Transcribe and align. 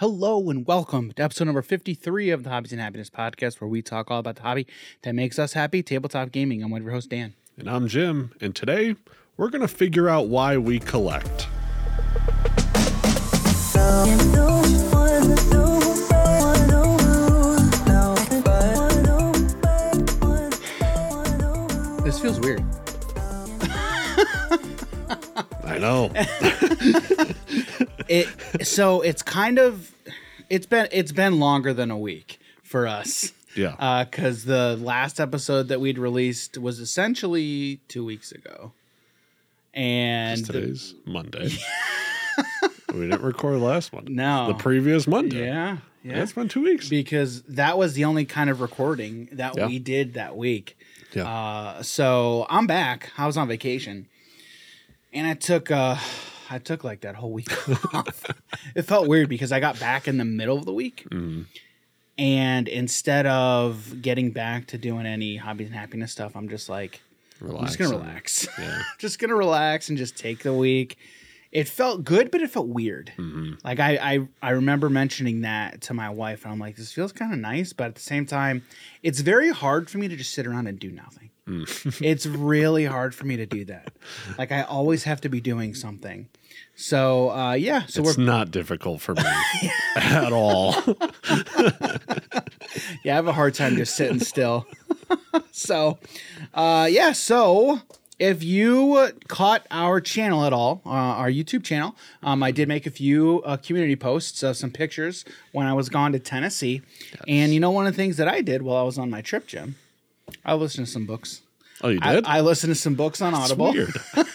Hello 0.00 0.48
and 0.48 0.64
welcome 0.64 1.10
to 1.10 1.22
episode 1.24 1.46
number 1.46 1.60
53 1.60 2.30
of 2.30 2.44
the 2.44 2.50
Hobbies 2.50 2.70
and 2.70 2.80
Happiness 2.80 3.10
podcast, 3.10 3.60
where 3.60 3.66
we 3.66 3.82
talk 3.82 4.12
all 4.12 4.20
about 4.20 4.36
the 4.36 4.42
hobby 4.42 4.64
that 5.02 5.12
makes 5.12 5.40
us 5.40 5.54
happy, 5.54 5.82
tabletop 5.82 6.30
gaming. 6.30 6.62
I'm 6.62 6.70
one 6.70 6.82
of 6.82 6.84
your 6.84 6.94
hosts, 6.94 7.08
Dan. 7.08 7.34
And 7.56 7.68
I'm 7.68 7.88
Jim, 7.88 8.32
and 8.40 8.54
today 8.54 8.94
we're 9.36 9.50
going 9.50 9.62
to 9.62 9.66
figure 9.66 10.08
out 10.08 10.28
why 10.28 10.56
we 10.56 10.78
collect. 10.78 11.48
This 22.04 22.20
feels 22.20 22.38
weird. 22.38 22.64
I 25.78 25.80
know. 25.80 26.10
It 28.10 28.26
so 28.66 29.02
it's 29.02 29.22
kind 29.22 29.58
of 29.58 29.92
it's 30.48 30.64
been 30.64 30.88
it's 30.92 31.12
been 31.12 31.38
longer 31.38 31.74
than 31.74 31.90
a 31.90 31.98
week 31.98 32.40
for 32.62 32.86
us. 32.86 33.32
Yeah. 33.54 34.04
because 34.04 34.44
the 34.44 34.76
last 34.80 35.20
episode 35.20 35.68
that 35.68 35.78
we'd 35.80 35.98
released 35.98 36.56
was 36.56 36.78
essentially 36.80 37.80
two 37.88 38.04
weeks 38.04 38.32
ago, 38.32 38.72
and 39.74 40.42
the- 40.46 40.52
Today's 40.54 40.94
Monday. 41.04 41.50
we 42.94 43.00
didn't 43.00 43.20
record 43.22 43.58
last 43.60 43.92
one. 43.92 44.06
No. 44.08 44.48
The 44.48 44.54
previous 44.54 45.06
Monday. 45.06 45.44
yeah, 45.46 45.78
yeah, 46.02 46.22
It's 46.22 46.32
been 46.32 46.48
two 46.48 46.62
weeks. 46.62 46.88
because 46.88 47.42
that 47.42 47.76
was 47.76 47.92
the 47.94 48.04
only 48.06 48.24
kind 48.24 48.48
of 48.48 48.60
recording 48.62 49.28
that 49.32 49.54
Yeah. 49.56 49.66
we 49.66 49.78
did 49.78 50.14
that 50.14 50.34
week. 50.36 50.78
Yeah. 51.12 51.28
Uh, 51.28 51.82
so 51.82 52.46
I'm 52.48 52.66
back. 52.66 53.10
I 53.18 53.26
was 53.26 53.36
on 53.36 53.48
vacation, 53.48 54.06
and 55.12 55.26
I 55.26 55.34
took 55.34 55.70
uh, 55.70 55.96
I 56.50 56.58
took 56.58 56.84
like 56.84 57.00
that 57.02 57.14
whole 57.14 57.32
week 57.32 57.50
off. 57.94 58.24
it 58.74 58.82
felt 58.82 59.08
weird 59.08 59.28
because 59.28 59.52
I 59.52 59.60
got 59.60 59.78
back 59.80 60.08
in 60.08 60.18
the 60.18 60.24
middle 60.24 60.56
of 60.58 60.64
the 60.64 60.72
week, 60.72 61.06
Mm-hmm. 61.10 61.42
and 62.18 62.68
instead 62.68 63.26
of 63.26 64.00
getting 64.02 64.30
back 64.32 64.66
to 64.68 64.78
doing 64.78 65.06
any 65.06 65.36
hobbies 65.36 65.68
and 65.68 65.76
happiness 65.76 66.12
stuff, 66.12 66.34
I'm 66.36 66.48
just 66.48 66.68
like, 66.68 67.00
I'm 67.40 67.66
just 67.66 67.78
gonna 67.78 67.96
relax. 67.96 68.48
Yeah. 68.58 68.82
just 68.98 69.18
gonna 69.18 69.36
relax 69.36 69.88
and 69.88 69.96
just 69.98 70.16
take 70.16 70.42
the 70.42 70.52
week. 70.54 70.98
It 71.50 71.66
felt 71.66 72.04
good, 72.04 72.30
but 72.30 72.42
it 72.42 72.50
felt 72.50 72.68
weird. 72.68 73.10
Mm-hmm. 73.16 73.52
Like 73.64 73.80
I, 73.80 73.96
I, 73.96 74.28
I 74.42 74.50
remember 74.50 74.90
mentioning 74.90 75.40
that 75.42 75.80
to 75.82 75.94
my 75.94 76.10
wife, 76.10 76.44
and 76.44 76.52
I'm 76.52 76.58
like, 76.58 76.76
this 76.76 76.92
feels 76.92 77.10
kind 77.12 77.32
of 77.32 77.38
nice, 77.38 77.72
but 77.72 77.84
at 77.84 77.94
the 77.94 78.02
same 78.02 78.26
time, 78.26 78.64
it's 79.02 79.20
very 79.20 79.48
hard 79.50 79.88
for 79.88 79.96
me 79.96 80.08
to 80.08 80.16
just 80.16 80.34
sit 80.34 80.46
around 80.46 80.66
and 80.66 80.78
do 80.78 80.90
nothing. 80.90 81.27
Mm. 81.48 82.00
it's 82.04 82.26
really 82.26 82.84
hard 82.84 83.14
for 83.14 83.24
me 83.24 83.36
to 83.36 83.46
do 83.46 83.64
that. 83.66 83.92
Like 84.36 84.52
I 84.52 84.62
always 84.62 85.04
have 85.04 85.20
to 85.22 85.28
be 85.28 85.40
doing 85.40 85.74
something. 85.74 86.28
So 86.76 87.30
uh, 87.30 87.52
yeah, 87.54 87.86
so 87.86 88.02
It's 88.02 88.16
we're 88.16 88.24
not 88.24 88.50
difficult 88.50 89.00
for 89.00 89.14
me 89.14 89.22
at 89.96 90.32
all. 90.32 90.74
yeah, 93.02 93.12
I 93.12 93.16
have 93.16 93.26
a 93.26 93.32
hard 93.32 93.54
time 93.54 93.76
just 93.76 93.96
sitting 93.96 94.20
still. 94.20 94.66
so, 95.50 95.98
uh, 96.54 96.86
yeah, 96.90 97.12
so 97.12 97.80
if 98.18 98.42
you 98.42 99.10
caught 99.28 99.66
our 99.70 100.00
channel 100.00 100.44
at 100.44 100.52
all, 100.52 100.82
uh, 100.84 100.90
our 100.90 101.30
YouTube 101.30 101.64
channel, 101.64 101.94
um, 102.22 102.42
I 102.42 102.50
did 102.50 102.68
make 102.68 102.86
a 102.86 102.90
few 102.90 103.42
uh, 103.44 103.56
community 103.56 103.96
posts 103.96 104.42
of 104.42 104.56
some 104.56 104.70
pictures 104.70 105.24
when 105.52 105.66
I 105.66 105.72
was 105.72 105.88
gone 105.88 106.12
to 106.12 106.18
Tennessee. 106.18 106.82
And 107.26 107.54
you 107.54 107.60
know, 107.60 107.70
one 107.70 107.86
of 107.86 107.92
the 107.92 107.96
things 107.96 108.16
that 108.18 108.28
I 108.28 108.40
did 108.42 108.62
while 108.62 108.76
I 108.76 108.82
was 108.82 108.98
on 108.98 109.08
my 109.10 109.20
trip, 109.22 109.46
Jim, 109.46 109.76
I 110.44 110.54
listened 110.54 110.86
to 110.86 110.92
some 110.92 111.06
books. 111.06 111.42
Oh, 111.82 111.88
you 111.88 112.00
did? 112.00 112.24
I 112.26 112.40
listened 112.40 112.72
to 112.74 112.80
some 112.80 112.94
books 112.94 113.20
on 113.22 113.32
That's 113.32 113.52
Audible. 113.52 113.72
weird. 113.72 113.94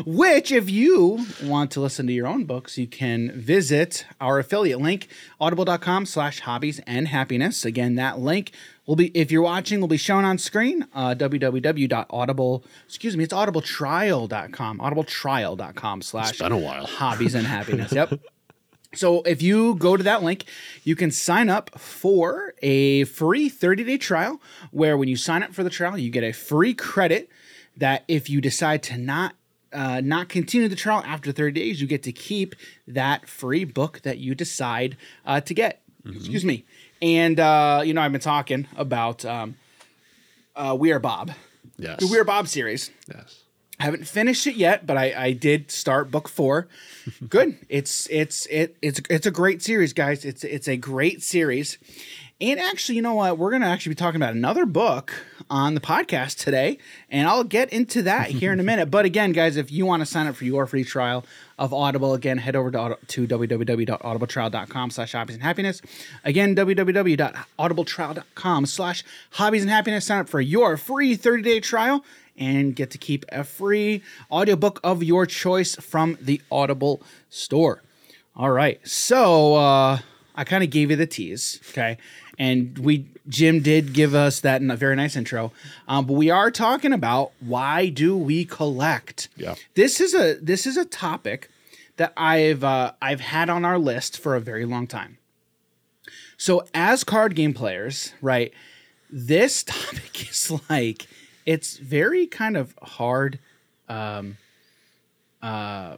Which, 0.06 0.50
if 0.52 0.70
you 0.70 1.26
want 1.42 1.70
to 1.72 1.80
listen 1.80 2.06
to 2.06 2.12
your 2.12 2.26
own 2.26 2.44
books, 2.44 2.78
you 2.78 2.86
can 2.86 3.30
visit 3.32 4.06
our 4.20 4.38
affiliate 4.38 4.80
link, 4.80 5.08
audible.com 5.40 6.06
slash 6.06 6.40
hobbies 6.40 6.80
and 6.86 7.08
happiness. 7.08 7.64
Again, 7.64 7.96
that 7.96 8.18
link 8.18 8.52
will 8.86 8.96
be, 8.96 9.08
if 9.08 9.30
you're 9.30 9.42
watching, 9.42 9.80
will 9.80 9.88
be 9.88 9.96
shown 9.96 10.24
on 10.24 10.38
screen, 10.38 10.86
uh, 10.94 11.14
www.audible, 11.14 12.64
excuse 12.86 13.16
me, 13.16 13.24
it's 13.24 13.34
audibletrial.com, 13.34 14.78
audibletrial.com 14.78 16.02
slash 16.02 16.38
been 16.38 16.52
a 16.52 16.58
while. 16.58 16.86
hobbies 16.86 17.34
and 17.34 17.46
happiness. 17.46 17.92
Yep. 17.92 18.20
So 18.94 19.22
if 19.22 19.40
you 19.40 19.74
go 19.76 19.96
to 19.96 20.02
that 20.02 20.22
link, 20.22 20.44
you 20.84 20.94
can 20.94 21.10
sign 21.10 21.48
up 21.48 21.78
for 21.78 22.54
a 22.62 23.04
free 23.04 23.48
30-day 23.48 23.98
trial 23.98 24.40
where 24.70 24.96
when 24.96 25.08
you 25.08 25.16
sign 25.16 25.42
up 25.42 25.54
for 25.54 25.62
the 25.64 25.70
trial, 25.70 25.96
you 25.96 26.10
get 26.10 26.24
a 26.24 26.32
free 26.32 26.74
credit 26.74 27.30
that 27.76 28.04
if 28.06 28.28
you 28.28 28.40
decide 28.40 28.82
to 28.84 28.98
not 28.98 29.34
uh, 29.72 30.02
not 30.02 30.28
continue 30.28 30.68
the 30.68 30.76
trial 30.76 31.02
after 31.06 31.32
30 31.32 31.52
days, 31.58 31.80
you 31.80 31.86
get 31.86 32.02
to 32.02 32.12
keep 32.12 32.54
that 32.86 33.26
free 33.26 33.64
book 33.64 34.02
that 34.02 34.18
you 34.18 34.34
decide 34.34 34.98
uh, 35.24 35.40
to 35.40 35.54
get. 35.54 35.80
Excuse 36.04 36.44
me. 36.44 36.64
And 37.00 37.40
uh, 37.40 37.80
you 37.84 37.94
know, 37.94 38.02
I've 38.02 38.12
been 38.12 38.20
talking 38.20 38.66
about 38.76 39.24
um, 39.24 39.56
uh, 40.54 40.76
We 40.78 40.92
Are 40.92 40.98
Bob, 40.98 41.32
yes. 41.78 42.00
the 42.00 42.08
We 42.08 42.18
Are 42.18 42.24
Bob 42.24 42.48
series. 42.48 42.90
yes. 43.08 43.41
I 43.82 43.86
haven't 43.86 44.06
finished 44.06 44.46
it 44.46 44.54
yet, 44.54 44.86
but 44.86 44.96
I, 44.96 45.12
I 45.12 45.32
did 45.32 45.72
start 45.72 46.12
book 46.12 46.28
four. 46.28 46.68
Good. 47.28 47.58
It's 47.68 48.06
it's 48.12 48.46
it 48.46 48.76
it's 48.80 49.00
it's 49.10 49.26
a 49.26 49.32
great 49.32 49.60
series, 49.60 49.92
guys. 49.92 50.24
It's 50.24 50.44
it's 50.44 50.68
a 50.68 50.76
great 50.76 51.20
series. 51.20 51.78
And 52.40 52.60
actually, 52.60 52.94
you 52.94 53.02
know 53.02 53.14
what? 53.14 53.38
We're 53.38 53.50
gonna 53.50 53.66
actually 53.66 53.90
be 53.90 53.96
talking 53.96 54.22
about 54.22 54.34
another 54.34 54.66
book 54.66 55.12
on 55.50 55.74
the 55.74 55.80
podcast 55.80 56.38
today, 56.38 56.78
and 57.10 57.26
I'll 57.26 57.42
get 57.42 57.72
into 57.72 58.02
that 58.02 58.30
here 58.30 58.52
in 58.52 58.60
a 58.60 58.62
minute. 58.72 58.88
But 58.88 59.04
again, 59.04 59.32
guys, 59.32 59.56
if 59.56 59.72
you 59.72 59.84
want 59.84 60.00
to 60.00 60.06
sign 60.06 60.28
up 60.28 60.36
for 60.36 60.44
your 60.44 60.64
free 60.66 60.84
trial 60.84 61.24
of 61.58 61.74
Audible, 61.74 62.14
again, 62.14 62.38
head 62.38 62.54
over 62.54 62.70
to, 62.70 62.96
to 63.08 63.26
www.audibletrial.com 63.26 64.90
slash 64.90 65.12
hobbies 65.12 65.34
and 65.34 65.42
happiness. 65.42 65.82
Again, 66.24 66.54
www.audibletrial.com 66.54 68.66
slash 68.66 69.02
hobbies 69.30 69.62
and 69.62 69.70
happiness. 69.70 70.06
Sign 70.06 70.20
up 70.20 70.28
for 70.28 70.40
your 70.40 70.76
free 70.76 71.16
30-day 71.16 71.58
trial 71.60 72.04
and 72.36 72.74
get 72.74 72.90
to 72.90 72.98
keep 72.98 73.24
a 73.30 73.44
free 73.44 74.02
audiobook 74.30 74.80
of 74.82 75.02
your 75.02 75.26
choice 75.26 75.76
from 75.76 76.18
the 76.20 76.40
Audible 76.50 77.02
store. 77.28 77.82
All 78.34 78.50
right. 78.50 78.80
So 78.86 79.56
uh, 79.56 79.98
I 80.34 80.44
kind 80.44 80.64
of 80.64 80.70
gave 80.70 80.90
you 80.90 80.96
the 80.96 81.06
tease, 81.06 81.60
okay? 81.70 81.98
And 82.38 82.78
we 82.78 83.06
Jim 83.28 83.60
did 83.60 83.92
give 83.92 84.14
us 84.14 84.40
that 84.40 84.62
in 84.62 84.70
a 84.70 84.76
very 84.76 84.96
nice 84.96 85.16
intro. 85.16 85.52
Um, 85.86 86.06
but 86.06 86.14
we 86.14 86.30
are 86.30 86.50
talking 86.50 86.92
about 86.92 87.32
why 87.40 87.88
do 87.88 88.16
we 88.16 88.44
collect? 88.44 89.28
Yeah. 89.36 89.54
This 89.74 90.00
is 90.00 90.14
a 90.14 90.34
this 90.40 90.66
is 90.66 90.76
a 90.76 90.84
topic 90.84 91.50
that 91.96 92.12
I've 92.16 92.64
uh, 92.64 92.92
I've 93.00 93.20
had 93.20 93.50
on 93.50 93.64
our 93.64 93.78
list 93.78 94.18
for 94.18 94.34
a 94.34 94.40
very 94.40 94.64
long 94.64 94.86
time. 94.86 95.18
So 96.36 96.64
as 96.74 97.04
card 97.04 97.36
game 97.36 97.54
players, 97.54 98.14
right, 98.20 98.52
this 99.10 99.62
topic 99.66 100.30
is 100.30 100.50
like 100.68 101.06
it's 101.46 101.78
very 101.78 102.26
kind 102.26 102.56
of 102.56 102.74
hard. 102.82 103.38
Um, 103.88 104.36
uh, 105.42 105.96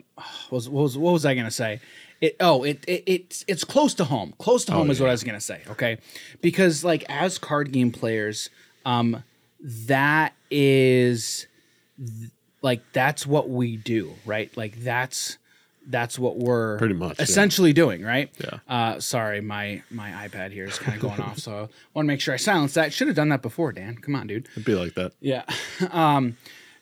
what 0.48 0.52
was 0.52 0.68
what 0.68 0.82
was, 0.82 0.98
what 0.98 1.12
was 1.12 1.26
I 1.26 1.34
gonna 1.34 1.50
say? 1.50 1.80
It 2.20 2.36
oh 2.40 2.64
it, 2.64 2.84
it 2.86 3.02
it's 3.06 3.44
it's 3.46 3.64
close 3.64 3.94
to 3.94 4.04
home. 4.04 4.34
Close 4.38 4.64
to 4.66 4.72
home 4.72 4.90
is 4.90 5.00
what 5.00 5.08
I 5.08 5.12
was 5.12 5.24
gonna 5.24 5.40
say. 5.40 5.62
Okay, 5.68 5.98
because 6.40 6.84
like 6.84 7.04
as 7.08 7.38
card 7.38 7.72
game 7.72 7.90
players, 7.90 8.48
um, 8.86 9.22
that 9.60 10.34
is 10.50 11.46
th- 11.98 12.30
like 12.62 12.80
that's 12.92 13.26
what 13.26 13.50
we 13.50 13.76
do, 13.76 14.14
right? 14.24 14.54
Like 14.56 14.82
that's 14.82 15.36
that's 15.86 16.18
what 16.18 16.38
we're 16.38 16.78
Pretty 16.78 16.94
much, 16.94 17.18
yeah. 17.18 17.22
essentially 17.24 17.72
doing, 17.72 18.02
right? 18.02 18.30
Yeah. 18.42 18.58
Uh, 18.68 19.00
sorry, 19.00 19.40
my 19.40 19.82
my 19.90 20.10
iPad 20.28 20.50
here 20.52 20.64
is 20.64 20.78
kind 20.78 20.94
of 20.96 21.02
going 21.02 21.20
off, 21.20 21.38
so 21.38 21.52
I 21.52 21.58
want 21.94 22.04
to 22.06 22.08
make 22.08 22.20
sure 22.20 22.34
I 22.34 22.38
silence 22.38 22.74
that. 22.74 22.92
Should 22.92 23.08
have 23.08 23.16
done 23.16 23.28
that 23.30 23.42
before, 23.42 23.72
Dan. 23.72 23.96
Come 23.96 24.14
on, 24.16 24.26
dude. 24.26 24.48
It'd 24.52 24.64
be 24.64 24.74
like 24.74 24.94
that. 24.94 25.12
Yeah. 25.20 25.44
Um, 25.90 26.36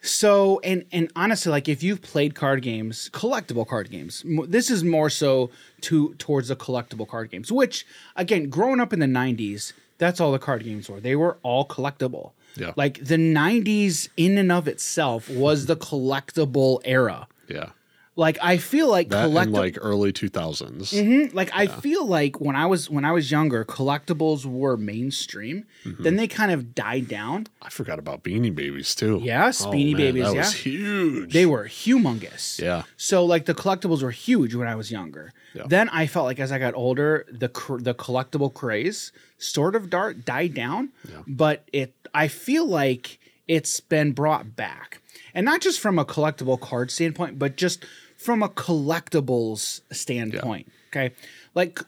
so 0.04 0.58
and 0.64 0.84
and 0.90 1.10
honestly, 1.14 1.50
like 1.50 1.68
if 1.68 1.82
you've 1.82 2.02
played 2.02 2.34
card 2.34 2.62
games, 2.62 3.08
collectible 3.12 3.66
card 3.66 3.88
games, 3.90 4.24
this 4.48 4.68
is 4.70 4.82
more 4.82 5.08
so 5.08 5.50
to 5.82 6.14
towards 6.14 6.48
the 6.48 6.56
collectible 6.56 7.06
card 7.06 7.30
games. 7.30 7.52
Which 7.52 7.86
again, 8.16 8.50
growing 8.50 8.80
up 8.80 8.92
in 8.92 8.98
the 8.98 9.06
'90s, 9.06 9.72
that's 9.98 10.20
all 10.20 10.32
the 10.32 10.38
card 10.40 10.64
games 10.64 10.88
were. 10.90 10.98
They 11.00 11.14
were 11.14 11.38
all 11.42 11.66
collectible. 11.66 12.32
Yeah. 12.56 12.72
Like 12.76 13.04
the 13.04 13.16
'90s, 13.16 14.08
in 14.16 14.38
and 14.38 14.50
of 14.50 14.66
itself, 14.66 15.30
was 15.30 15.66
the 15.66 15.76
collectible 15.76 16.80
era. 16.84 17.28
Yeah. 17.48 17.70
Like 18.14 18.36
I 18.42 18.58
feel 18.58 18.88
like 18.90 19.08
That 19.08 19.30
like 19.30 19.78
early 19.80 20.12
2000s. 20.12 20.92
Mhm. 20.92 21.32
Like 21.32 21.50
I 21.54 21.66
feel 21.66 22.04
like 22.06 22.40
when 22.42 22.54
I 22.54 22.66
was 22.66 22.90
when 22.90 23.06
I 23.06 23.12
was 23.12 23.30
younger, 23.30 23.64
collectibles 23.64 24.44
were 24.44 24.76
mainstream. 24.76 25.64
Mm-hmm. 25.84 26.02
Then 26.02 26.16
they 26.16 26.28
kind 26.28 26.52
of 26.52 26.74
died 26.74 27.08
down. 27.08 27.46
I 27.62 27.70
forgot 27.70 27.98
about 27.98 28.22
Beanie 28.22 28.54
Babies 28.54 28.94
too. 28.94 29.20
Yeah, 29.22 29.46
Oh, 29.46 29.70
Beanie 29.70 29.92
man, 29.92 29.96
Babies, 29.96 30.24
That 30.24 30.34
yeah. 30.34 30.38
was 30.40 30.52
huge. 30.52 31.32
They 31.32 31.46
were 31.46 31.64
humongous. 31.68 32.60
Yeah. 32.60 32.82
So 32.98 33.24
like 33.24 33.46
the 33.46 33.54
collectibles 33.54 34.02
were 34.02 34.10
huge 34.10 34.54
when 34.54 34.68
I 34.68 34.74
was 34.74 34.90
younger. 34.90 35.32
Yeah. 35.54 35.62
Then 35.66 35.88
I 35.88 36.06
felt 36.06 36.26
like 36.26 36.38
as 36.40 36.52
I 36.52 36.58
got 36.58 36.74
older, 36.74 37.24
the 37.32 37.48
cr- 37.48 37.78
the 37.78 37.94
collectible 37.94 38.52
craze 38.52 39.10
sort 39.38 39.74
of 39.74 39.88
dart 39.88 40.24
died 40.26 40.52
down, 40.52 40.90
Yeah. 41.10 41.22
but 41.26 41.66
it 41.72 41.94
I 42.14 42.28
feel 42.28 42.66
like 42.66 43.18
it's 43.48 43.80
been 43.80 44.12
brought 44.12 44.54
back, 44.54 45.00
and 45.34 45.44
not 45.44 45.60
just 45.60 45.80
from 45.80 45.98
a 45.98 46.04
collectible 46.04 46.58
card 46.60 46.90
standpoint, 46.90 47.38
but 47.38 47.56
just 47.56 47.84
from 48.22 48.42
a 48.42 48.48
collectibles 48.48 49.80
standpoint. 49.90 50.70
Okay, 50.90 51.14
like 51.54 51.80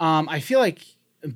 um, 0.00 0.28
I 0.28 0.40
feel 0.40 0.58
like 0.58 0.84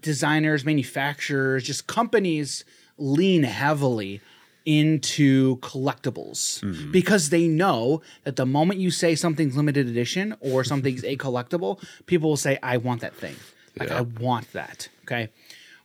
designers, 0.00 0.64
manufacturers, 0.64 1.64
just 1.64 1.86
companies 1.86 2.64
lean 2.98 3.44
heavily 3.44 4.20
into 4.64 5.58
collectibles 5.58 6.90
because 6.90 7.30
they 7.30 7.46
know 7.46 8.02
that 8.24 8.34
the 8.34 8.44
moment 8.46 8.80
you 8.80 8.90
say 8.90 9.14
something's 9.14 9.56
limited 9.56 9.86
edition 9.86 10.34
or 10.40 10.64
something's 10.64 11.04
a 11.04 11.16
collectible, 11.16 11.80
people 12.06 12.28
will 12.30 12.36
say, 12.36 12.58
I 12.64 12.76
want 12.78 13.00
that 13.02 13.14
thing. 13.14 13.36
Like, 13.78 13.90
Yeah. 13.90 13.98
I 13.98 14.00
want 14.00 14.52
that. 14.54 14.88
Okay. 15.04 15.28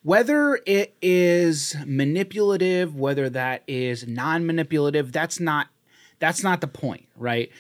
Whether 0.02 0.60
it 0.66 0.96
is 1.00 1.76
manipulative, 1.86 2.96
whether 2.96 3.30
that 3.30 3.62
is 3.68 4.08
non-manipulative, 4.08 5.12
that's 5.12 5.40
not 5.40 5.68
that's 6.22 6.42
not 6.44 6.62
the 6.62 6.68
point, 6.68 7.08
right? 7.18 7.52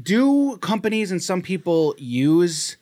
Do 0.00 0.56
companies 0.58 1.10
and 1.10 1.20
some 1.20 1.42
people 1.42 1.96
use 1.98 2.76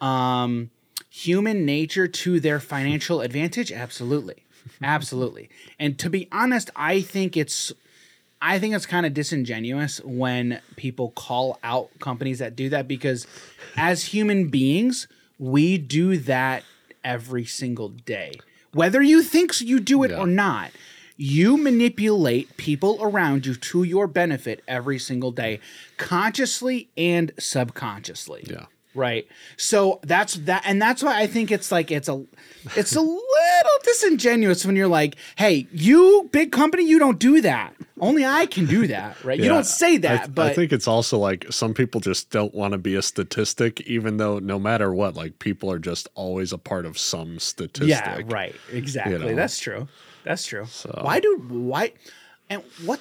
um, 0.00 0.70
human 1.10 1.64
nature 1.66 2.08
to 2.08 2.40
their 2.40 2.58
financial 2.60 3.20
advantage? 3.20 3.70
Absolutely, 3.70 4.42
absolutely. 4.82 5.50
And 5.78 5.98
to 5.98 6.08
be 6.08 6.26
honest, 6.32 6.70
I 6.74 7.02
think 7.02 7.36
it's 7.36 7.72
I 8.40 8.58
think 8.58 8.74
it's 8.74 8.86
kind 8.86 9.06
of 9.06 9.14
disingenuous 9.14 10.00
when 10.04 10.60
people 10.76 11.10
call 11.10 11.58
out 11.64 11.88
companies 12.00 12.38
that 12.40 12.54
do 12.56 12.68
that 12.70 12.86
because 12.88 13.26
as 13.76 14.04
human 14.04 14.48
beings, 14.48 15.08
we 15.38 15.78
do 15.78 16.16
that 16.18 16.62
every 17.04 17.44
single 17.44 17.88
day. 17.90 18.32
Whether 18.72 19.00
you 19.00 19.22
think 19.22 19.60
you 19.60 19.80
do 19.80 20.02
it 20.02 20.10
Yeah. 20.10 20.18
or 20.18 20.26
not, 20.26 20.70
you 21.16 21.56
manipulate 21.56 22.56
people 22.56 22.98
around 23.00 23.46
you 23.46 23.54
to 23.54 23.82
your 23.82 24.06
benefit 24.06 24.62
every 24.68 24.98
single 24.98 25.32
day, 25.32 25.60
consciously 25.96 26.88
and 26.96 27.32
subconsciously. 27.38 28.44
Yeah. 28.48 28.66
right? 28.94 29.26
So 29.56 30.00
that's 30.02 30.34
that 30.34 30.62
and 30.64 30.80
that's 30.80 31.02
why 31.02 31.20
i 31.20 31.26
think 31.26 31.50
it's 31.50 31.70
like 31.72 31.90
it's 31.90 32.08
a 32.08 32.24
it's 32.76 32.94
a 32.96 33.00
little 33.00 33.78
disingenuous 33.84 34.64
when 34.66 34.76
you're 34.76 34.88
like 34.88 35.16
hey 35.36 35.66
you 35.72 36.28
big 36.32 36.52
company 36.52 36.86
you 36.86 36.98
don't 36.98 37.18
do 37.18 37.40
that. 37.42 37.74
Only 37.98 38.26
i 38.26 38.44
can 38.46 38.66
do 38.66 38.86
that 38.88 39.22
right? 39.24 39.38
You 39.38 39.48
don't 39.48 39.64
say 39.64 39.94
I, 39.94 39.98
that 39.98 40.16
th- 40.24 40.34
but 40.34 40.46
I 40.52 40.54
think 40.54 40.72
it's 40.72 40.86
also 40.88 41.18
like 41.18 41.46
some 41.50 41.72
people 41.72 42.00
just 42.00 42.30
don't 42.30 42.54
want 42.54 42.72
to 42.72 42.78
be 42.78 42.94
a 42.94 43.02
statistic, 43.02 43.80
even 43.82 44.18
though 44.18 44.38
no 44.38 44.58
matter 44.58 44.92
what, 44.92 45.14
like 45.14 45.38
people 45.38 45.70
are 45.70 45.78
just 45.78 46.08
always 46.14 46.52
a 46.52 46.58
part 46.58 46.84
of 46.84 46.98
some 46.98 47.38
statistic. 47.38 47.88
yeah 47.88 48.20
right 48.26 48.54
exactly. 48.70 49.18
know. 49.18 49.34
that's 49.34 49.58
true 49.58 49.88
that's 50.26 50.46
true 50.46 50.66
why 51.00 51.20
do 51.20 51.36
why 51.48 51.92
and 52.50 52.62
what 52.84 53.00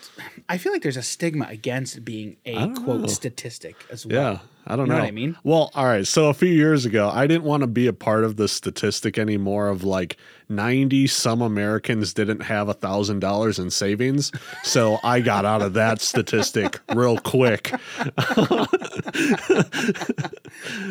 i 0.50 0.58
feel 0.58 0.72
like 0.72 0.82
there's 0.82 0.98
a 0.98 1.02
stigma 1.04 1.46
against 1.50 2.06
being 2.06 2.38
a 2.46 2.54
quote 2.74 3.02
know. 3.02 3.08
statistic 3.08 3.76
as 3.92 4.06
well 4.06 4.16
Yeah, 4.34 4.40
I 4.68 4.76
don't 4.76 4.86
You 4.88 4.94
know 4.94 4.98
know. 4.98 5.04
what 5.04 5.08
I 5.08 5.12
mean? 5.12 5.38
Well, 5.44 5.70
all 5.76 5.86
right. 5.86 6.08
So 6.08 6.28
a 6.30 6.34
few 6.34 6.50
years 6.50 6.86
ago, 6.86 7.08
I 7.14 7.28
didn't 7.28 7.44
want 7.44 7.62
to 7.62 7.68
be 7.68 7.86
a 7.86 7.94
part 7.94 8.24
of 8.24 8.36
the 8.38 8.48
statistic 8.48 9.20
anymore 9.20 9.68
of 9.70 9.84
like 9.84 10.18
90 10.50 11.06
some 11.06 11.44
Americans 11.44 12.16
didn't 12.16 12.40
have 12.42 12.68
a 12.68 12.74
thousand 12.74 13.20
dollars 13.20 13.60
in 13.60 13.70
savings. 13.70 14.32
So 14.64 14.98
I 15.04 15.20
got 15.20 15.46
out 15.46 15.62
of 15.62 15.74
that 15.74 16.02
statistic 16.02 16.80
real 16.96 17.20
quick. 17.20 17.72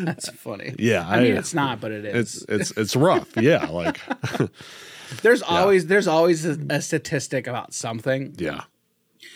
that's 0.05 0.29
funny 0.31 0.73
Yeah, 0.79 1.05
i 1.07 1.19
mean 1.19 1.35
it's 1.35 1.53
not 1.53 1.81
but 1.81 1.91
it 1.91 2.05
is 2.05 2.15
It's 2.15 2.45
it's 2.47 2.77
it's 2.77 2.95
rough. 2.95 3.35
Yeah, 3.35 3.65
like 3.65 3.99
there's 5.21 5.41
always 5.41 5.87
there's 5.87 6.07
always 6.07 6.45
a, 6.45 6.57
a 6.69 6.81
statistic 6.81 7.47
about 7.47 7.73
something 7.73 8.35
yeah. 8.37 8.61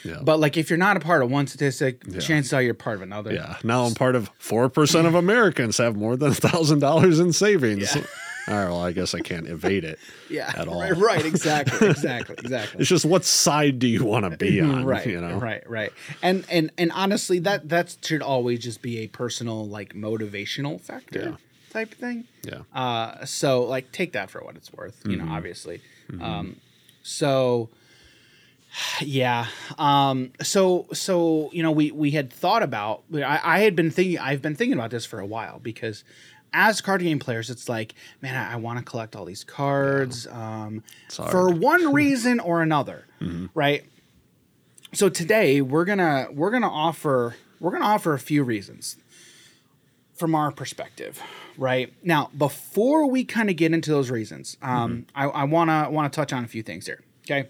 Yeah. 0.03 0.19
But 0.21 0.39
like, 0.39 0.55
if 0.55 0.69
you're 0.69 0.77
not 0.77 0.95
a 0.97 0.99
part 0.99 1.23
of 1.23 1.31
one 1.31 1.47
statistic, 1.47 2.03
chances 2.21 2.53
are 2.53 2.61
you're 2.61 2.73
part 2.73 2.97
of 2.97 3.01
another. 3.01 3.33
Yeah. 3.33 3.57
Now 3.63 3.83
I'm 3.85 3.95
part 3.95 4.15
of 4.15 4.29
4% 4.39 5.05
of 5.05 5.15
Americans 5.15 5.77
have 5.77 5.95
more 5.97 6.15
than 6.15 6.31
a 6.31 6.35
$1,000 6.35 7.19
in 7.19 7.33
savings. 7.33 7.95
Yeah. 7.95 8.03
All 8.47 8.55
right. 8.55 8.65
Well, 8.69 8.81
I 8.81 8.91
guess 8.93 9.13
I 9.13 9.19
can't 9.19 9.47
evade 9.47 9.83
it. 9.83 9.99
yeah, 10.29 10.51
At 10.55 10.67
all. 10.67 10.79
Right, 10.79 10.95
right, 10.97 11.25
exactly, 11.25 11.87
exactly, 11.89 12.35
exactly. 12.39 12.79
It's 12.79 12.89
just 12.89 13.03
what 13.03 13.25
side 13.25 13.79
do 13.79 13.87
you 13.87 14.05
want 14.05 14.29
to 14.31 14.37
be 14.37 14.61
on? 14.61 14.85
right, 14.85 15.05
You 15.05 15.19
know? 15.21 15.37
right, 15.37 15.67
right. 15.69 15.91
And 16.21 16.45
and 16.49 16.71
and 16.77 16.91
honestly, 16.93 17.39
that 17.39 17.67
that 17.69 17.97
should 18.01 18.21
always 18.21 18.59
just 18.59 18.81
be 18.81 18.99
a 18.99 19.07
personal 19.07 19.67
like 19.67 19.93
motivational 19.95 20.79
factor 20.79 21.19
Yeah. 21.19 21.35
Type 21.69 21.93
thing. 21.93 22.25
Yeah. 22.43 22.61
Uh, 22.73 23.25
so 23.25 23.63
like, 23.63 23.91
take 23.91 24.13
that 24.13 24.29
for 24.29 24.39
what 24.43 24.55
it's 24.55 24.71
worth. 24.73 25.01
You 25.05 25.17
Mm-hmm. 25.17 25.27
know, 25.27 25.33
obviously. 25.33 25.81
Um, 26.21 26.55
so 27.03 27.69
yeah. 29.01 29.47
Um, 29.77 30.31
so 30.41 30.87
so 30.93 31.49
you 31.53 31.63
know, 31.63 31.71
we 31.71 31.91
we 31.91 32.11
had 32.11 32.31
thought 32.31 32.63
about. 32.63 33.03
I, 33.13 33.39
I 33.43 33.59
had 33.59 33.75
been 33.75 33.91
thinking. 33.91 34.19
I've 34.19 34.41
been 34.41 34.55
thinking 34.55 34.73
about 34.77 34.91
this 34.91 35.05
for 35.05 35.19
a 35.19 35.25
while 35.25 35.59
because. 35.59 36.03
As 36.51 36.81
card 36.81 37.01
game 37.03 37.19
players, 37.19 37.51
it's 37.51 37.69
like, 37.69 37.93
man, 38.23 38.35
I, 38.35 38.53
I 38.53 38.55
want 38.55 38.79
to 38.79 38.83
collect 38.83 39.15
all 39.15 39.23
these 39.23 39.43
cards 39.43 40.25
um, 40.25 40.83
for 41.07 41.51
one 41.51 41.93
reason 41.93 42.39
or 42.39 42.63
another, 42.63 43.05
right? 43.53 43.85
So 44.91 45.09
today 45.09 45.61
we're 45.61 45.85
gonna 45.85 46.27
we're 46.31 46.49
gonna 46.49 46.67
offer 46.67 47.35
we're 47.59 47.69
gonna 47.69 47.85
offer 47.85 48.15
a 48.15 48.19
few 48.19 48.43
reasons 48.43 48.97
from 50.19 50.35
our 50.35 50.51
perspective, 50.51 51.21
right? 51.57 51.93
Now, 52.03 52.29
before 52.37 53.09
we 53.09 53.23
kind 53.23 53.49
of 53.49 53.55
get 53.55 53.73
into 53.73 53.89
those 53.89 54.11
reasons, 54.11 54.57
um, 54.61 55.05
I, 55.15 55.25
I 55.25 55.43
wanna 55.45 55.87
wanna 55.89 56.09
touch 56.09 56.33
on 56.33 56.43
a 56.43 56.47
few 56.47 56.61
things 56.61 56.85
here. 56.85 57.01
Okay, 57.23 57.47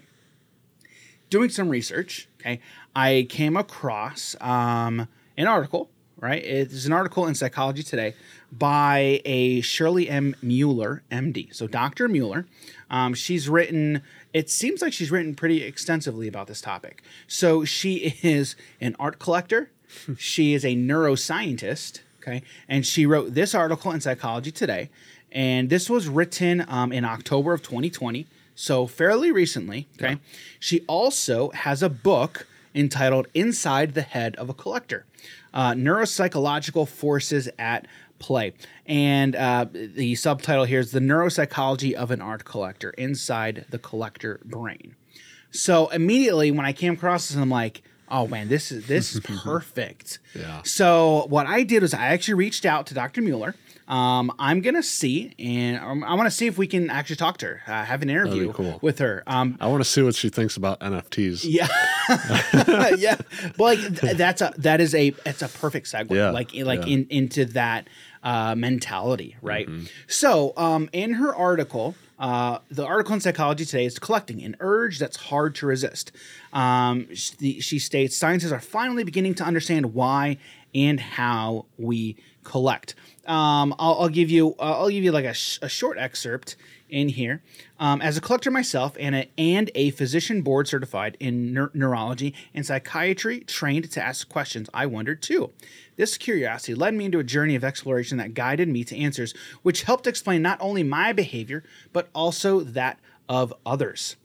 doing 1.28 1.50
some 1.50 1.68
research, 1.68 2.28
okay, 2.40 2.60
I 2.94 3.26
came 3.28 3.56
across 3.56 4.36
um, 4.40 5.08
an 5.36 5.46
article. 5.46 5.90
Right, 6.16 6.44
it's 6.44 6.84
an 6.84 6.92
article 6.92 7.26
in 7.26 7.34
Psychology 7.34 7.82
Today 7.82 8.14
by 8.52 9.22
a 9.24 9.62
Shirley 9.62 10.06
M. 10.06 10.36
Mueller, 10.42 11.02
MD. 11.10 11.54
So 11.54 11.66
Dr. 11.66 12.08
Mueller, 12.08 12.46
um, 12.90 13.14
she's 13.14 13.48
written. 13.48 14.02
It 14.34 14.50
seems 14.50 14.82
like 14.82 14.92
she's 14.92 15.10
written 15.10 15.34
pretty 15.34 15.62
extensively 15.62 16.28
about 16.28 16.46
this 16.46 16.60
topic. 16.60 17.02
So 17.26 17.64
she 17.64 18.18
is 18.22 18.54
an 18.82 18.96
art 19.00 19.18
collector. 19.18 19.70
she 20.18 20.52
is 20.52 20.62
a 20.62 20.76
neuroscientist. 20.76 22.00
Okay, 22.22 22.42
and 22.68 22.84
she 22.84 23.06
wrote 23.06 23.34
this 23.34 23.54
article 23.54 23.92
in 23.92 24.00
Psychology 24.00 24.50
Today, 24.50 24.90
and 25.32 25.70
this 25.70 25.88
was 25.88 26.06
written 26.06 26.64
um, 26.68 26.92
in 26.92 27.04
October 27.04 27.54
of 27.54 27.62
2020, 27.62 28.26
so 28.54 28.86
fairly 28.86 29.32
recently. 29.32 29.88
Okay, 29.96 30.18
she 30.58 30.80
also 30.86 31.50
has 31.50 31.82
a 31.82 31.88
book 31.88 32.46
entitled 32.74 33.26
"Inside 33.32 33.94
the 33.94 34.02
Head 34.02 34.36
of 34.36 34.50
a 34.50 34.54
Collector: 34.54 35.06
uh, 35.54 35.72
Neuropsychological 35.72 36.86
Forces 36.86 37.48
at 37.58 37.86
Play," 38.18 38.52
and 38.84 39.34
uh, 39.34 39.64
the 39.72 40.14
subtitle 40.14 40.64
here 40.64 40.80
is 40.80 40.92
"The 40.92 41.00
Neuropsychology 41.00 41.94
of 41.94 42.10
an 42.10 42.20
Art 42.20 42.44
Collector: 42.44 42.90
Inside 42.90 43.64
the 43.70 43.78
Collector 43.78 44.40
Brain." 44.44 44.94
So 45.52 45.88
immediately 45.88 46.50
when 46.50 46.66
I 46.66 46.72
came 46.72 46.92
across 46.92 47.28
this, 47.28 47.36
I'm 47.36 47.50
like, 47.50 47.82
oh 48.10 48.26
man, 48.26 48.48
this 48.48 48.72
is 48.72 48.86
this 48.86 49.14
is 49.14 49.20
perfect. 49.44 50.18
Yeah. 50.34 50.62
So 50.64 51.26
what 51.28 51.46
I 51.46 51.62
did 51.62 51.82
was 51.82 51.94
I 51.94 52.06
actually 52.08 52.34
reached 52.34 52.64
out 52.64 52.86
to 52.88 52.94
Dr. 52.94 53.22
Mueller. 53.22 53.54
Um, 53.88 54.30
I'm 54.38 54.60
gonna 54.60 54.84
see, 54.84 55.34
and 55.36 55.78
um, 55.78 56.04
I 56.04 56.14
want 56.14 56.28
to 56.28 56.30
see 56.30 56.46
if 56.46 56.56
we 56.56 56.68
can 56.68 56.90
actually 56.90 57.16
talk 57.16 57.38
to 57.38 57.46
her, 57.46 57.60
uh, 57.66 57.84
have 57.84 58.02
an 58.02 58.10
interview 58.10 58.52
cool. 58.52 58.78
with 58.80 59.00
her. 59.00 59.24
Um, 59.26 59.58
I 59.60 59.66
want 59.66 59.82
to 59.82 59.90
see 59.90 60.00
what 60.00 60.14
she 60.14 60.28
thinks 60.28 60.56
about 60.56 60.78
NFTs. 60.78 61.40
yeah, 61.42 61.66
yeah. 62.96 63.16
But 63.56 63.58
like 63.58 64.00
th- 64.00 64.16
that's 64.16 64.42
a 64.42 64.54
that 64.58 64.80
is 64.80 64.94
a 64.94 65.12
it's 65.26 65.42
a 65.42 65.48
perfect 65.48 65.88
segue. 65.88 66.12
Yeah, 66.12 66.30
Like 66.30 66.54
like 66.54 66.80
yeah. 66.80 66.84
Mm-hmm. 66.84 66.88
in 66.92 67.06
into 67.10 67.44
that 67.46 67.88
uh, 68.22 68.54
mentality, 68.54 69.36
right? 69.42 69.68
So 70.06 70.52
um, 70.56 70.88
in 70.92 71.14
her 71.14 71.34
article. 71.34 71.96
Uh, 72.20 72.58
the 72.70 72.84
article 72.84 73.14
in 73.14 73.20
Psychology 73.20 73.64
Today 73.64 73.86
is 73.86 73.98
collecting 73.98 74.42
an 74.42 74.54
urge 74.60 74.98
that's 74.98 75.16
hard 75.16 75.54
to 75.56 75.66
resist. 75.66 76.12
Um, 76.52 77.12
she, 77.14 77.60
she 77.62 77.78
states 77.78 78.14
scientists 78.14 78.52
are 78.52 78.60
finally 78.60 79.04
beginning 79.04 79.34
to 79.36 79.44
understand 79.44 79.94
why 79.94 80.36
and 80.74 81.00
how 81.00 81.64
we 81.78 82.16
collect. 82.44 82.94
Um, 83.26 83.74
I'll, 83.78 84.02
I'll 84.02 84.08
give 84.10 84.30
you 84.30 84.54
uh, 84.58 84.80
I'll 84.80 84.90
give 84.90 85.02
you 85.02 85.12
like 85.12 85.24
a, 85.24 85.34
sh- 85.34 85.58
a 85.62 85.68
short 85.68 85.96
excerpt 85.98 86.56
in 86.90 87.08
here. 87.08 87.42
Um, 87.78 88.02
as 88.02 88.16
a 88.16 88.20
collector 88.20 88.50
myself 88.50 88.96
and 89.00 89.14
a, 89.14 89.30
and 89.38 89.70
a 89.74 89.90
physician 89.90 90.42
board 90.42 90.68
certified 90.68 91.16
in 91.20 91.52
neur- 91.52 91.74
neurology 91.74 92.34
and 92.54 92.66
psychiatry, 92.66 93.40
trained 93.40 93.90
to 93.90 94.02
ask 94.02 94.28
questions, 94.28 94.68
I 94.74 94.86
wondered 94.86 95.22
too. 95.22 95.50
This 95.96 96.18
curiosity 96.18 96.74
led 96.74 96.94
me 96.94 97.06
into 97.06 97.18
a 97.18 97.24
journey 97.24 97.54
of 97.54 97.64
exploration 97.64 98.18
that 98.18 98.34
guided 98.34 98.68
me 98.68 98.84
to 98.84 98.96
answers, 98.96 99.34
which 99.62 99.82
helped 99.82 100.06
explain 100.06 100.42
not 100.42 100.58
only 100.60 100.82
my 100.82 101.12
behavior 101.12 101.62
but 101.92 102.08
also 102.14 102.60
that 102.60 102.98
of 103.28 103.54
others. 103.64 104.16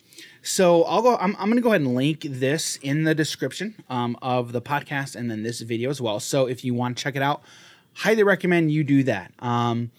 So 0.41 0.83
I'll 0.83 1.01
go. 1.01 1.17
I'm, 1.17 1.35
I'm 1.39 1.47
going 1.47 1.55
to 1.55 1.61
go 1.61 1.69
ahead 1.69 1.81
and 1.81 1.95
link 1.95 2.21
this 2.21 2.77
in 2.77 3.03
the 3.03 3.15
description 3.15 3.83
um, 3.89 4.15
of 4.21 4.51
the 4.51 4.61
podcast 4.61 5.15
and 5.15 5.29
then 5.29 5.41
this 5.41 5.61
video 5.61 5.89
as 5.89 5.99
well. 5.99 6.19
So 6.19 6.45
if 6.45 6.63
you 6.63 6.73
want 6.73 6.97
to 6.97 7.03
check 7.03 7.15
it 7.15 7.23
out, 7.23 7.41
highly 7.93 8.23
recommend 8.23 8.71
you 8.71 8.83
do 8.83 9.03
that. 9.03 9.31
Um, 9.39 9.91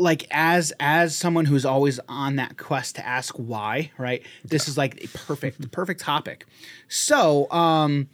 like 0.00 0.26
as 0.30 0.72
as 0.80 1.16
someone 1.16 1.44
who's 1.44 1.64
always 1.64 2.00
on 2.08 2.36
that 2.36 2.56
quest 2.56 2.96
to 2.96 3.06
ask 3.06 3.34
why, 3.36 3.90
right? 3.98 4.22
This 4.44 4.68
is 4.68 4.76
like 4.76 5.04
a 5.04 5.08
perfect 5.08 5.70
perfect 5.72 6.00
topic. 6.00 6.46
So 6.88 7.50
um, 7.50 8.08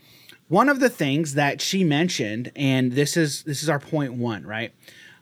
one 0.49 0.69
of 0.69 0.81
the 0.81 0.88
things 0.88 1.35
that 1.35 1.61
she 1.61 1.85
mentioned, 1.85 2.52
and 2.57 2.93
this 2.93 3.16
is 3.16 3.43
this 3.45 3.62
is 3.62 3.69
our 3.69 3.81
point 3.81 4.14
one, 4.14 4.45
right? 4.47 4.73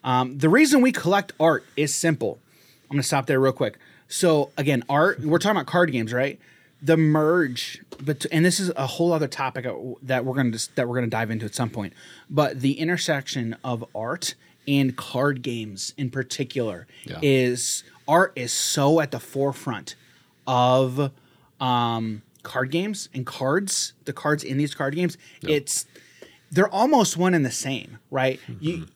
Um, 0.02 0.38
the 0.38 0.48
reason 0.48 0.80
we 0.80 0.92
collect 0.92 1.32
art 1.38 1.64
is 1.76 1.94
simple. 1.94 2.38
I'm 2.90 2.96
gonna 2.96 3.02
stop 3.02 3.26
there 3.26 3.40
real 3.40 3.52
quick. 3.52 3.78
So 4.08 4.50
again, 4.56 4.84
art. 4.88 5.20
We're 5.20 5.38
talking 5.38 5.56
about 5.56 5.66
card 5.66 5.92
games, 5.92 6.12
right? 6.12 6.38
The 6.82 6.96
merge, 6.96 7.82
but 8.02 8.26
and 8.30 8.44
this 8.44 8.60
is 8.60 8.70
a 8.76 8.86
whole 8.86 9.12
other 9.12 9.28
topic 9.28 9.66
that 10.02 10.24
we're 10.24 10.34
gonna 10.34 10.56
that 10.74 10.88
we're 10.88 10.94
gonna 10.96 11.06
dive 11.06 11.30
into 11.30 11.46
at 11.46 11.54
some 11.54 11.70
point. 11.70 11.92
But 12.28 12.60
the 12.60 12.78
intersection 12.78 13.56
of 13.64 13.84
art 13.94 14.34
and 14.66 14.96
card 14.96 15.42
games 15.42 15.92
in 15.96 16.10
particular 16.10 16.86
Yeah. 17.04 17.18
is 17.22 17.84
art 18.08 18.32
is 18.36 18.52
so 18.52 19.00
at 19.00 19.10
the 19.10 19.20
forefront 19.20 19.94
of 20.46 21.10
um, 21.60 22.22
card 22.42 22.70
games 22.70 23.08
and 23.14 23.24
cards. 23.26 23.92
The 24.04 24.12
cards 24.12 24.44
in 24.44 24.58
these 24.58 24.74
card 24.74 24.94
games, 24.94 25.16
it's 25.42 25.86
they're 26.50 26.68
almost 26.68 27.16
one 27.16 27.34
and 27.34 27.44
the 27.44 27.50
same, 27.50 27.98
right? 28.10 28.40
You 28.60 28.86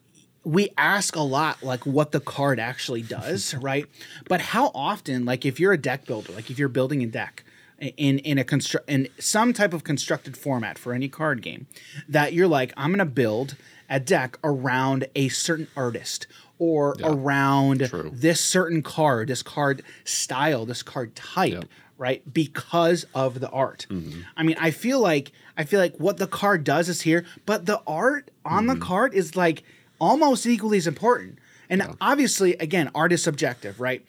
we 0.44 0.70
ask 0.78 1.14
a 1.16 1.20
lot 1.20 1.62
like 1.62 1.84
what 1.84 2.12
the 2.12 2.20
card 2.20 2.58
actually 2.60 3.02
does, 3.02 3.54
right? 3.60 3.86
But 4.28 4.40
how 4.40 4.70
often, 4.74 5.24
like 5.24 5.44
if 5.44 5.58
you're 5.60 5.72
a 5.72 5.78
deck 5.78 6.04
builder, 6.06 6.32
like 6.32 6.50
if 6.50 6.58
you're 6.58 6.68
building 6.68 7.02
a 7.02 7.06
deck 7.06 7.44
in 7.80 8.18
in 8.20 8.38
a 8.38 8.44
construct 8.44 8.88
in 8.88 9.08
some 9.18 9.52
type 9.52 9.72
of 9.72 9.84
constructed 9.84 10.36
format 10.36 10.78
for 10.78 10.92
any 10.92 11.08
card 11.08 11.42
game, 11.42 11.66
that 12.08 12.32
you're 12.32 12.48
like, 12.48 12.72
I'm 12.76 12.90
gonna 12.90 13.04
build 13.06 13.56
a 13.88 14.00
deck 14.00 14.38
around 14.44 15.06
a 15.14 15.28
certain 15.28 15.68
artist 15.76 16.26
or 16.58 16.96
around 17.02 17.88
True. 17.88 18.10
this 18.12 18.40
certain 18.40 18.82
card, 18.82 19.28
this 19.28 19.42
card 19.42 19.82
style, 20.04 20.66
this 20.66 20.82
card 20.82 21.14
type, 21.14 21.64
right? 21.96 22.22
Because 22.32 23.06
of 23.14 23.40
the 23.40 23.48
art. 23.50 23.86
Mm-hmm. 23.90 24.20
I 24.36 24.42
mean, 24.42 24.56
I 24.58 24.70
feel 24.70 25.00
like 25.00 25.32
I 25.56 25.64
feel 25.64 25.80
like 25.80 25.96
what 25.96 26.16
the 26.16 26.26
card 26.26 26.64
does 26.64 26.88
is 26.88 27.02
here, 27.02 27.24
but 27.46 27.66
the 27.66 27.80
art 27.86 28.30
on 28.44 28.66
the 28.66 28.74
mm-hmm. 28.74 28.82
card 28.82 29.14
is 29.14 29.36
like 29.36 29.62
almost 30.00 30.46
equally 30.46 30.78
as 30.78 30.86
important. 30.86 31.38
And 31.70 31.96
obviously, 32.00 32.54
again, 32.54 32.90
art 32.94 33.12
is 33.12 33.22
subjective, 33.22 33.80
right? 33.80 34.04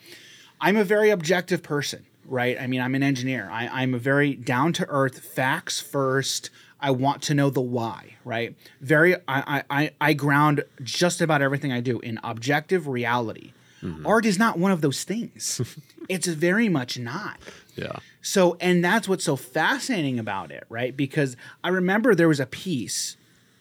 I'm 0.61 0.77
a 0.77 0.83
very 0.83 1.09
objective 1.09 1.61
person, 1.61 2.05
right? 2.25 2.59
I 2.59 2.67
mean, 2.67 2.81
I'm 2.81 2.95
an 2.95 3.03
engineer. 3.03 3.49
I, 3.51 3.67
I'm 3.67 3.93
a 3.93 3.97
very 3.97 4.33
down 4.33 4.73
to 4.73 4.85
earth, 4.87 5.19
facts 5.19 5.79
first. 5.79 6.49
I 6.81 6.91
want 6.91 7.21
to 7.23 7.33
know 7.33 7.49
the 7.49 7.61
why, 7.61 8.15
right? 8.23 8.55
Very, 8.81 9.15
I, 9.27 9.63
I, 9.69 9.91
I- 9.99 10.13
ground 10.13 10.63
just 10.81 11.21
about 11.21 11.41
everything 11.41 11.71
I 11.71 11.81
do 11.81 11.99
in 11.99 12.19
objective 12.23 12.87
reality. 12.87 13.53
Mm-hmm. 13.83 14.05
Art 14.05 14.25
is 14.25 14.37
not 14.37 14.57
one 14.59 14.71
of 14.71 14.81
those 14.81 15.03
things. 15.03 15.61
it's 16.09 16.27
very 16.27 16.69
much 16.69 16.99
not. 16.99 17.37
Yeah. 17.75 17.97
So, 18.21 18.57
and 18.59 18.83
that's 18.83 19.07
what's 19.07 19.23
so 19.23 19.35
fascinating 19.35 20.19
about 20.19 20.51
it, 20.51 20.65
right? 20.69 20.95
Because 20.95 21.37
I 21.63 21.69
remember 21.69 22.13
there 22.13 22.27
was 22.27 22.41
a 22.41 22.45
piece, 22.45 23.15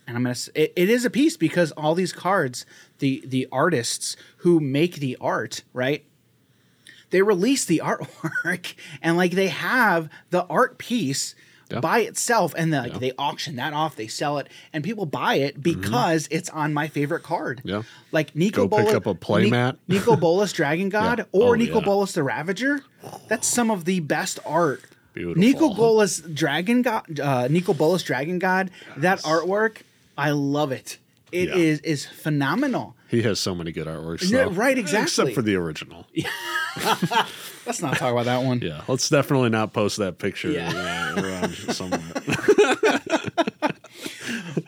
and 0.07 0.17
I'm 0.17 0.25
gonna. 0.25 0.35
It, 0.55 0.73
it 0.75 0.91
is 0.91 1.05
a 1.05 1.11
piece 1.11 1.37
because 1.37 1.71
all 1.73 1.95
these 1.95 2.13
cards, 2.13 2.67
the 2.99 3.23
the 3.25 3.47
artists 3.53 4.17
who 4.39 4.59
make 4.59 4.97
the 4.97 5.17
art, 5.21 5.63
right? 5.73 6.05
They 7.11 7.23
release 7.23 7.65
the 7.65 7.81
artwork, 7.85 8.75
and 9.01 9.17
like 9.17 9.33
they 9.33 9.49
have 9.49 10.09
the 10.31 10.45
art 10.47 10.79
piece 10.79 11.37
Yeah. 11.71 11.81
by 11.81 12.01
itself, 12.01 12.55
and 12.57 12.73
then, 12.73 12.85
like 12.89 12.99
they 13.01 13.13
auction 13.19 13.57
that 13.57 13.75
off, 13.75 13.95
they 13.97 14.07
sell 14.07 14.39
it, 14.39 14.47
and 14.73 14.83
people 14.83 15.05
buy 15.05 15.35
it 15.35 15.63
because 15.63 16.27
it's 16.31 16.49
on 16.51 16.73
my 16.73 16.89
favorite 16.89 17.23
card. 17.23 17.61
Yeah. 17.65 17.83
Like 18.11 18.35
Nico 18.35 18.67
Go 18.67 18.77
pick 18.79 18.87
Bolas, 18.87 18.95
up 18.97 19.07
a 19.07 19.15
playmat. 19.15 19.77
Ni- 19.87 19.97
Nicol 19.99 20.17
Bolas 20.17 20.53
Dragon 20.53 20.89
God 21.01 21.19
Yeah. 21.19 21.25
or 21.33 21.51
Oh, 21.51 21.55
Nico 21.55 21.81
yeah. 21.81 21.85
Bolas 21.85 22.13
the 22.15 22.23
Ravager. 22.23 22.81
That's 23.29 23.47
some 23.47 23.71
of 23.71 23.85
the 23.85 24.01
best 24.01 24.39
art. 24.47 24.83
Beautiful. 25.13 25.41
Nicol 25.41 25.75
Bolas 25.75 26.21
Dragon 26.21 26.83
God, 26.83 27.21
uh, 27.21 27.49
Nicol 27.49 27.75
Bolas 27.75 28.03
Dragon 28.03 28.39
God. 28.39 28.71
That 28.97 29.21
artwork, 29.23 29.83
I 30.17 30.31
love 30.31 30.73
it. 30.73 30.99
It 31.33 31.49
Yeah. 31.49 31.55
is 31.57 31.81
is 31.81 32.07
phenomenal. 32.07 32.97
He 33.09 33.23
has 33.23 33.39
so 33.41 33.55
many 33.55 33.73
good 33.73 33.87
artworks. 33.87 34.31
Yeah, 34.31 34.45
though. 34.45 34.51
right, 34.51 34.77
exactly. 34.79 35.05
Except 35.05 35.33
for 35.35 35.43
the 35.43 35.57
original. 35.57 36.07
Yeah. 36.13 36.29
Let's 37.67 37.81
not 37.83 37.97
talk 37.97 38.13
about 38.13 38.25
that 38.27 38.45
one. 38.45 38.61
Yeah, 38.61 38.83
let's 38.89 39.09
definitely 39.11 39.51
not 39.51 39.73
post 39.75 39.99
that 39.99 40.19
picture 40.19 40.51
Yeah. 40.51 40.71
uh, 41.17 41.21
around 41.23 41.55
somewhere. 41.75 42.01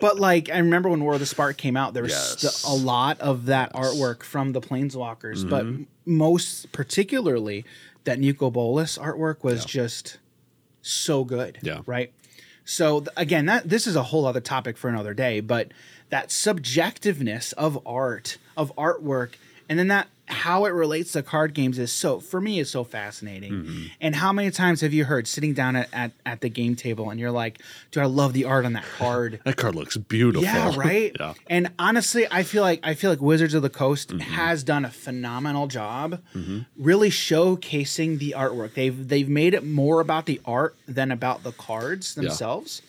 But 0.00 0.18
like, 0.18 0.50
I 0.50 0.58
remember 0.58 0.88
when 0.88 1.02
War 1.02 1.14
of 1.14 1.20
the 1.20 1.26
Spark 1.26 1.56
came 1.56 1.76
out, 1.76 1.94
there 1.94 2.02
was 2.02 2.12
Yes. 2.12 2.40
st- 2.58 2.72
a 2.72 2.76
lot 2.84 3.20
of 3.20 3.46
that 3.46 3.72
artwork 3.74 4.22
from 4.22 4.52
the 4.52 4.60
Planeswalkers, 4.60 5.48
but 5.48 5.64
Mm-hmm. 5.64 5.74
m- 5.82 5.86
most 6.06 6.72
particularly 6.72 7.64
that 8.04 8.18
Nicol 8.18 8.50
Bolas 8.50 8.96
artwork 8.98 9.42
was 9.44 9.64
just 9.64 10.18
so 10.82 11.24
good. 11.24 11.58
Yeah. 11.62 11.80
Right. 11.86 12.12
So 12.64 13.00
th- 13.00 13.10
again, 13.16 13.46
that 13.46 13.68
this 13.68 13.86
is 13.86 13.96
a 13.96 14.02
whole 14.04 14.26
other 14.26 14.40
topic 14.40 14.76
for 14.78 14.88
another 14.88 15.12
day, 15.14 15.40
but 15.40 15.72
that 16.10 16.28
subjectiveness 16.28 17.52
of 17.54 17.78
art, 17.86 18.38
of 18.56 18.74
artwork, 18.76 19.30
and 19.68 19.78
then 19.78 19.88
that 19.88 20.08
how 20.26 20.64
it 20.64 20.68
relates 20.70 21.10
to 21.10 21.22
card 21.24 21.54
games 21.54 21.76
is 21.76 21.90
so 21.92 22.20
for 22.20 22.40
me 22.40 22.60
is 22.60 22.70
so 22.70 22.84
fascinating. 22.84 23.52
Mm-hmm. 23.52 23.82
And 24.00 24.14
how 24.14 24.32
many 24.32 24.52
times 24.52 24.80
have 24.80 24.92
you 24.92 25.04
heard 25.04 25.26
sitting 25.26 25.54
down 25.54 25.74
at, 25.74 25.88
at, 25.92 26.12
at 26.24 26.40
the 26.40 26.48
game 26.48 26.76
table 26.76 27.10
and 27.10 27.18
you're 27.18 27.32
like, 27.32 27.60
dude, 27.90 28.04
I 28.04 28.06
love 28.06 28.32
the 28.32 28.44
art 28.44 28.64
on 28.64 28.74
that 28.74 28.84
card. 28.96 29.40
That 29.44 29.56
card 29.56 29.74
looks 29.74 29.96
beautiful. 29.96 30.44
Yeah, 30.44 30.72
right. 30.76 31.16
yeah. 31.18 31.34
And 31.48 31.72
honestly, 31.80 32.28
I 32.30 32.44
feel 32.44 32.62
like 32.62 32.78
I 32.84 32.94
feel 32.94 33.10
like 33.10 33.20
Wizards 33.20 33.54
of 33.54 33.62
the 33.62 33.70
Coast 33.70 34.10
Mm-hmm. 34.10 34.20
has 34.20 34.62
done 34.62 34.84
a 34.84 34.90
phenomenal 34.90 35.66
job, 35.66 36.20
really 36.78 37.10
showcasing 37.10 38.18
the 38.20 38.34
artwork. 38.36 38.74
They've 38.74 39.08
they've 39.08 39.28
made 39.28 39.54
it 39.54 39.64
more 39.66 40.00
about 40.00 40.26
the 40.26 40.40
art 40.44 40.76
than 40.86 41.10
about 41.10 41.42
the 41.42 41.52
cards 41.52 42.14
themselves. 42.14 42.82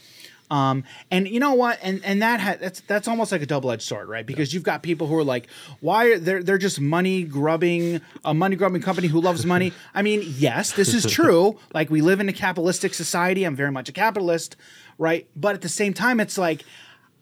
Um, 0.51 0.83
and 1.09 1.29
you 1.29 1.39
know 1.39 1.53
what? 1.53 1.79
And 1.81 2.03
and 2.03 2.21
that 2.21 2.41
ha- 2.41 2.57
that's 2.59 2.81
that's 2.81 3.07
almost 3.07 3.31
like 3.31 3.41
a 3.41 3.45
double 3.45 3.71
edged 3.71 3.83
sword, 3.83 4.09
right? 4.09 4.25
Because 4.25 4.53
you've 4.53 4.63
got 4.63 4.83
people 4.83 5.07
who 5.07 5.17
are 5.17 5.23
like, 5.23 5.49
why 5.79 6.07
are 6.07 6.19
they're 6.19 6.43
they're 6.43 6.57
just 6.57 6.79
money 6.79 7.23
grubbing 7.23 8.01
a 8.25 8.33
money 8.33 8.57
grubbing 8.57 8.81
company 8.81 9.07
who 9.07 9.21
loves 9.21 9.45
money. 9.45 9.71
I 9.95 10.01
mean, 10.01 10.21
yes, 10.25 10.73
this 10.73 10.93
is 10.93 11.05
true. 11.05 11.57
like 11.73 11.89
we 11.89 12.01
live 12.01 12.19
in 12.19 12.27
a 12.27 12.33
capitalistic 12.33 12.93
society. 12.93 13.45
I'm 13.45 13.55
very 13.55 13.71
much 13.71 13.87
a 13.87 13.93
capitalist, 13.93 14.57
right? 14.97 15.25
But 15.37 15.55
at 15.55 15.61
the 15.61 15.69
same 15.69 15.93
time, 15.93 16.19
it's 16.19 16.37
like 16.37 16.65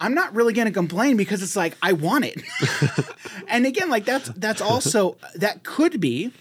I'm 0.01 0.15
not 0.15 0.33
really 0.33 0.53
going 0.53 0.67
to 0.67 0.73
complain 0.73 1.15
because 1.15 1.43
it's 1.43 1.55
like 1.55 1.77
I 1.83 1.93
want 1.93 2.25
it. 2.25 2.41
and 3.47 3.67
again, 3.67 3.91
like 3.91 4.05
that's 4.05 4.29
that's 4.29 4.59
also 4.59 5.17
that 5.35 5.63
could 5.63 5.99
be. 5.99 6.31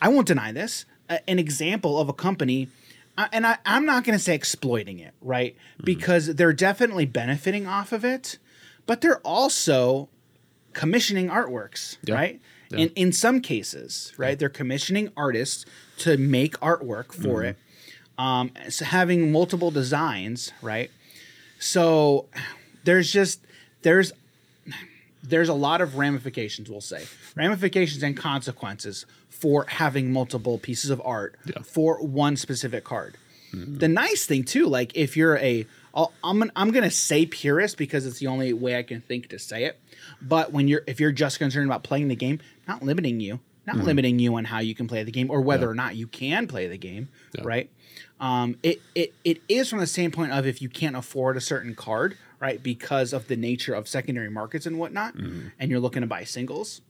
I 0.00 0.08
won't 0.08 0.28
deny 0.28 0.52
this. 0.52 0.84
An 1.26 1.40
example 1.40 1.98
of 1.98 2.08
a 2.08 2.12
company, 2.12 2.68
and 3.32 3.46
I, 3.46 3.58
I'm 3.66 3.84
not 3.84 4.04
going 4.04 4.16
to 4.16 4.22
say 4.22 4.34
exploiting 4.34 4.98
it, 4.98 5.14
right? 5.20 5.56
Because 5.82 6.34
they're 6.34 6.52
definitely 6.52 7.06
benefiting 7.06 7.66
off 7.66 7.92
of 7.92 8.04
it, 8.04 8.38
but 8.86 9.00
they're 9.00 9.18
also 9.20 10.08
commissioning 10.72 11.28
artworks, 11.28 11.96
Yeah. 12.04 12.14
right? 12.14 12.40
Yeah. 12.70 12.78
In 12.80 12.88
in 12.90 13.12
some 13.12 13.40
cases, 13.40 14.12
right? 14.18 14.38
They're 14.38 14.48
commissioning 14.50 15.10
artists 15.16 15.64
to 15.98 16.16
make 16.18 16.52
artwork 16.60 17.12
for 17.14 17.42
it. 17.42 17.56
Um, 18.18 18.50
so 18.68 18.84
having 18.84 19.32
multiple 19.32 19.70
designs, 19.70 20.52
right? 20.60 20.90
So 21.58 22.26
there's 22.84 23.10
just 23.12 23.40
there's 23.82 24.12
there's 25.22 25.48
a 25.48 25.54
lot 25.54 25.80
of 25.80 25.96
ramifications, 25.96 26.70
we'll 26.70 26.80
say. 26.80 27.04
Ramifications 27.36 28.02
and 28.02 28.16
consequences 28.16 29.06
for 29.28 29.64
having 29.68 30.12
multiple 30.12 30.58
pieces 30.58 30.90
of 30.90 31.00
art 31.04 31.36
Yeah. 31.44 31.62
for 31.62 32.00
one 32.02 32.36
specific 32.36 32.84
card. 32.84 33.16
The 33.52 33.88
nice 33.88 34.26
thing 34.26 34.44
too, 34.44 34.66
like 34.66 34.94
if 34.94 35.16
you're 35.16 35.38
a, 35.38 35.64
I'll, 35.94 36.12
I'm 36.22 36.38
gonna, 36.38 36.52
I'm 36.54 36.70
gonna 36.70 36.90
say 36.90 37.24
purist 37.24 37.78
because 37.78 38.04
it's 38.04 38.18
the 38.18 38.26
only 38.26 38.52
way 38.52 38.76
I 38.76 38.82
can 38.82 39.00
think 39.00 39.28
to 39.30 39.38
say 39.38 39.64
it. 39.64 39.80
But 40.20 40.52
when 40.52 40.68
you're 40.68 40.82
if 40.86 41.00
you're 41.00 41.12
just 41.12 41.38
concerned 41.38 41.66
about 41.66 41.82
playing 41.82 42.08
the 42.08 42.14
game, 42.16 42.40
not 42.66 42.82
limiting 42.82 43.20
you, 43.20 43.40
not 43.66 43.76
limiting 43.78 44.18
you 44.18 44.34
on 44.34 44.44
how 44.44 44.58
you 44.58 44.74
can 44.74 44.86
play 44.86 45.02
the 45.02 45.10
game 45.10 45.30
or 45.30 45.40
whether 45.40 45.64
Yeah. 45.66 45.70
or 45.70 45.74
not 45.74 45.96
you 45.96 46.06
can 46.06 46.46
play 46.46 46.66
the 46.68 46.76
game, 46.76 47.08
Yeah. 47.36 47.42
right? 47.44 47.70
Um, 48.20 48.56
it, 48.62 48.82
it 48.94 49.14
it 49.24 49.40
is 49.48 49.70
from 49.70 49.78
the 49.78 49.86
standpoint 49.86 50.32
of 50.32 50.46
if 50.46 50.60
you 50.60 50.68
can't 50.68 50.94
afford 50.96 51.36
a 51.38 51.40
certain 51.40 51.74
card, 51.74 52.18
right, 52.40 52.62
because 52.62 53.12
of 53.12 53.28
the 53.28 53.36
nature 53.36 53.74
of 53.74 53.88
secondary 53.88 54.30
markets 54.30 54.66
and 54.66 54.78
whatnot, 54.78 55.14
and 55.14 55.70
you're 55.70 55.80
looking 55.80 56.02
to 56.02 56.06
buy 56.06 56.24
singles. 56.24 56.80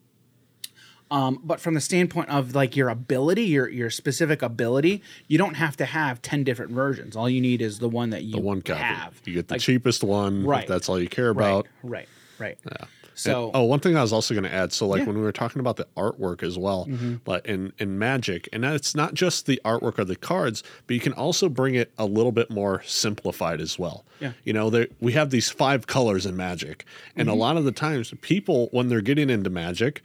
Um, 1.10 1.40
but 1.42 1.58
from 1.58 1.72
the 1.72 1.80
standpoint 1.80 2.28
of 2.28 2.54
like 2.54 2.76
your 2.76 2.90
ability, 2.90 3.44
your 3.44 3.66
your 3.66 3.88
specific 3.88 4.42
ability, 4.42 5.02
you 5.26 5.38
don't 5.38 5.54
have 5.54 5.74
to 5.78 5.86
have 5.86 6.20
ten 6.20 6.44
different 6.44 6.72
versions. 6.72 7.16
All 7.16 7.30
you 7.30 7.40
need 7.40 7.62
is 7.62 7.78
the 7.78 7.88
one 7.88 8.10
that 8.10 8.24
you 8.24 8.32
The 8.32 8.40
one 8.42 8.60
copy. 8.60 8.80
have. 8.80 9.18
You 9.24 9.32
get 9.34 9.48
the 9.48 9.54
Like, 9.54 9.62
cheapest 9.62 10.04
one. 10.04 10.44
Right. 10.44 10.68
That's 10.68 10.86
all 10.86 11.00
you 11.00 11.08
care 11.08 11.32
right, 11.32 11.46
about. 11.48 11.68
right, 11.82 12.08
right. 12.38 12.58
Yeah. 12.70 12.86
So 13.18 13.46
And- 13.46 13.56
oh, 13.56 13.64
one 13.64 13.80
thing 13.80 13.96
I 13.96 14.02
was 14.02 14.12
also 14.12 14.32
going 14.32 14.44
to 14.44 14.52
add. 14.54 14.72
So, 14.72 14.86
like 14.86 14.98
Yeah. 14.98 15.02
Mm-hmm. 15.02 15.08
when 15.10 15.16
we 15.18 15.22
were 15.24 15.32
talking 15.32 15.60
about 15.60 15.76
the 15.76 15.86
artwork 15.96 16.42
as 16.42 16.56
well, 16.56 16.88
but 17.24 17.44
in 17.46 17.72
in 17.78 17.98
Magic, 17.98 18.48
and 18.52 18.64
it's 18.64 18.94
not 18.94 19.14
just 19.14 19.46
the 19.46 19.60
artwork 19.64 19.98
of 19.98 20.06
the 20.08 20.16
cards, 20.16 20.62
but 20.86 20.94
you 20.94 21.00
can 21.00 21.12
also 21.14 21.48
bring 21.48 21.74
it 21.74 21.90
a 21.98 22.06
little 22.06 22.32
bit 22.32 22.50
more 22.50 22.82
simplified 22.86 23.60
as 23.60 23.78
well. 23.78 24.04
Yeah. 24.20 24.32
You 24.44 24.52
know, 24.52 24.70
there 24.70 24.86
we 25.00 25.12
have 25.12 25.30
these 25.30 25.50
five 25.50 25.86
colors 25.86 26.26
in 26.26 26.36
Magic, 26.36 26.84
and 27.16 27.28
Mm-hmm. 27.28 27.36
a 27.36 27.40
lot 27.40 27.56
of 27.56 27.64
the 27.64 27.72
times, 27.72 28.12
people 28.20 28.68
when 28.72 28.88
they're 28.88 29.00
getting 29.00 29.30
into 29.30 29.50
Magic, 29.50 30.02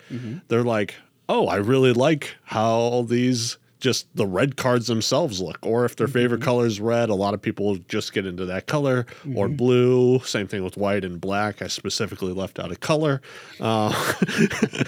they're 0.47 0.63
like, 0.63 0.95
"Oh, 1.29 1.47
I 1.47 1.57
really 1.57 1.93
like 1.93 2.35
how 2.43 3.05
these." 3.07 3.57
Just 3.83 4.07
the 4.15 4.25
red 4.25 4.55
cards 4.55 4.87
themselves 4.87 5.41
look, 5.41 5.59
or 5.61 5.83
if 5.83 5.97
their 5.97 6.07
favorite 6.07 6.41
color 6.41 6.65
is 6.65 6.79
red, 6.79 7.09
a 7.09 7.15
lot 7.15 7.33
of 7.33 7.41
people 7.41 7.75
just 7.89 8.13
get 8.13 8.25
into 8.25 8.45
that 8.45 8.65
color, 8.65 9.05
or 9.35 9.49
blue. 9.49 10.19
Same 10.19 10.47
thing 10.47 10.63
with 10.63 10.77
white 10.77 11.03
and 11.03 11.19
black. 11.19 11.61
I 11.61 11.67
specifically 11.67 12.31
left 12.31 12.59
out 12.59 12.71
a 12.71 12.77
color, 12.77 13.21
uh, 13.59 13.91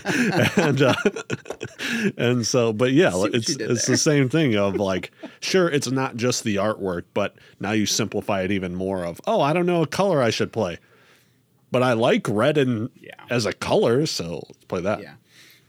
and 0.56 0.82
uh, 0.82 0.96
and 2.18 2.48
so, 2.48 2.72
but 2.72 2.94
yeah, 2.94 3.12
it's 3.26 3.50
it's 3.50 3.58
there. 3.58 3.68
the 3.68 3.98
same 3.98 4.30
thing 4.30 4.56
of 4.56 4.76
like, 4.78 5.12
sure, 5.42 5.68
it's 5.70 5.92
not 5.92 6.16
just 6.16 6.46
the 6.46 6.56
artwork, 6.56 7.04
but 7.14 7.36
now 7.60 7.72
you 7.72 7.86
simplify 7.86 8.42
it 8.44 8.52
even 8.52 8.76
more. 8.76 9.04
Of 9.04 9.20
oh, 9.28 9.42
I 9.42 9.52
don't 9.52 9.66
know 9.66 9.82
a 9.84 9.88
color 9.88 10.22
I 10.22 10.30
should 10.30 10.54
play, 10.54 10.80
but 11.70 11.84
I 11.84 11.92
like 11.94 12.28
red 12.30 12.58
and 12.58 12.90
Yeah. 12.96 13.12
as 13.30 13.46
a 13.46 13.52
color, 13.52 14.06
so 14.06 14.44
let's 14.48 14.64
play 14.70 14.80
that. 14.82 15.02
Yeah. 15.02 15.14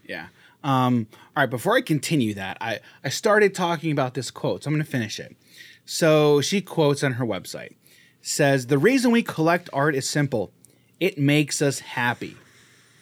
Yeah. 0.07 0.27
Um, 0.63 1.07
all 1.37 1.41
right, 1.41 1.49
before 1.51 1.77
I 1.77 1.81
continue 1.81 2.33
that, 2.33 2.57
I, 2.59 2.79
I 3.03 3.09
started 3.09 3.53
talking 3.53 3.91
about 3.91 4.15
this 4.15 4.31
quote, 4.31 4.63
so 4.63 4.69
I'm 4.69 4.73
going 4.73 4.83
to 4.83 4.89
finish 4.89 5.19
it. 5.19 5.37
So 5.85 6.41
she 6.41 6.61
quotes 6.61 7.03
on 7.03 7.13
her 7.13 7.25
website 7.25 7.75
says, 8.23 8.65
The 8.65 8.79
reason 8.79 9.11
we 9.11 9.21
collect 9.21 9.69
art 9.71 9.93
is 9.93 10.09
simple 10.09 10.51
it 10.99 11.19
makes 11.19 11.61
us 11.61 11.77
happy. 11.81 12.37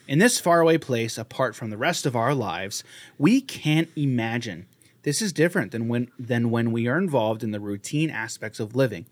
In 0.06 0.18
this 0.18 0.38
faraway 0.38 0.76
place, 0.76 1.16
apart 1.16 1.56
from 1.56 1.70
the 1.70 1.78
rest 1.78 2.04
of 2.04 2.14
our 2.14 2.34
lives, 2.34 2.84
we 3.16 3.40
can't 3.40 3.88
imagine. 3.96 4.66
This 5.02 5.22
is 5.22 5.32
different 5.32 5.72
than 5.72 5.88
when, 5.88 6.10
than 6.18 6.50
when 6.50 6.72
we 6.72 6.86
are 6.88 6.98
involved 6.98 7.42
in 7.42 7.52
the 7.52 7.60
routine 7.60 8.10
aspects 8.10 8.60
of 8.60 8.76
living. 8.76 9.06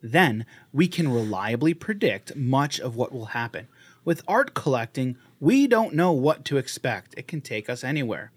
Then 0.00 0.46
we 0.72 0.86
can 0.86 1.10
reliably 1.10 1.74
predict 1.74 2.36
much 2.36 2.78
of 2.78 2.94
what 2.94 3.10
will 3.10 3.26
happen. 3.26 3.66
With 4.08 4.22
art 4.26 4.54
collecting, 4.54 5.18
we 5.38 5.66
don't 5.66 5.92
know 5.92 6.12
what 6.12 6.46
to 6.46 6.56
expect. 6.56 7.12
It 7.18 7.28
can 7.28 7.42
take 7.42 7.68
us 7.68 7.84
anywhere. 7.84 8.32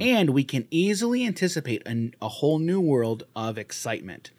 And 0.00 0.30
we 0.30 0.44
can 0.44 0.66
easily 0.70 1.26
anticipate 1.26 1.86
an, 1.86 2.14
a 2.22 2.28
whole 2.28 2.58
new 2.58 2.80
world 2.80 3.24
of 3.36 3.58
excitement. 3.58 4.30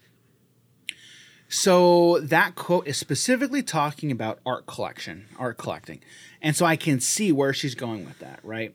So 1.47 2.17
that 2.21 2.55
quote 2.55 2.87
is 2.87 2.97
specifically 2.97 3.61
talking 3.61 4.09
about 4.09 4.39
art 4.43 4.65
collection, 4.65 5.27
art 5.37 5.59
collecting, 5.59 6.01
and 6.41 6.55
so 6.55 6.65
I 6.65 6.77
can 6.77 6.99
see 6.99 7.31
where 7.31 7.53
she's 7.53 7.75
going 7.75 8.03
with 8.03 8.17
that, 8.17 8.39
right? 8.41 8.73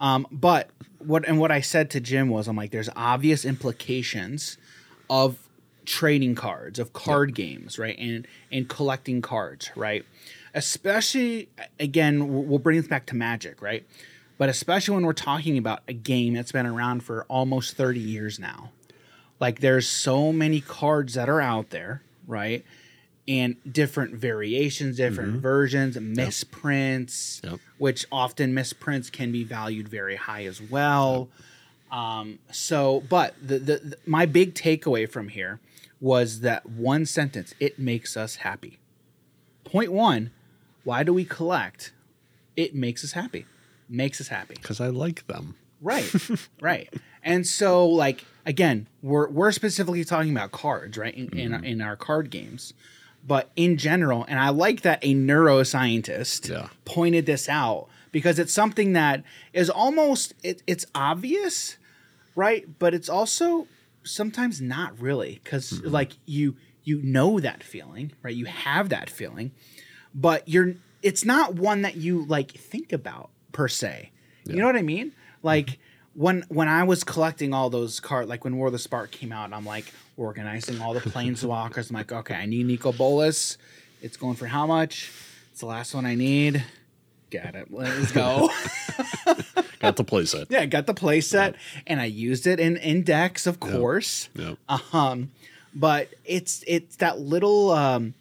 Um, 0.00 0.26
but 0.32 0.70
what 0.98 1.28
and 1.28 1.38
what 1.38 1.52
I 1.52 1.60
said 1.60 1.90
to 1.90 2.00
Jim 2.00 2.28
was, 2.28 2.48
I'm 2.48 2.56
like, 2.56 2.72
there's 2.72 2.90
obvious 2.96 3.44
implications 3.44 4.58
of 5.08 5.38
trading 5.84 6.34
cards, 6.34 6.80
of 6.80 6.92
card 6.92 7.36
games, 7.36 7.78
right, 7.78 7.96
and 7.96 8.26
and 8.50 8.68
collecting 8.68 9.22
cards, 9.22 9.70
right? 9.76 10.04
Especially 10.56 11.48
again, 11.78 12.48
we'll 12.48 12.58
bring 12.58 12.76
this 12.78 12.88
back 12.88 13.06
to 13.06 13.14
Magic, 13.14 13.62
right? 13.62 13.86
But 14.38 14.48
especially 14.48 14.94
when 14.96 15.06
we're 15.06 15.12
talking 15.12 15.56
about 15.56 15.80
a 15.86 15.92
game 15.92 16.34
that's 16.34 16.50
been 16.52 16.66
around 16.66 17.04
for 17.04 17.24
almost 17.28 17.76
30 17.76 18.00
years 18.00 18.38
now, 18.38 18.72
like 19.38 19.60
there's 19.60 19.88
so 19.88 20.32
many 20.32 20.60
cards 20.60 21.14
that 21.14 21.28
are 21.28 21.40
out 21.40 21.70
there 21.70 22.02
right? 22.26 22.64
And 23.28 23.56
different 23.70 24.14
variations 24.14 24.96
different 24.96 25.40
versions 25.40 25.98
misprints 25.98 27.40
Yep. 27.44 27.60
which 27.78 28.06
often 28.12 28.54
misprints 28.54 29.10
can 29.10 29.32
be 29.32 29.44
valued 29.44 29.88
very 29.88 30.16
high 30.16 30.44
as 30.44 30.60
well. 30.60 31.28
Um, 31.90 32.38
so 32.50 33.02
but 33.08 33.34
the, 33.40 33.58
the, 33.58 33.76
the 33.76 33.96
my 34.06 34.26
big 34.26 34.54
takeaway 34.54 35.08
from 35.08 35.28
here 35.28 35.60
was 36.00 36.40
that 36.40 36.66
one 36.66 37.06
sentence 37.06 37.54
it 37.60 37.78
makes 37.78 38.16
us 38.16 38.36
happy. 38.36 38.78
Point 39.64 39.92
one 39.92 40.30
why 40.86 41.02
do 41.02 41.12
we 41.12 41.24
collect 41.24 41.92
it 42.56 42.74
makes 42.74 43.04
us 43.04 43.12
happy 43.12 43.44
makes 43.88 44.20
us 44.20 44.28
happy 44.28 44.54
Because 44.54 44.80
I 44.80 44.88
like 44.88 45.26
them. 45.26 45.54
Right, 45.80 46.10
right. 46.60 46.88
And 47.22 47.46
so, 47.46 47.86
like 47.86 48.24
again, 48.46 48.86
we're 49.02 49.28
we're 49.28 49.52
specifically 49.52 50.04
talking 50.04 50.32
about 50.36 50.50
cards, 50.52 50.96
right? 50.96 51.14
In 51.14 51.28
in, 51.38 51.50
mm-hmm. 51.52 51.64
in 51.64 51.82
our 51.82 51.96
card 51.96 52.30
games, 52.30 52.72
but 53.26 53.50
in 53.56 53.76
general, 53.76 54.24
and 54.28 54.38
I 54.40 54.48
like 54.48 54.80
that 54.82 54.98
a 55.02 55.14
neuroscientist 55.14 56.48
Yeah. 56.48 56.68
pointed 56.84 57.26
this 57.26 57.48
out 57.48 57.88
because 58.12 58.38
it's 58.38 58.52
something 58.52 58.92
that 58.94 59.22
is 59.52 59.68
almost 59.68 60.34
it, 60.42 60.62
it's 60.66 60.86
obvious, 60.94 61.76
right? 62.34 62.66
But 62.78 62.94
it's 62.94 63.08
also 63.08 63.66
sometimes 64.02 64.60
not 64.60 64.98
really 65.00 65.40
because 65.44 65.82
like 65.82 66.12
you 66.26 66.56
you 66.84 67.02
know 67.02 67.40
that 67.40 67.62
feeling, 67.62 68.12
right? 68.22 68.34
You 68.34 68.46
have 68.46 68.88
that 68.90 69.10
feeling, 69.10 69.50
but 70.16 70.48
you're 70.48 70.74
it's 71.02 71.24
not 71.24 71.54
one 71.54 71.82
that 71.82 71.96
you 71.96 72.24
like 72.24 72.50
think 72.50 72.92
about 72.92 73.30
per 73.52 73.68
se. 73.68 74.10
You 74.44 74.56
know 74.56 74.66
what 74.66 74.76
I 74.76 74.82
mean? 74.82 75.12
Like 75.42 75.78
when 76.14 76.44
when 76.48 76.68
I 76.68 76.84
was 76.84 77.04
collecting 77.04 77.52
all 77.52 77.68
those 77.68 78.00
cards, 78.00 78.28
like 78.28 78.42
when 78.42 78.56
War 78.56 78.68
of 78.68 78.72
the 78.72 78.78
Spark 78.78 79.10
came 79.10 79.32
out, 79.32 79.52
I'm 79.52 79.66
like 79.66 79.92
organizing 80.16 80.80
all 80.80 80.94
the 80.94 81.00
planeswalkers. 81.00 81.90
I'm 81.90 81.96
like, 81.96 82.10
okay, 82.10 82.34
I 82.34 82.46
need 82.46 82.66
Nicol 82.66 82.92
Bolas. 82.92 83.58
It's 84.02 84.16
going 84.16 84.34
for 84.36 84.46
how 84.46 84.66
much? 84.66 85.12
It's 85.50 85.60
the 85.60 85.66
last 85.66 85.94
one 85.94 86.06
I 86.06 86.14
need. 86.14 86.64
Got 87.30 87.54
it. 87.56 87.68
Let's 87.70 88.12
go. 88.12 88.48
Got 89.80 89.96
the 89.96 90.04
playset. 90.04 90.46
yeah, 90.48 90.64
got 90.64 90.86
the 90.86 90.94
play 90.94 91.20
set 91.20 91.54
and 91.86 92.00
I 92.00 92.06
used 92.06 92.46
it 92.46 92.58
in 92.58 92.76
in 92.78 93.02
decks, 93.02 93.46
of 93.46 93.60
course. 93.60 94.30
Yep. 94.34 94.58
Um, 94.92 95.30
but 95.74 96.08
it's 96.24 96.64
it's 96.66 96.96
that 96.96 97.18
little 97.20 97.70
um, 97.70 98.14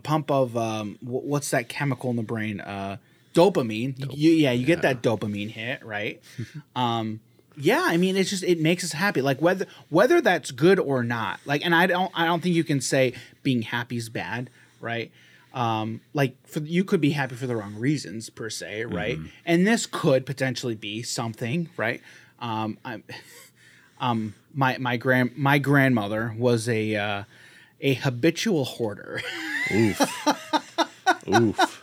pump 0.00 0.30
of 0.30 0.56
um, 0.56 0.96
wh- 1.00 1.24
what's 1.24 1.50
that 1.50 1.68
chemical 1.68 2.10
in 2.10 2.16
the 2.16 2.22
brain? 2.22 2.60
Uh, 2.60 2.96
dopamine. 3.34 4.14
You, 4.16 4.30
yeah, 4.30 4.52
you 4.52 4.64
get 4.64 4.82
that 4.82 5.02
dopamine 5.02 5.50
hit, 5.50 5.84
right? 5.84 6.20
um, 6.76 7.20
yeah, 7.56 7.82
I 7.84 7.96
mean, 7.96 8.16
it's 8.16 8.30
just 8.30 8.42
it 8.42 8.60
makes 8.60 8.82
us 8.84 8.92
happy. 8.92 9.20
Like 9.22 9.40
whether 9.40 9.66
whether 9.88 10.20
that's 10.20 10.50
good 10.50 10.78
or 10.78 11.02
not. 11.04 11.40
Like, 11.44 11.64
and 11.64 11.74
I 11.74 11.86
don't 11.86 12.10
I 12.14 12.26
don't 12.26 12.42
think 12.42 12.54
you 12.54 12.64
can 12.64 12.80
say 12.80 13.14
being 13.42 13.62
happy 13.62 13.96
is 13.96 14.08
bad, 14.08 14.50
right? 14.80 15.12
Um, 15.52 16.00
like 16.14 16.36
for 16.48 16.60
you 16.60 16.82
could 16.82 17.00
be 17.00 17.10
happy 17.10 17.36
for 17.36 17.46
the 17.46 17.54
wrong 17.54 17.76
reasons 17.76 18.28
per 18.28 18.50
se, 18.50 18.86
right? 18.86 19.18
And 19.46 19.66
this 19.66 19.86
could 19.86 20.26
potentially 20.26 20.74
be 20.74 21.02
something, 21.02 21.68
right? 21.76 22.00
Um, 22.40 22.78
I'm 22.84 23.04
um 24.00 24.34
my 24.52 24.76
my 24.78 24.96
grand 24.96 25.36
my 25.36 25.58
grandmother 25.58 26.34
was 26.36 26.68
a 26.68 26.96
uh, 26.96 27.24
a 27.80 27.94
habitual 27.94 28.64
hoarder 28.64 29.22
Oof. 29.72 30.28
Oof. 31.28 31.82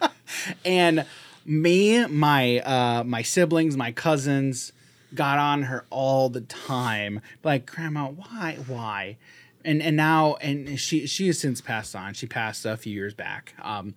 and 0.66 1.06
me 1.46 2.06
my 2.08 2.60
uh 2.60 3.04
my 3.04 3.22
siblings 3.22 3.76
my 3.76 3.92
cousins 3.92 4.72
got 5.14 5.38
on 5.40 5.64
her 5.64 5.86
all 5.90 6.30
the 6.30 6.42
time. 6.42 7.22
Like 7.44 7.66
grandma 7.66 8.08
why 8.08 8.58
why? 8.68 9.18
And 9.66 9.82
and 9.82 9.96
now 9.96 10.36
and 10.36 10.80
she 10.80 11.08
she 11.08 11.28
has 11.28 11.40
since 11.40 11.62
passed 11.62 11.96
on. 11.96 12.14
She 12.14 12.28
passed 12.28 12.66
a 12.66 12.78
few 12.78 12.94
years 12.94 13.14
back. 13.14 13.54
Um 13.62 13.96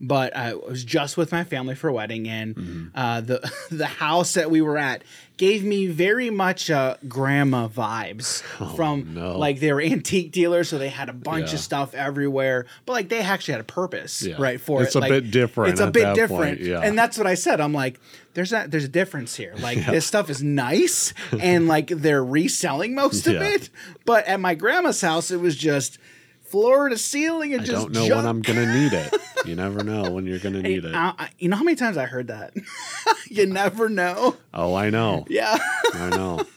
but 0.00 0.36
I 0.36 0.54
was 0.54 0.84
just 0.84 1.16
with 1.16 1.32
my 1.32 1.44
family 1.44 1.74
for 1.74 1.88
a 1.88 1.92
wedding, 1.92 2.28
and 2.28 2.90
uh, 2.94 3.22
the 3.22 3.50
the 3.70 3.86
house 3.86 4.34
that 4.34 4.50
we 4.50 4.60
were 4.60 4.76
at 4.76 5.02
gave 5.36 5.62
me 5.64 5.86
very 5.86 6.30
much 6.30 6.70
uh, 6.70 6.96
grandma 7.08 7.68
vibes 7.68 8.40
from 8.76 9.14
no. 9.14 9.38
like 9.38 9.60
they 9.60 9.72
were 9.72 9.80
antique 9.94 10.32
dealers, 10.32 10.68
so 10.68 10.78
they 10.78 10.88
had 10.88 11.08
a 11.08 11.12
bunch 11.12 11.48
Yeah. 11.48 11.54
of 11.54 11.60
stuff 11.60 11.94
everywhere. 11.94 12.66
But 12.86 12.92
like 12.94 13.08
they 13.08 13.18
actually 13.20 13.52
had 13.52 13.60
a 13.60 13.64
purpose, 13.64 14.22
Yeah. 14.22 14.36
right? 14.38 14.60
For 14.60 14.82
It's 14.82 14.94
it, 14.94 14.98
a 14.98 15.00
Like, 15.02 15.10
bit 15.10 15.30
different 15.30 15.72
It's 15.72 15.80
a 15.80 15.86
at 15.86 15.92
bit 15.92 16.02
that 16.04 16.14
different, 16.14 16.58
point, 16.58 16.60
yeah. 16.60 16.80
and 16.80 16.98
that's 16.98 17.18
what 17.18 17.26
I 17.26 17.34
said. 17.34 17.60
I'm 17.60 17.74
like, 17.74 18.00
there's 18.34 18.52
a 18.52 18.66
there's 18.68 18.84
a 18.84 18.88
difference 18.88 19.36
here. 19.36 19.54
Like 19.60 19.84
this 19.86 20.06
stuff 20.06 20.30
is 20.30 20.42
nice, 20.42 21.12
and 21.38 21.68
like 21.68 21.88
they're 21.88 22.24
reselling 22.24 22.94
most 22.94 23.26
of 23.26 23.34
Yeah. 23.34 23.42
it. 23.44 23.70
But 24.04 24.26
at 24.26 24.40
my 24.40 24.54
grandma's 24.54 25.00
house, 25.00 25.30
it 25.30 25.40
was 25.40 25.56
just 25.56 25.98
floor 26.46 26.88
to 26.88 26.98
ceiling 26.98 27.52
and 27.52 27.62
I 27.62 27.64
just 27.64 27.92
don't 27.92 27.92
know 27.92 28.16
when 28.16 28.26
I'm 28.26 28.42
gonna 28.42 28.72
need 28.72 28.92
it. 28.92 29.14
You 29.46 29.54
never 29.54 29.84
know 29.84 30.10
when 30.10 30.26
you're 30.26 30.40
gonna 30.40 30.60
need 30.60 30.84
it. 30.84 30.92
I- 30.92 31.14
I- 31.16 31.28
you 31.38 31.48
know 31.48 31.54
how 31.54 31.62
many 31.62 31.76
times 31.76 31.96
I 31.96 32.06
heard 32.06 32.26
that? 32.26 32.52
you 33.28 33.46
never 33.46 33.88
know. 33.88 34.34
Oh, 34.52 34.74
I 34.74 34.90
know. 34.90 35.24
Yeah. 35.28 35.56
I 35.94 36.10
know. 36.10 36.44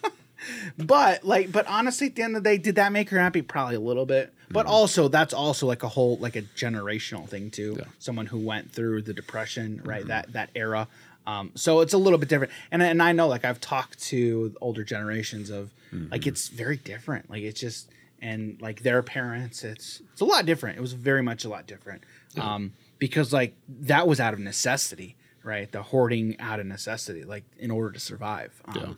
But 0.78 1.24
like, 1.24 1.52
but 1.52 1.68
honestly, 1.68 2.08
at 2.08 2.16
the 2.16 2.24
end 2.24 2.36
of 2.36 2.44
the 2.44 2.50
day, 2.50 2.58
did 2.58 2.76
that 2.76 2.92
make 2.92 3.10
her 3.10 3.20
happy? 3.20 3.42
Probably 3.42 3.76
a 3.76 3.80
little 3.80 4.06
bit. 4.06 4.34
But 4.50 4.66
mm-hmm. 4.66 4.74
also, 4.74 5.08
that's 5.08 5.34
also 5.34 5.68
like 5.68 5.84
a 5.84 5.88
whole 5.88 6.18
like 6.18 6.36
a 6.36 6.42
generational 6.42 7.28
thing 7.28 7.52
too. 7.52 7.76
Yeah. 7.78 7.86
Someone 8.00 8.26
who 8.26 8.40
went 8.40 8.72
through 8.72 9.04
the 9.04 9.14
depression, 9.14 9.82
right? 9.84 10.00
Mm-hmm. 10.00 10.08
That 10.08 10.34
that 10.34 10.50
era. 10.56 10.88
Um, 11.28 11.52
so 11.56 11.82
it's 11.82 11.94
a 11.94 11.98
little 11.98 12.18
bit 12.18 12.30
different. 12.30 12.54
And 12.72 12.82
and 12.82 13.04
I 13.04 13.12
know 13.12 13.28
like 13.28 13.46
I've 13.46 13.60
talked 13.60 14.02
to 14.06 14.56
older 14.62 14.84
generations 14.84 15.50
of 15.50 15.70
mm-hmm. 15.94 16.12
like 16.12 16.26
it's 16.26 16.48
very 16.48 16.78
different. 16.78 17.30
Like 17.30 17.44
it's 17.44 17.60
just 17.60 17.90
and 18.22 18.62
like 18.62 18.84
their 18.84 19.02
parents, 19.04 19.64
it's 19.64 20.02
it's 20.12 20.22
a 20.22 20.26
lot 20.26 20.46
different. 20.46 20.78
It 20.78 20.82
was 20.82 20.94
very 20.94 21.22
much 21.24 21.46
a 21.46 21.50
lot 21.50 21.68
different. 21.68 22.04
Um, 22.40 22.74
because 23.00 23.32
like 23.34 23.56
that 23.68 24.08
was 24.08 24.20
out 24.20 24.34
of 24.34 24.40
necessity, 24.40 25.16
right? 25.44 25.72
The 25.72 25.82
hoarding 25.84 26.40
out 26.40 26.60
of 26.60 26.66
necessity, 26.66 27.24
like 27.24 27.44
in 27.58 27.72
order 27.72 27.92
to 27.92 28.00
survive. 28.00 28.62
Um, 28.66 28.76
Yeah. 28.76 28.94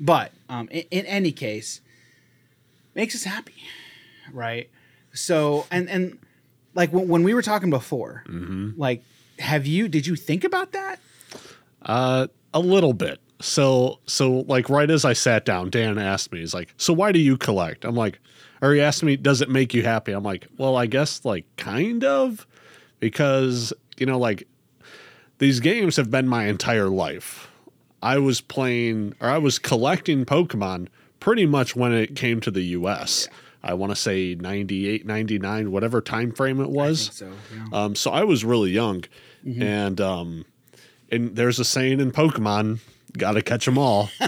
but 0.00 0.32
um, 0.48 0.68
in, 0.70 0.84
in 0.90 1.06
any 1.06 1.32
case, 1.32 1.80
makes 2.94 3.14
us 3.14 3.24
happy, 3.24 3.54
right? 4.32 4.68
So 5.14 5.66
and 5.70 5.88
and 5.88 6.18
like 6.74 6.92
when, 6.92 7.08
when 7.08 7.22
we 7.22 7.34
were 7.34 7.42
talking 7.42 7.70
before, 7.70 8.24
like 8.76 9.02
have 9.38 9.66
you 9.66 9.88
did 9.88 10.06
you 10.06 10.16
think 10.16 10.44
about 10.44 10.72
that? 10.72 10.98
Uh, 11.82 12.26
a 12.52 12.60
little 12.60 12.92
bit. 12.92 13.20
so 13.40 14.00
so 14.06 14.40
like 14.48 14.68
right 14.68 14.90
as 14.90 15.04
I 15.04 15.12
sat 15.12 15.44
down, 15.44 15.70
Dan 15.70 15.96
asked 15.98 16.32
me, 16.32 16.40
he's 16.40 16.54
like, 16.54 16.74
"So 16.76 16.92
why 16.92 17.12
do 17.12 17.18
you 17.20 17.36
collect?" 17.36 17.84
I'm 17.84 17.94
like, 17.94 18.18
or 18.62 18.72
he 18.74 18.80
asked 18.80 19.02
me, 19.02 19.16
"Does 19.16 19.40
it 19.40 19.48
make 19.48 19.74
you 19.74 19.82
happy?" 19.82 20.12
I'm 20.12 20.22
like, 20.24 20.46
"Well, 20.56 20.76
I 20.76 20.86
guess 20.86 21.24
like 21.24 21.44
kind 21.56 22.04
of, 22.04 22.46
because 23.00 23.72
you 23.96 24.06
know 24.06 24.18
like 24.18 24.46
these 25.38 25.60
games 25.60 25.96
have 25.96 26.10
been 26.10 26.26
my 26.28 26.46
entire 26.46 26.88
life. 26.88 27.50
I 28.02 28.18
was 28.18 28.40
playing 28.40 29.14
or 29.20 29.28
I 29.28 29.38
was 29.38 29.58
collecting 29.58 30.24
Pokemon 30.24 30.88
pretty 31.20 31.46
much 31.46 31.74
when 31.76 31.92
it 31.92 32.14
came 32.16 32.40
to 32.42 32.50
the 32.50 32.62
U.S." 32.62 33.28
I 33.60 33.74
want 33.74 33.90
to 33.90 33.96
say 33.96 34.36
98, 34.36 35.04
99, 35.04 35.72
whatever 35.72 36.00
time 36.00 36.30
frame 36.30 36.60
it 36.60 36.70
was. 36.70 37.10
So 37.12 37.32
yeah. 37.52 37.64
Um, 37.84 37.96
so 37.96 38.12
I 38.12 38.22
was 38.22 38.44
really 38.44 38.70
young, 38.70 39.02
Mm-hmm. 39.44 39.62
and 39.62 40.00
um, 40.00 40.44
and 41.10 41.34
there's 41.34 41.58
a 41.58 41.64
saying 41.64 41.98
in 42.00 42.12
Pokemon, 42.12 42.78
"Got 43.16 43.32
to 43.32 43.42
catch 43.42 43.64
them 43.64 43.76
all." 43.78 44.10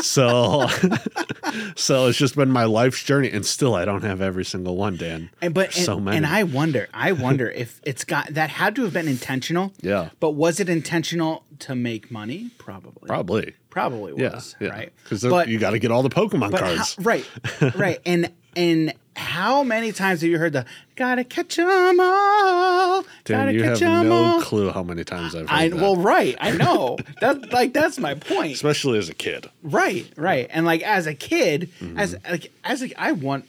so, 0.00 0.66
so 1.76 2.06
it's 2.06 2.18
just 2.18 2.36
been 2.36 2.50
my 2.50 2.64
life's 2.64 3.02
journey, 3.02 3.30
and 3.30 3.44
still 3.44 3.74
I 3.74 3.84
don't 3.84 4.02
have 4.02 4.20
every 4.20 4.44
single 4.44 4.76
one, 4.76 4.96
Dan. 4.96 5.30
And 5.40 5.54
but 5.54 5.76
and, 5.76 5.84
so 5.84 6.00
many. 6.00 6.16
and 6.16 6.26
I 6.26 6.44
wonder, 6.44 6.88
I 6.94 7.12
wonder 7.12 7.50
if 7.50 7.80
it's 7.84 8.04
got 8.04 8.28
that 8.28 8.50
had 8.50 8.76
to 8.76 8.82
have 8.84 8.92
been 8.92 9.08
intentional. 9.08 9.72
Yeah. 9.80 10.10
But 10.20 10.30
was 10.30 10.60
it 10.60 10.68
intentional 10.68 11.44
to 11.60 11.74
make 11.74 12.10
money? 12.10 12.50
Probably. 12.58 13.06
Probably, 13.06 13.54
Probably 13.70 14.12
was. 14.12 14.56
yeah, 14.60 14.68
Right. 14.68 14.92
Because 15.02 15.22
you 15.48 15.58
got 15.58 15.70
to 15.70 15.78
get 15.78 15.90
all 15.90 16.02
the 16.02 16.10
Pokemon 16.10 16.56
cards. 16.58 16.96
how- 16.96 17.02
right, 17.02 17.28
right, 17.76 17.98
and 18.06 18.30
and 18.56 18.92
how 19.14 19.62
many 19.62 19.92
times 19.92 20.22
have 20.22 20.30
you 20.30 20.38
heard 20.38 20.52
the 20.54 20.64
"Gotta 20.96 21.24
catch 21.24 21.58
'em 21.58 22.00
all"? 22.00 23.04
Gotta 23.24 23.52
you 23.52 23.62
catch 23.62 23.80
have 23.80 24.06
no 24.06 24.12
all. 24.12 24.40
clue 24.42 24.70
how 24.70 24.82
many 24.82 25.04
times 25.04 25.34
I've 25.34 25.48
heard 25.48 25.54
I 25.54 25.68
that. 25.68 25.76
well, 25.76 25.96
right. 25.96 26.36
I 26.40 26.52
know 26.52 26.96
that. 27.20 27.52
Like 27.52 27.72
that's 27.74 27.98
my 27.98 28.14
point. 28.14 28.52
especially 28.54 28.98
as 28.98 29.08
a 29.08 29.14
kid. 29.14 29.48
Right, 29.62 30.10
right. 30.16 30.48
And 30.50 30.64
like 30.64 30.82
as 30.82 31.06
a 31.06 31.14
kid, 31.14 31.68
Mm-hmm. 31.80 31.98
as 31.98 32.16
like 32.30 32.50
as 32.64 32.82
a, 32.82 33.00
I 33.00 33.12
want 33.12 33.46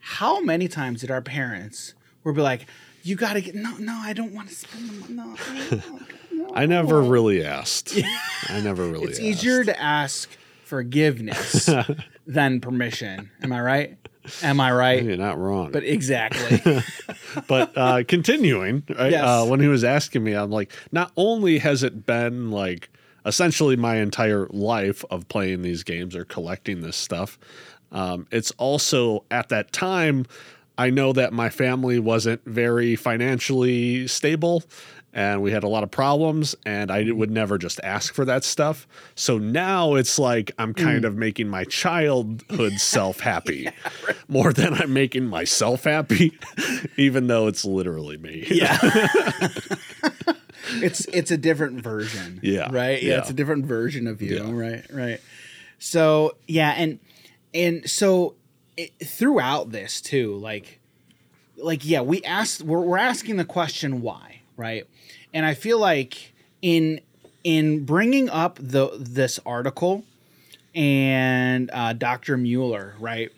how 0.00 0.40
many 0.40 0.68
times 0.68 1.00
did 1.00 1.10
our 1.10 1.20
parents 1.22 1.94
would 2.24 2.34
be 2.36 2.42
like, 2.42 2.66
"You 3.02 3.16
got 3.16 3.32
to 3.34 3.40
get 3.40 3.54
no, 3.54 3.76
no, 3.78 3.94
I 4.00 4.12
don't 4.12 4.32
want 4.32 4.48
to 4.50 4.54
spend 4.54 4.88
the 4.88 5.12
money. 5.12 5.14
No, 5.14 5.36
I 5.38 5.80
no, 6.32 6.52
I 6.54 6.66
never 6.66 7.00
really 7.02 7.44
asked. 7.44 7.96
I 8.48 8.60
never 8.60 8.86
really. 8.86 9.04
It's 9.08 9.18
asked. 9.18 9.22
easier 9.26 9.64
to 9.64 9.80
ask 9.80 10.28
forgiveness 10.64 11.68
than 12.26 12.60
permission. 12.60 13.30
Am 13.42 13.52
I 13.52 13.60
right? 13.60 13.96
Am 14.42 14.60
I 14.60 14.72
right? 14.72 15.02
You're 15.02 15.16
not 15.16 15.38
wrong. 15.38 15.72
But 15.72 15.84
exactly. 15.84 16.82
but 17.48 17.72
uh, 17.76 18.04
continuing, 18.06 18.84
right? 18.96 19.12
Yes. 19.12 19.24
Uh, 19.24 19.46
when 19.46 19.60
he 19.60 19.68
was 19.68 19.84
asking 19.84 20.22
me, 20.24 20.34
I'm 20.34 20.50
like, 20.50 20.72
not 20.92 21.12
only 21.16 21.58
has 21.58 21.82
it 21.82 22.06
been 22.06 22.50
like 22.50 22.90
essentially 23.24 23.76
my 23.76 23.96
entire 23.96 24.46
life 24.50 25.04
of 25.10 25.28
playing 25.28 25.62
these 25.62 25.82
games 25.82 26.14
or 26.14 26.24
collecting 26.24 26.82
this 26.82 26.96
stuff, 26.96 27.38
um, 27.90 28.26
it's 28.30 28.50
also 28.52 29.24
at 29.30 29.48
that 29.50 29.72
time, 29.72 30.26
I 30.78 30.90
know 30.90 31.12
that 31.12 31.32
my 31.32 31.50
family 31.50 31.98
wasn't 31.98 32.44
very 32.46 32.96
financially 32.96 34.06
stable. 34.08 34.64
And 35.14 35.42
we 35.42 35.50
had 35.50 35.62
a 35.62 35.68
lot 35.68 35.82
of 35.82 35.90
problems, 35.90 36.56
and 36.64 36.90
I 36.90 37.04
mm-hmm. 37.04 37.18
would 37.18 37.30
never 37.30 37.58
just 37.58 37.78
ask 37.84 38.14
for 38.14 38.24
that 38.24 38.44
stuff. 38.44 38.86
So 39.14 39.36
now 39.36 39.94
it's 39.94 40.18
like 40.18 40.52
I'm 40.58 40.72
kind 40.72 41.04
mm. 41.04 41.06
of 41.06 41.16
making 41.16 41.48
my 41.48 41.64
childhood 41.64 42.72
self 42.80 43.20
happy 43.20 43.68
more 44.28 44.54
than 44.54 44.72
I'm 44.72 44.92
making 44.94 45.26
myself 45.26 45.84
happy, 45.84 46.32
even 46.96 47.26
though 47.26 47.46
it's 47.46 47.64
literally 47.64 48.16
me. 48.16 48.46
yeah. 48.50 48.78
it's 50.76 51.04
it's 51.06 51.30
a 51.30 51.36
different 51.36 51.82
version. 51.82 52.40
Yeah, 52.42 52.68
Right? 52.72 53.02
Yeah, 53.02 53.10
yeah. 53.10 53.18
it's 53.18 53.30
a 53.30 53.34
different 53.34 53.66
version 53.66 54.06
of 54.06 54.22
you. 54.22 54.36
Yeah. 54.36 54.50
Right, 54.50 54.84
right. 54.90 55.20
So, 55.78 56.36
yeah, 56.46 56.70
and 56.70 57.00
and 57.52 57.88
so 57.90 58.34
it, 58.76 58.92
throughout 59.04 59.72
this 59.72 60.00
too, 60.00 60.36
like 60.36 60.80
like 61.56 61.84
yeah, 61.84 62.00
we 62.00 62.22
asked 62.22 62.62
we're 62.62 62.80
we're 62.80 62.98
asking 62.98 63.36
the 63.36 63.44
question 63.44 64.00
why, 64.02 64.42
right? 64.56 64.86
And 65.34 65.44
I 65.46 65.54
feel 65.54 65.78
like 65.78 66.32
in 66.60 67.00
in 67.44 67.84
bringing 67.84 68.28
up 68.30 68.58
the 68.60 68.90
this 68.98 69.38
article 69.44 70.04
and 70.74 71.70
uh, 71.72 71.92
Dr. 71.92 72.36
Mueller, 72.36 72.94
right? 72.98 73.30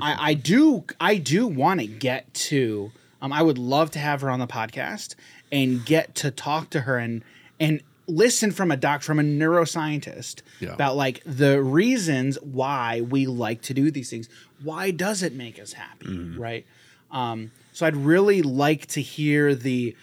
I, 0.00 0.16
I 0.30 0.34
do 0.34 0.84
I 1.00 1.16
do 1.16 1.46
want 1.46 1.80
to 1.80 1.86
get 1.86 2.32
to 2.34 2.92
um 3.20 3.32
I 3.32 3.42
would 3.42 3.58
love 3.58 3.90
to 3.92 3.98
have 3.98 4.20
her 4.22 4.30
on 4.30 4.38
the 4.40 4.46
podcast 4.46 5.14
and 5.50 5.84
get 5.84 6.14
to 6.16 6.30
talk 6.30 6.70
to 6.70 6.80
her 6.82 6.98
and 6.98 7.22
and 7.60 7.82
listen 8.08 8.50
from 8.50 8.70
a 8.70 8.76
doc 8.76 9.02
from 9.02 9.18
a 9.20 9.22
neuroscientist 9.22 10.42
Yeah. 10.60 10.72
about 10.74 10.96
like 10.96 11.22
the 11.24 11.62
reasons 11.62 12.36
why 12.42 13.00
we 13.00 13.26
like 13.26 13.62
to 13.62 13.74
do 13.74 13.90
these 13.90 14.10
things. 14.10 14.28
Why 14.62 14.90
does 14.90 15.22
it 15.22 15.34
make 15.34 15.60
us 15.60 15.72
happy, 15.74 16.30
right? 16.36 16.66
Um, 17.10 17.50
so 17.72 17.86
I'd 17.86 17.96
really 17.96 18.42
like 18.42 18.86
to 18.88 19.00
hear 19.02 19.54
the 19.54 19.96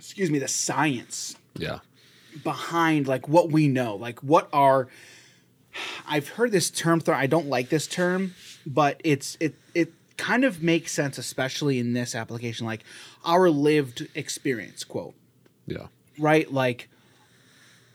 excuse 0.00 0.30
me 0.30 0.38
the 0.38 0.48
science 0.48 1.36
Yeah. 1.56 1.80
behind 2.42 3.06
like 3.06 3.28
what 3.28 3.52
we 3.52 3.68
know 3.68 3.96
like 3.96 4.20
what 4.20 4.48
are 4.52 4.88
i've 6.08 6.28
heard 6.30 6.52
this 6.52 6.70
term 6.70 7.00
thrown 7.00 7.18
i 7.18 7.26
don't 7.26 7.46
like 7.46 7.68
this 7.68 7.86
term 7.86 8.34
but 8.66 9.00
it's 9.04 9.36
it 9.40 9.54
it 9.74 9.92
kind 10.16 10.44
of 10.44 10.62
makes 10.62 10.92
sense 10.92 11.16
especially 11.18 11.78
in 11.78 11.92
this 11.92 12.14
application 12.14 12.66
like 12.66 12.82
our 13.24 13.48
lived 13.50 14.06
experience 14.14 14.84
quote. 14.84 15.14
Yeah. 15.66 15.86
right? 16.18 16.50
Like 16.52 16.88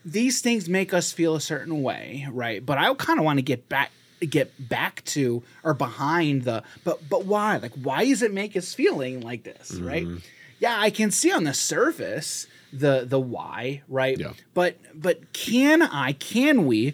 these 0.03 0.41
things 0.41 0.69
make 0.69 0.93
us 0.93 1.11
feel 1.11 1.35
a 1.35 1.41
certain 1.41 1.83
way 1.83 2.27
right? 2.31 2.65
But 2.65 2.77
i 2.77 2.93
kind 2.95 3.19
of 3.19 3.25
want 3.25 3.37
to 3.37 3.43
get 3.43 3.69
back 3.69 3.91
get 4.29 4.69
back 4.69 5.03
to 5.05 5.43
or 5.63 5.73
behind 5.73 6.43
the 6.43 6.63
but 6.83 7.07
but 7.09 7.25
why? 7.25 7.57
Like 7.57 7.73
why 7.73 8.05
does 8.05 8.21
it 8.23 8.33
make 8.33 8.55
us 8.57 8.73
feeling 8.73 9.21
like 9.21 9.43
this 9.43 9.73
right 9.73 10.05
mm-hmm. 10.05 10.17
Yeah 10.59 10.79
i 10.79 10.89
can 10.89 11.11
see 11.11 11.31
on 11.31 11.43
the 11.43 11.53
surface 11.53 12.47
the 12.79 13.05
the 13.07 13.19
why 13.19 13.81
right? 13.87 14.19
Yeah. 14.19 14.33
but 14.53 14.77
but 14.93 15.33
can 15.33 15.81
i 15.81 16.13
can 16.13 16.65
we 16.65 16.93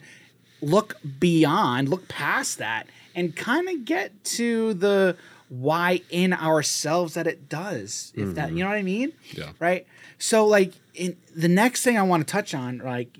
look 0.61 0.95
beyond 1.19 1.89
look 1.89 2.07
past 2.07 2.57
that 2.59 2.87
and 3.15 3.35
kind 3.35 3.67
of 3.67 3.85
get 3.85 4.23
to 4.23 4.73
the 4.75 5.17
why 5.49 6.01
in 6.09 6.33
ourselves 6.33 7.15
that 7.15 7.27
it 7.27 7.49
does 7.49 8.13
if 8.15 8.35
that 8.35 8.47
mm-hmm. 8.47 8.57
you 8.57 8.63
know 8.63 8.69
what 8.69 8.77
i 8.77 8.83
mean? 8.83 9.11
Yeah. 9.33 9.51
right? 9.59 9.85
So 10.17 10.45
like 10.45 10.73
in 10.93 11.17
the 11.35 11.47
next 11.47 11.83
thing 11.83 11.97
i 11.97 12.03
want 12.03 12.25
to 12.25 12.31
touch 12.31 12.53
on 12.53 12.77
like 12.79 13.17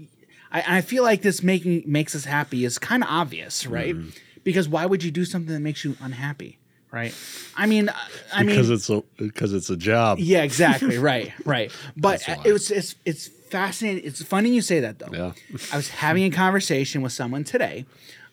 i, 0.51 0.77
I 0.77 0.82
feel 0.82 1.04
like 1.04 1.23
this 1.23 1.41
making 1.41 1.84
makes 1.86 2.15
us 2.15 2.25
happy 2.25 2.63
is 2.63 2.77
kind 2.77 3.04
of 3.04 3.10
obvious 3.10 3.65
right? 3.65 3.95
Mm-hmm. 3.95 4.10
Because 4.43 4.67
why 4.67 4.88
would 4.88 5.04
you 5.04 5.12
do 5.12 5.23
something 5.23 5.54
that 5.54 5.60
makes 5.60 5.84
you 5.84 5.95
unhappy 6.01 6.58
right 6.91 7.13
i 7.56 7.65
mean 7.65 7.89
I- 8.34 8.39
mean 8.43 8.49
Because 8.56 8.69
it's 8.69 8.89
a 8.89 9.04
because 9.17 9.54
it's 9.54 9.69
a 9.69 9.77
job. 9.77 10.19
yeah, 10.19 10.43
exactly. 10.43 10.97
Right, 11.12 11.32
right. 11.45 11.71
But 11.97 12.21
it 12.45 12.51
was 12.54 12.69
it's 12.71 12.95
it's 13.06 13.27
fascinating. 13.27 14.04
It's 14.06 14.21
funny 14.23 14.49
you 14.54 14.62
say 14.62 14.80
that 14.82 14.99
though. 14.99 15.12
Yeah. 15.12 15.32
I 15.73 15.75
was 15.75 15.89
having 15.89 16.23
a 16.23 16.30
conversation 16.30 17.01
with 17.01 17.12
someone 17.12 17.43
today. 17.43 17.86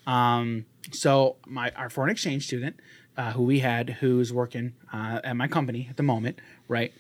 Um, 0.07 0.65
so 0.93 1.37
my 1.47 1.71
our 1.77 1.91
foreign 1.91 2.11
exchange 2.11 2.47
student, 2.47 2.77
uh, 3.17 3.33
who 3.33 3.43
we 3.43 3.59
had, 3.59 3.91
who's 4.01 4.33
working 4.33 4.75
uh, 4.93 5.21
at 5.25 5.35
my 5.37 5.49
company 5.49 5.87
at 5.91 5.97
the 5.97 6.03
moment, 6.05 6.39
right? 6.69 6.93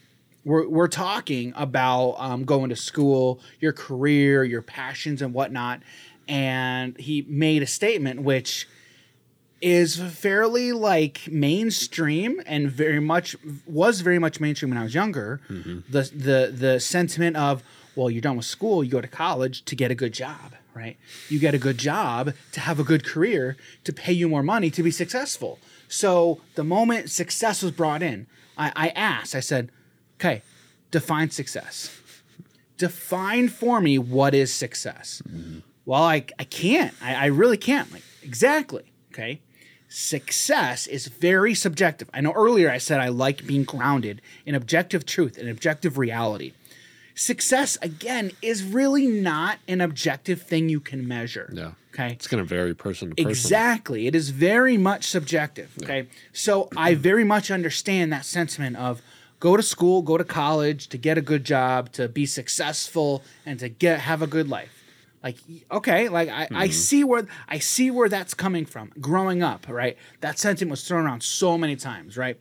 We're 0.44 0.68
we're 0.68 0.88
talking 0.88 1.52
about 1.56 2.16
um, 2.18 2.44
going 2.44 2.70
to 2.70 2.76
school, 2.76 3.40
your 3.60 3.72
career, 3.72 4.44
your 4.44 4.62
passions, 4.62 5.22
and 5.22 5.32
whatnot. 5.32 5.80
And 6.26 6.98
he 6.98 7.24
made 7.28 7.62
a 7.62 7.66
statement 7.66 8.22
which 8.22 8.68
is 9.60 9.96
fairly 9.96 10.72
like 10.72 11.28
mainstream 11.30 12.40
and 12.46 12.70
very 12.70 13.00
much 13.00 13.36
was 13.66 14.00
very 14.00 14.18
much 14.18 14.40
mainstream 14.40 14.70
when 14.70 14.78
I 14.78 14.84
was 14.84 14.94
younger. 14.94 15.40
Mm-hmm. 15.48 15.80
The 15.90 16.02
the 16.02 16.52
the 16.54 16.80
sentiment 16.80 17.36
of 17.36 17.62
well, 17.96 18.10
you're 18.10 18.22
done 18.22 18.36
with 18.36 18.46
school, 18.46 18.84
you 18.84 18.90
go 18.90 19.00
to 19.00 19.08
college 19.08 19.64
to 19.64 19.74
get 19.74 19.90
a 19.90 19.94
good 19.94 20.12
job, 20.12 20.54
right? 20.72 20.96
You 21.28 21.40
get 21.40 21.52
a 21.52 21.58
good 21.58 21.78
job 21.78 22.32
to 22.52 22.60
have 22.60 22.78
a 22.78 22.84
good 22.84 23.04
career 23.04 23.56
to 23.82 23.92
pay 23.92 24.12
you 24.12 24.28
more 24.28 24.42
money 24.44 24.70
to 24.70 24.84
be 24.84 24.92
successful. 24.92 25.58
So 25.88 26.40
the 26.54 26.62
moment 26.62 27.10
success 27.10 27.60
was 27.60 27.72
brought 27.72 28.02
in, 28.02 28.28
I, 28.56 28.72
I 28.76 28.88
asked, 28.90 29.34
I 29.34 29.40
said, 29.40 29.72
okay, 30.20 30.42
define 30.92 31.30
success. 31.30 32.00
Define 32.76 33.48
for 33.48 33.80
me 33.80 33.98
what 33.98 34.32
is 34.32 34.54
success. 34.54 35.20
Mm-hmm. 35.28 35.58
Well, 35.84 36.04
I, 36.04 36.24
I 36.38 36.44
can't. 36.44 36.94
I, 37.02 37.14
I 37.14 37.26
really 37.26 37.56
can't. 37.56 37.92
Like, 37.92 38.04
exactly. 38.22 38.92
Okay 39.12 39.40
success 39.88 40.86
is 40.86 41.06
very 41.06 41.54
subjective. 41.54 42.10
I 42.12 42.20
know 42.20 42.32
earlier 42.32 42.70
I 42.70 42.78
said 42.78 43.00
I 43.00 43.08
like 43.08 43.46
being 43.46 43.64
grounded 43.64 44.20
in 44.46 44.54
objective 44.54 45.06
truth 45.06 45.38
and 45.38 45.48
objective 45.48 45.98
reality. 45.98 46.52
Success, 47.14 47.76
again, 47.82 48.30
is 48.40 48.62
really 48.62 49.06
not 49.06 49.58
an 49.66 49.80
objective 49.80 50.42
thing 50.42 50.68
you 50.68 50.78
can 50.78 51.08
measure. 51.08 51.50
Yeah. 51.52 51.72
Okay. 51.92 52.12
It's 52.12 52.28
going 52.28 52.42
to 52.42 52.48
vary 52.48 52.74
person 52.74 53.10
to 53.10 53.16
person. 53.16 53.30
Exactly. 53.30 54.06
It 54.06 54.14
is 54.14 54.30
very 54.30 54.76
much 54.76 55.04
subjective. 55.04 55.72
Okay. 55.82 56.06
So 56.32 56.68
I 56.76 56.94
very 56.94 57.24
much 57.24 57.50
understand 57.50 58.12
that 58.12 58.24
sentiment 58.24 58.76
of 58.76 59.02
go 59.40 59.56
to 59.56 59.62
school, 59.64 60.02
go 60.02 60.16
to 60.16 60.22
college 60.22 60.86
to 60.88 60.98
get 60.98 61.18
a 61.18 61.20
good 61.20 61.42
job, 61.42 61.90
to 61.92 62.08
be 62.08 62.24
successful, 62.24 63.24
and 63.44 63.58
to 63.58 63.68
get 63.68 64.00
have 64.00 64.22
a 64.22 64.28
good 64.28 64.48
life. 64.48 64.77
Like 65.28 65.36
okay, 65.70 66.08
like 66.08 66.28
I, 66.30 66.48
I 66.54 66.68
see 66.68 67.04
where 67.04 67.26
I 67.48 67.58
see 67.58 67.90
where 67.90 68.08
that's 68.08 68.32
coming 68.34 68.64
from. 68.64 68.92
Growing 69.00 69.42
up, 69.42 69.66
right? 69.68 69.96
That 70.20 70.38
sentiment 70.38 70.70
was 70.70 70.88
thrown 70.88 71.04
around 71.04 71.22
so 71.22 71.58
many 71.58 71.76
times, 71.76 72.16
right? 72.16 72.38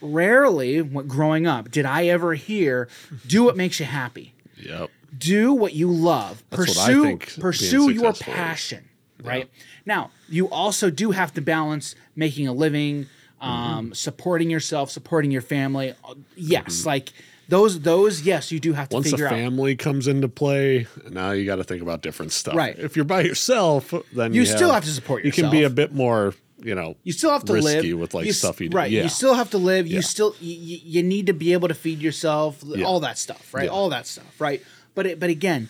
Rarely, 0.00 0.80
when 0.82 1.06
growing 1.06 1.46
up, 1.46 1.70
did 1.70 1.84
I 1.86 2.06
ever 2.06 2.34
hear, 2.34 2.88
"Do 3.26 3.44
what 3.44 3.56
makes 3.56 3.78
you 3.80 3.86
happy." 3.86 4.34
Yep. 4.56 4.90
do 5.18 5.52
what 5.52 5.74
you 5.74 5.90
love 5.90 6.42
That's 6.50 6.64
pursue 6.64 7.18
pursue 7.40 7.90
your 7.90 8.10
is. 8.12 8.18
passion 8.18 8.88
right 9.22 9.48
now 9.84 10.10
you 10.28 10.48
also 10.48 10.88
do 10.88 11.10
have 11.10 11.34
to 11.34 11.40
balance 11.42 11.94
making 12.16 12.46
a 12.48 12.52
living 12.52 13.06
um, 13.40 13.50
Mm-hmm. 13.86 13.92
supporting 13.92 14.50
yourself 14.50 14.90
supporting 14.90 15.30
your 15.32 15.42
family 15.42 15.94
Uh, 16.04 16.14
yes 16.36 16.86
like 16.86 17.12
those 17.48 17.80
those 17.80 18.22
yes 18.22 18.50
you 18.52 18.60
do 18.60 18.72
have 18.72 18.88
to 18.88 18.94
Once 18.96 19.06
a 19.08 19.10
figure 19.10 19.26
out 19.26 19.32
family 19.32 19.76
comes 19.76 20.06
into 20.08 20.28
play, 20.28 20.86
now 21.10 21.32
you 21.32 21.44
got 21.44 21.56
to 21.56 21.64
think 21.64 21.82
about 21.82 22.02
different 22.02 22.32
stuff. 22.32 22.54
Right. 22.54 22.78
If 22.78 22.96
you're 22.96 23.04
by 23.04 23.22
yourself, 23.22 23.92
then 24.14 24.32
You 24.32 24.40
you, 24.42 24.46
still 24.46 24.72
have 24.72 24.84
to 24.84 24.90
support 24.90 25.24
yourself. 25.24 25.36
You 25.38 25.42
can 25.44 25.50
be 25.50 25.64
a 25.64 25.70
bit 25.70 25.92
more, 25.92 26.34
you 26.62 26.74
know, 26.74 26.96
you 27.02 27.12
still 27.12 27.30
have 27.32 27.44
to 27.46 27.52
risky 27.54 27.92
live 27.92 27.98
with 28.00 28.14
like 28.14 28.26
you, 28.26 28.32
stuff 28.32 28.60
you 28.60 28.68
do. 28.68 28.76
right 28.76 28.90
Yeah. 28.90 29.02
you 29.02 29.08
still 29.08 29.34
have 29.34 29.50
to 29.50 29.58
live 29.58 29.86
you 29.86 29.96
Yeah. 29.96 30.00
still 30.02 30.34
you, 30.40 30.78
you 30.84 31.02
need 31.02 31.26
to 31.26 31.32
be 31.34 31.52
able 31.52 31.68
to 31.68 31.74
feed 31.74 32.00
yourself 32.00 32.62
Yeah. 32.64 32.84
all 32.86 33.00
that 33.00 33.18
stuff 33.18 33.52
right 33.52 33.68
all 33.68 33.88
that 33.90 34.06
stuff 34.06 34.40
right 34.40 34.62
but 34.94 35.06
it, 35.06 35.20
but 35.20 35.28
again 35.28 35.68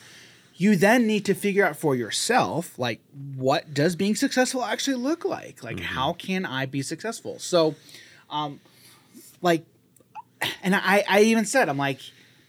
you 0.55 0.77
then 0.77 1.07
need 1.07 1.25
to 1.25 1.35
figure 1.35 1.65
out 1.65 1.77
for 1.77 1.97
yourself 1.97 2.79
like 2.79 3.01
what 3.35 3.73
does 3.73 3.97
being 3.97 4.15
successful 4.15 4.63
actually 4.63 4.97
look 4.97 5.25
like 5.25 5.65
like 5.65 5.77
Mm-hmm. 5.77 5.85
how 5.97 6.13
can 6.13 6.45
i 6.45 6.67
be 6.67 6.83
successful 6.83 7.39
so 7.39 7.75
um 8.31 8.61
like 9.41 9.65
and 10.63 10.75
i 10.75 11.05
i 11.09 11.21
even 11.21 11.45
said 11.45 11.69
i'm 11.69 11.79
like 11.79 12.01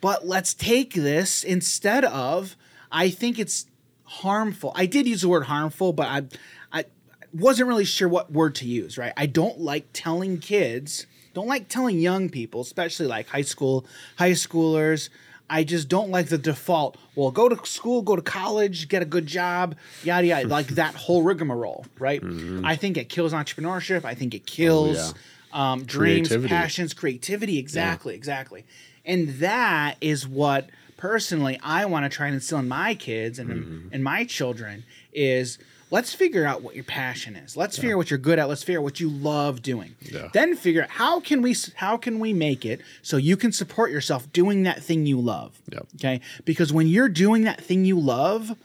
but 0.01 0.25
let's 0.25 0.53
take 0.53 0.93
this 0.93 1.43
instead 1.43 2.03
of 2.06 2.56
i 2.91 3.10
think 3.10 3.39
it's 3.39 3.65
harmful 4.06 4.71
i 4.75 4.86
did 4.86 5.08
use 5.08 5.21
the 5.21 5.29
word 5.29 5.43
harmful 5.43 5.93
but 5.93 6.08
i 6.08 6.23
i 6.71 6.86
wasn't 7.34 7.67
really 7.67 7.86
sure 7.86 8.08
what 8.08 8.32
word 8.32 8.56
to 8.56 8.65
use 8.65 8.97
right 8.97 9.13
i 9.17 9.25
don't 9.25 9.60
like 9.60 9.86
telling 9.93 10.38
kids 10.38 11.06
don't 11.34 11.47
like 11.47 11.67
telling 11.67 11.99
young 11.99 12.29
people 12.29 12.62
especially 12.62 13.08
like 13.08 13.27
high 13.27 13.41
school 13.41 13.86
high 14.17 14.32
schoolers 14.32 15.10
I 15.49 15.63
just 15.63 15.88
don't 15.88 16.10
like 16.10 16.27
the 16.27 16.38
default. 16.38 16.97
Well, 17.15 17.29
go 17.29 17.47
to 17.47 17.65
school, 17.67 18.01
go 18.01 18.15
to 18.15 18.21
college, 18.21 18.88
get 18.88 19.01
a 19.01 19.06
good 19.06 19.27
job, 19.27 19.75
yada 20.03 20.25
yada, 20.25 20.47
like 20.47 20.67
that 20.75 20.95
whole 20.95 21.21
rigmarole, 21.21 21.86
right? 21.99 22.21
Mm-hmm. 22.21 22.65
I 22.65 22.75
think 22.75 22.97
it 22.97 23.10
kills 23.10 23.34
entrepreneurship. 23.34 24.06
I 24.06 24.15
think 24.15 24.34
it 24.34 24.47
kills 24.47 24.97
oh, 24.97 25.13
um, 25.53 25.83
dreams, 25.83 26.27
Creativity. 26.27 26.49
passions, 26.49 26.93
creativity. 26.93 27.57
Exactly, 27.59 28.15
exactly. 28.15 28.65
And 29.05 29.29
that 29.39 29.95
is 30.01 30.27
what 30.27 30.69
personally 30.97 31.59
I 31.61 31.85
want 31.85 32.09
to 32.09 32.15
try 32.15 32.27
and 32.27 32.35
instill 32.35 32.59
in 32.59 32.67
my 32.67 32.95
kids 32.95 33.37
and 33.39 33.51
in, 33.51 33.89
in 33.91 34.03
my 34.03 34.23
children 34.25 34.83
is 35.11 35.59
let's 35.91 36.13
figure 36.13 36.45
out 36.45 36.63
what 36.63 36.75
your 36.75 36.85
passion 36.85 37.35
is. 37.35 37.55
Let's 37.57 37.77
figure 37.77 37.95
out 37.95 37.97
what 37.97 38.09
you're 38.09 38.17
good 38.17 38.39
at. 38.39 38.47
Let's 38.47 38.63
figure 38.63 38.79
out 38.79 38.83
what 38.83 38.99
you 38.99 39.09
love 39.09 39.61
doing. 39.61 39.95
Yeah. 40.01 40.29
Then 40.33 40.55
figure 40.55 40.83
out 40.83 40.89
how 40.89 41.19
can 41.19 41.41
we 41.41 41.55
how 41.75 41.97
can 41.97 42.19
we 42.19 42.31
make 42.33 42.65
it 42.65 42.81
so 43.01 43.17
you 43.17 43.35
can 43.37 43.51
support 43.51 43.91
yourself 43.91 44.31
doing 44.31 44.63
that 44.63 44.81
thing 44.81 45.05
you 45.05 45.19
love. 45.19 45.61
Yep. 45.71 45.87
Okay? 45.95 46.21
Because 46.45 46.71
when 46.73 46.87
you're 46.87 47.09
doing 47.09 47.43
that 47.43 47.61
thing 47.61 47.83
you 47.85 47.99
love, 47.99 48.55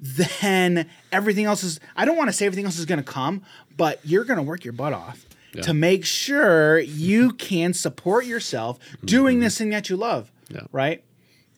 then 0.00 0.88
everything 1.12 1.44
else 1.44 1.62
is 1.62 1.80
I 1.94 2.04
don't 2.06 2.16
want 2.16 2.28
to 2.28 2.32
say 2.32 2.46
everything 2.46 2.64
else 2.64 2.78
is 2.78 2.86
going 2.86 2.98
to 2.98 3.04
come, 3.12 3.42
but 3.76 4.00
you're 4.04 4.24
going 4.24 4.38
to 4.38 4.42
work 4.42 4.64
your 4.64 4.72
butt 4.72 4.92
off 4.92 5.26
to 5.62 5.74
make 5.74 6.04
sure 6.04 6.78
you 6.78 7.32
can 7.48 7.74
support 7.74 8.26
yourself 8.26 8.78
doing 9.04 9.40
this 9.40 9.58
thing 9.58 9.70
that 9.70 9.88
you 9.88 9.96
love. 9.96 10.30
Yeah. 10.48 10.62
Right? 10.72 11.04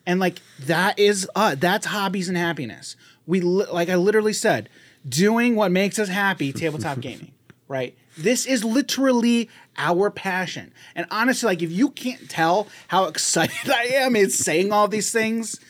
And 0.06 0.18
like 0.18 0.40
that 0.60 0.98
is 0.98 1.28
uh 1.34 1.54
that's 1.54 1.86
hobbies 1.86 2.28
and 2.28 2.36
happiness. 2.36 2.96
We 3.26 3.40
li- 3.40 3.66
like 3.70 3.88
I 3.88 3.96
literally 3.96 4.32
said, 4.32 4.68
doing 5.08 5.56
what 5.56 5.70
makes 5.70 5.98
us 5.98 6.08
happy, 6.08 6.52
tabletop 6.54 7.00
gaming, 7.00 7.32
right? 7.68 7.96
This 8.16 8.44
is 8.46 8.64
literally 8.64 9.48
our 9.76 10.10
passion. 10.10 10.72
And 10.94 11.06
honestly, 11.10 11.46
like 11.46 11.62
if 11.62 11.70
you 11.70 11.90
can't 11.90 12.28
tell 12.28 12.68
how 12.88 13.04
excited 13.12 13.70
I 13.70 13.84
am 13.84 14.16
in 14.16 14.30
saying 14.30 14.72
all 14.72 14.88
these 14.88 15.12
things, 15.12 15.60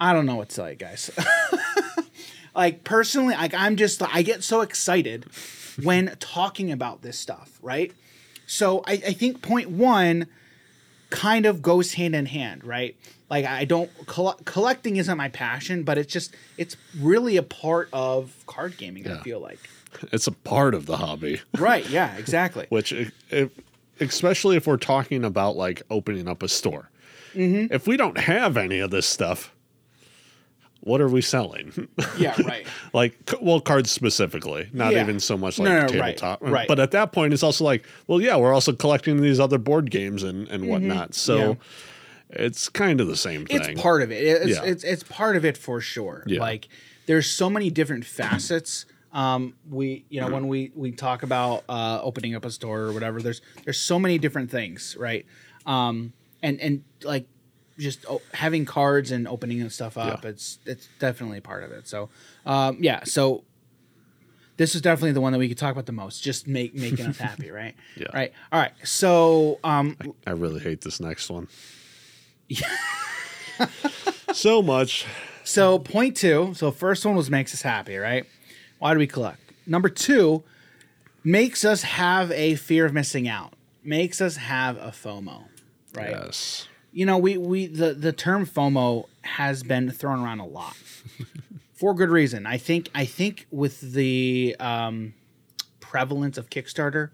I 0.00 0.12
don't 0.12 0.26
know 0.26 0.36
what 0.36 0.48
to 0.50 0.56
tell 0.56 0.70
you 0.70 0.76
guys. 0.76 1.10
like 2.54 2.84
personally, 2.84 3.34
like 3.34 3.54
I'm 3.54 3.76
just 3.76 4.02
I 4.14 4.22
get 4.22 4.42
so 4.42 4.60
excited 4.62 5.26
when 5.82 6.16
talking 6.20 6.70
about 6.72 7.02
this 7.02 7.18
stuff, 7.18 7.58
right? 7.62 7.92
So 8.46 8.82
I, 8.86 8.92
I 8.92 9.12
think 9.12 9.42
point 9.42 9.70
one 9.70 10.26
kind 11.10 11.46
of 11.46 11.62
goes 11.62 11.94
hand 11.94 12.14
in 12.14 12.26
hand, 12.26 12.64
right? 12.64 12.96
Like 13.28 13.44
I 13.44 13.64
don't 13.64 13.90
coll- 14.06 14.38
collecting 14.44 14.96
isn't 14.96 15.16
my 15.16 15.28
passion, 15.28 15.82
but 15.82 15.98
it's 15.98 16.12
just 16.12 16.34
it's 16.58 16.76
really 17.00 17.36
a 17.36 17.42
part 17.42 17.88
of 17.92 18.32
card 18.46 18.76
gaming. 18.76 19.08
I 19.10 19.18
feel 19.22 19.40
like. 19.40 19.58
it's 20.12 20.26
a 20.26 20.32
part 20.32 20.74
of 20.74 20.86
the 20.86 20.96
hobby. 20.98 21.40
Right. 21.58 21.88
Yeah. 21.88 22.14
Exactly. 22.16 22.66
Which, 22.68 22.92
if, 23.30 23.50
especially 24.00 24.56
if 24.56 24.66
we're 24.66 24.76
talking 24.76 25.24
about 25.24 25.56
like 25.56 25.82
opening 25.90 26.28
up 26.28 26.42
a 26.42 26.48
store, 26.48 26.90
Mm-hmm. 27.34 27.72
if 27.74 27.86
we 27.86 27.98
don't 27.98 28.16
have 28.16 28.56
any 28.56 28.78
of 28.78 28.90
this 28.90 29.06
stuff, 29.06 29.52
what 30.86 31.00
are 31.00 31.08
we 31.08 31.20
selling? 31.20 31.88
yeah. 32.18 32.40
Right. 32.42 32.66
like, 32.92 33.18
well, 33.40 33.60
cards 33.60 33.90
specifically, 33.90 34.68
not 34.72 34.92
Yeah. 34.92 35.02
even 35.02 35.18
so 35.20 35.36
much 35.36 35.58
like 35.58 35.68
No, 35.68 35.80
no, 35.82 35.86
tabletop. 35.88 36.38
right. 36.42 36.68
But 36.68 36.78
at 36.78 36.92
that 36.92 37.10
point, 37.12 37.32
it's 37.34 37.42
also 37.42 37.64
like, 37.64 37.84
well, 38.06 38.20
yeah, 38.20 38.36
we're 38.36 38.54
also 38.54 38.72
collecting 38.72 39.20
these 39.20 39.40
other 39.40 39.58
board 39.58 39.90
games 39.90 40.22
and, 40.22 40.46
and 40.48 40.68
whatnot. 40.68 41.14
So 41.14 41.36
Mm-hmm. 41.38 41.60
Yeah. 42.30 42.46
it's 42.46 42.68
kind 42.68 43.00
of 43.00 43.08
the 43.08 43.16
same 43.16 43.46
thing. 43.46 43.60
It's 43.62 43.80
part 43.82 44.02
of 44.02 44.12
it. 44.12 44.22
It's, 44.22 44.50
Yeah. 44.58 44.64
it's 44.64 44.84
it's 44.84 45.02
part 45.02 45.36
of 45.36 45.44
it 45.44 45.56
for 45.56 45.80
sure. 45.80 46.22
Yeah. 46.26 46.40
Like 46.40 46.68
there's 47.06 47.26
so 47.28 47.50
many 47.50 47.68
different 47.70 48.04
facets. 48.04 48.86
Um, 49.12 49.54
we 49.70 50.04
you 50.08 50.20
know 50.20 50.28
when 50.28 50.46
we 50.46 50.70
we 50.74 50.92
talk 50.92 51.22
about 51.24 51.64
uh, 51.68 51.98
opening 52.02 52.34
up 52.36 52.44
a 52.44 52.50
store 52.50 52.82
or 52.82 52.92
whatever, 52.92 53.20
there's 53.22 53.40
there's 53.64 53.78
so 53.80 53.98
many 53.98 54.18
different 54.18 54.50
things, 54.50 54.96
right? 54.98 55.24
Um, 55.66 56.12
and 56.42 56.60
and 56.60 56.84
like 57.02 57.26
just 57.78 58.04
o- 58.08 58.22
having 58.34 58.64
cards 58.64 59.10
and 59.10 59.26
opening 59.28 59.60
and 59.60 59.70
stuff 59.72 59.96
up, 59.98 60.24
Yeah. 60.24 60.30
it's 60.30 60.58
it's 60.66 60.88
definitely 60.98 61.40
part 61.40 61.64
of 61.64 61.72
it. 61.72 61.86
So 61.88 62.08
um, 62.44 62.78
yeah, 62.80 63.04
so 63.04 63.44
this 64.56 64.74
is 64.74 64.80
definitely 64.80 65.12
the 65.12 65.20
one 65.20 65.32
that 65.32 65.38
we 65.38 65.48
could 65.48 65.58
talk 65.58 65.72
about 65.72 65.86
the 65.86 65.92
most. 65.92 66.22
Just 66.22 66.46
make 66.46 66.74
making 66.74 67.06
us 67.06 67.18
happy, 67.28 67.50
right? 67.50 67.74
Yeah. 67.96 68.06
Right. 68.14 68.32
All 68.50 68.58
right. 68.60 68.72
So 68.84 69.58
um, 69.64 69.96
I 70.26 70.30
really 70.30 70.60
hate 70.60 70.80
this 70.80 70.98
next 71.00 71.28
one. 71.30 71.48
so 74.32 74.62
much. 74.62 75.06
So 75.44 75.78
point 75.78 76.16
two. 76.16 76.52
So 76.54 76.70
first 76.70 77.04
one 77.06 77.16
was 77.16 77.30
makes 77.30 77.52
us 77.54 77.62
happy, 77.62 77.96
right? 77.96 78.26
Why 78.78 78.92
do 78.92 78.98
we 78.98 79.06
collect? 79.06 79.40
Number 79.66 79.88
two 79.88 80.42
makes 81.24 81.64
us 81.64 81.82
have 81.82 82.30
a 82.32 82.54
fear 82.56 82.86
of 82.86 82.92
missing 82.92 83.28
out. 83.28 83.52
Makes 83.82 84.20
us 84.20 84.36
have 84.36 84.76
a 84.78 84.88
FOMO, 84.90 85.44
right? 85.94 86.10
Yes. 86.10 86.68
You 86.96 87.04
know, 87.04 87.18
we 87.18 87.36
we 87.36 87.66
the 87.66 87.92
the 87.92 88.10
term 88.10 88.46
FOMO 88.46 89.04
has 89.20 89.62
been 89.62 89.90
thrown 89.90 90.20
around 90.20 90.40
a 90.40 90.46
lot 90.46 90.74
for 91.74 91.92
good 91.92 92.08
reason. 92.08 92.46
I 92.46 92.56
think 92.56 92.88
I 92.94 93.04
think 93.04 93.46
with 93.50 93.92
the 93.92 94.56
um, 94.58 95.12
prevalence 95.78 96.38
of 96.38 96.48
Kickstarter, 96.48 97.10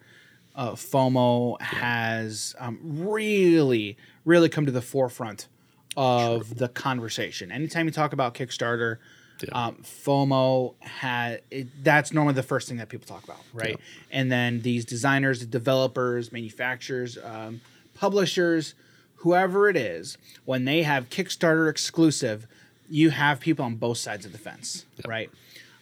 uh, 0.55 0.73
FOMO 0.75 1.61
has 1.61 2.55
um, 2.61 2.79
really 2.81 3.97
really 4.25 4.49
come 4.49 4.67
to 4.67 4.71
the 4.71 4.81
forefront 4.83 5.49
of 5.97 6.59
the 6.59 6.69
conversation. 6.69 7.51
Anytime 7.51 7.87
you 7.87 7.93
talk 7.93 8.13
about 8.13 8.35
Kickstarter, 8.35 8.99
Yeah. 9.43 9.67
um, 9.67 9.79
FOMO 9.83 10.81
had 10.81 11.43
it, 11.51 11.67
that's 11.83 12.13
normally 12.13 12.35
the 12.35 12.45
first 12.45 12.69
thing 12.69 12.77
that 12.79 12.89
people 12.89 13.09
talk 13.09 13.25
about, 13.25 13.41
right? 13.53 13.81
And 14.13 14.31
then 14.31 14.61
these 14.63 14.85
designers, 14.85 15.45
developers, 15.45 16.31
manufacturers, 16.31 17.19
um, 17.25 17.61
publishers, 17.95 18.75
whoever 19.23 19.69
it 19.69 19.77
is, 19.77 20.19
when 20.45 20.65
they 20.65 20.83
have 20.83 21.09
Kickstarter 21.09 21.71
exclusive, 21.71 22.47
you 22.91 23.11
have 23.11 23.41
people 23.41 23.65
on 23.65 23.77
both 23.77 23.99
sides 23.99 24.27
of 24.27 24.33
the 24.33 24.39
fence, 24.39 24.85
right? 25.07 25.31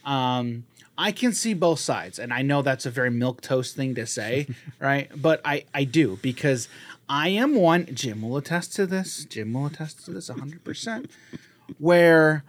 Um, 0.04 0.64
I 0.96 1.12
can 1.12 1.32
see 1.32 1.54
both 1.54 1.80
sides, 1.80 2.18
and 2.18 2.32
I 2.32 2.42
know 2.42 2.60
that's 2.60 2.84
a 2.84 2.90
very 2.90 3.10
milk 3.10 3.40
toast 3.40 3.74
thing 3.74 3.94
to 3.94 4.06
say, 4.06 4.46
right? 4.80 5.10
But 5.16 5.40
I 5.44 5.64
I 5.72 5.84
do 5.84 6.18
because 6.20 6.68
I 7.08 7.28
am 7.28 7.54
one. 7.54 7.86
Jim 7.94 8.22
will 8.22 8.36
attest 8.36 8.74
to 8.74 8.86
this. 8.86 9.24
Jim 9.24 9.54
will 9.54 9.66
attest 9.66 10.04
to 10.04 10.10
this 10.10 10.28
hundred 10.28 10.62
percent. 10.62 11.10
Where 11.78 12.44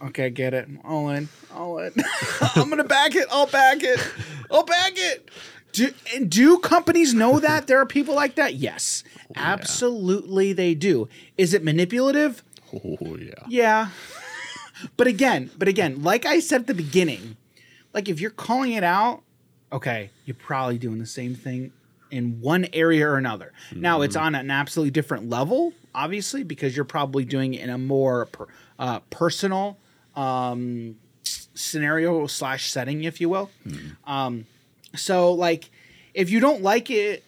Okay, 0.00 0.26
I 0.26 0.28
get 0.30 0.52
it. 0.52 0.68
All 0.84 1.10
in. 1.10 1.28
All 1.54 1.78
in. 1.78 1.92
I'm 2.56 2.68
gonna 2.70 2.84
back 2.84 3.14
it. 3.14 3.26
I'll 3.30 3.46
back 3.46 3.82
it. 3.82 4.00
I'll 4.50 4.64
back 4.64 4.92
it. 4.96 5.28
Do, 5.72 5.90
do 6.28 6.58
companies 6.58 7.14
know 7.14 7.40
that 7.40 7.66
there 7.66 7.78
are 7.78 7.86
people 7.86 8.14
like 8.14 8.34
that? 8.34 8.54
Yes, 8.54 9.04
absolutely 9.36 10.52
they 10.52 10.74
do. 10.74 11.08
Is 11.38 11.54
it 11.54 11.64
manipulative? 11.64 12.42
Oh 12.72 13.16
yeah. 13.16 13.32
Yeah. 13.48 13.88
but 14.96 15.06
again, 15.06 15.50
but 15.58 15.68
again, 15.68 16.02
like 16.02 16.26
I 16.26 16.40
said 16.40 16.62
at 16.62 16.66
the 16.66 16.74
beginning, 16.74 17.36
like 17.94 18.08
if 18.08 18.20
you're 18.20 18.30
calling 18.30 18.72
it 18.72 18.84
out, 18.84 19.22
okay, 19.72 20.10
you're 20.26 20.34
probably 20.34 20.78
doing 20.78 20.98
the 20.98 21.06
same 21.06 21.34
thing 21.34 21.72
in 22.10 22.40
one 22.40 22.66
area 22.74 23.08
or 23.08 23.16
another. 23.16 23.52
Now 23.74 24.02
it's 24.02 24.16
on 24.16 24.34
an 24.34 24.50
absolutely 24.50 24.90
different 24.90 25.30
level, 25.30 25.72
obviously, 25.94 26.42
because 26.42 26.76
you're 26.76 26.84
probably 26.84 27.24
doing 27.24 27.54
it 27.54 27.62
in 27.62 27.70
a 27.70 27.78
more 27.78 28.26
per, 28.26 28.46
uh, 28.78 29.00
personal 29.08 29.78
um, 30.14 30.96
scenario 31.24 32.26
slash 32.26 32.70
setting, 32.70 33.04
if 33.04 33.18
you 33.20 33.30
will. 33.30 33.50
Um, 34.06 34.44
so 34.94 35.32
like, 35.32 35.70
if 36.14 36.30
you 36.30 36.40
don't 36.40 36.62
like 36.62 36.90
it, 36.90 37.24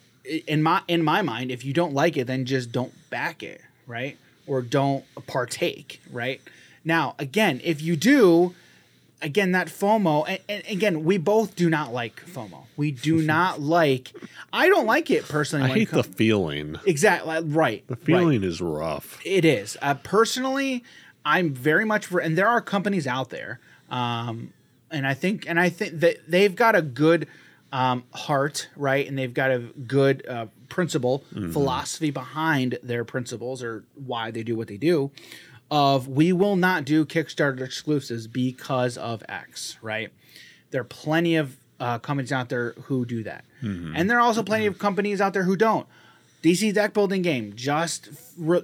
in 0.46 0.62
my 0.62 0.82
in 0.88 1.02
my 1.02 1.22
mind, 1.22 1.50
if 1.50 1.64
you 1.64 1.72
don't 1.72 1.92
like 1.92 2.16
it, 2.16 2.26
then 2.26 2.44
just 2.44 2.72
don't 2.72 2.92
back 3.10 3.42
it, 3.42 3.60
right? 3.86 4.16
Or 4.46 4.62
don't 4.62 5.04
partake, 5.26 6.00
right? 6.10 6.40
Now, 6.84 7.14
again, 7.18 7.60
if 7.64 7.82
you 7.82 7.96
do, 7.96 8.54
again 9.24 9.52
that 9.52 9.68
FOMO, 9.68 10.26
and, 10.28 10.38
and 10.48 10.62
again, 10.68 11.04
we 11.04 11.16
both 11.16 11.56
do 11.56 11.68
not 11.70 11.92
like 11.92 12.24
FOMO. 12.26 12.64
We 12.76 12.90
do 12.90 13.16
not 13.22 13.60
like. 13.60 14.12
I 14.52 14.68
don't 14.68 14.86
like 14.86 15.10
it 15.10 15.26
personally. 15.28 15.70
I 15.70 15.74
hate 15.74 15.90
the 15.90 16.04
feeling. 16.04 16.78
exactly 16.86 17.40
right. 17.42 17.86
The 17.88 17.94
right. 17.94 18.04
feeling 18.04 18.44
is 18.44 18.60
rough. 18.60 19.20
It 19.24 19.44
is. 19.44 19.76
Uh, 19.82 19.94
personally, 19.94 20.84
I'm 21.24 21.52
very 21.52 21.84
much 21.84 22.06
for, 22.06 22.20
and 22.20 22.36
there 22.38 22.48
are 22.48 22.60
companies 22.60 23.06
out 23.06 23.30
there, 23.30 23.60
um, 23.90 24.52
and 24.90 25.06
I 25.06 25.14
think, 25.14 25.48
and 25.48 25.58
I 25.58 25.70
think 25.70 26.00
that 26.00 26.18
they've 26.28 26.54
got 26.54 26.76
a 26.76 26.82
good 26.82 27.26
um, 27.74 28.04
heart, 28.14 28.68
right, 28.76 29.06
and 29.06 29.18
they've 29.18 29.34
got 29.34 29.50
a 29.50 29.58
good 29.58 30.24
uh, 30.28 30.46
principle, 30.68 31.24
philosophy 31.52 32.12
behind 32.12 32.78
their 32.84 33.04
principles 33.04 33.64
or 33.64 33.82
why 33.96 34.30
they 34.30 34.44
do 34.44 34.54
what 34.56 34.68
they 34.68 34.76
do. 34.76 35.10
Of 35.72 36.06
we 36.06 36.32
will 36.32 36.54
not 36.54 36.84
do 36.84 37.04
Kickstarter 37.04 37.62
exclusives 37.62 38.28
because 38.28 38.96
of 38.96 39.24
X, 39.28 39.76
right? 39.82 40.12
There 40.70 40.80
are 40.82 40.84
plenty 40.84 41.34
of 41.34 41.56
uh, 41.80 41.98
companies 41.98 42.30
out 42.30 42.48
there 42.48 42.74
who 42.84 43.04
do 43.04 43.24
that, 43.24 43.44
and 43.96 44.08
there 44.08 44.18
are 44.18 44.20
also 44.20 44.44
plenty 44.44 44.66
of 44.66 44.78
companies 44.78 45.20
out 45.20 45.32
there 45.32 45.42
who 45.42 45.56
don't. 45.56 45.88
DC 46.44 46.72
deck 46.74 46.92
building 46.92 47.22
game 47.22 47.54
just 47.56 48.08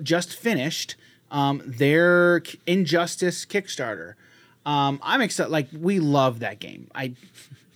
just 0.04 0.34
finished 0.36 0.94
um, 1.32 1.62
their 1.66 2.42
Injustice 2.66 3.44
Kickstarter. 3.44 4.14
Um, 4.64 5.00
I'm 5.02 5.20
excited. 5.22 5.50
Like 5.50 5.66
we 5.72 5.98
love 5.98 6.38
that 6.40 6.60
game. 6.60 6.90
I 6.94 7.14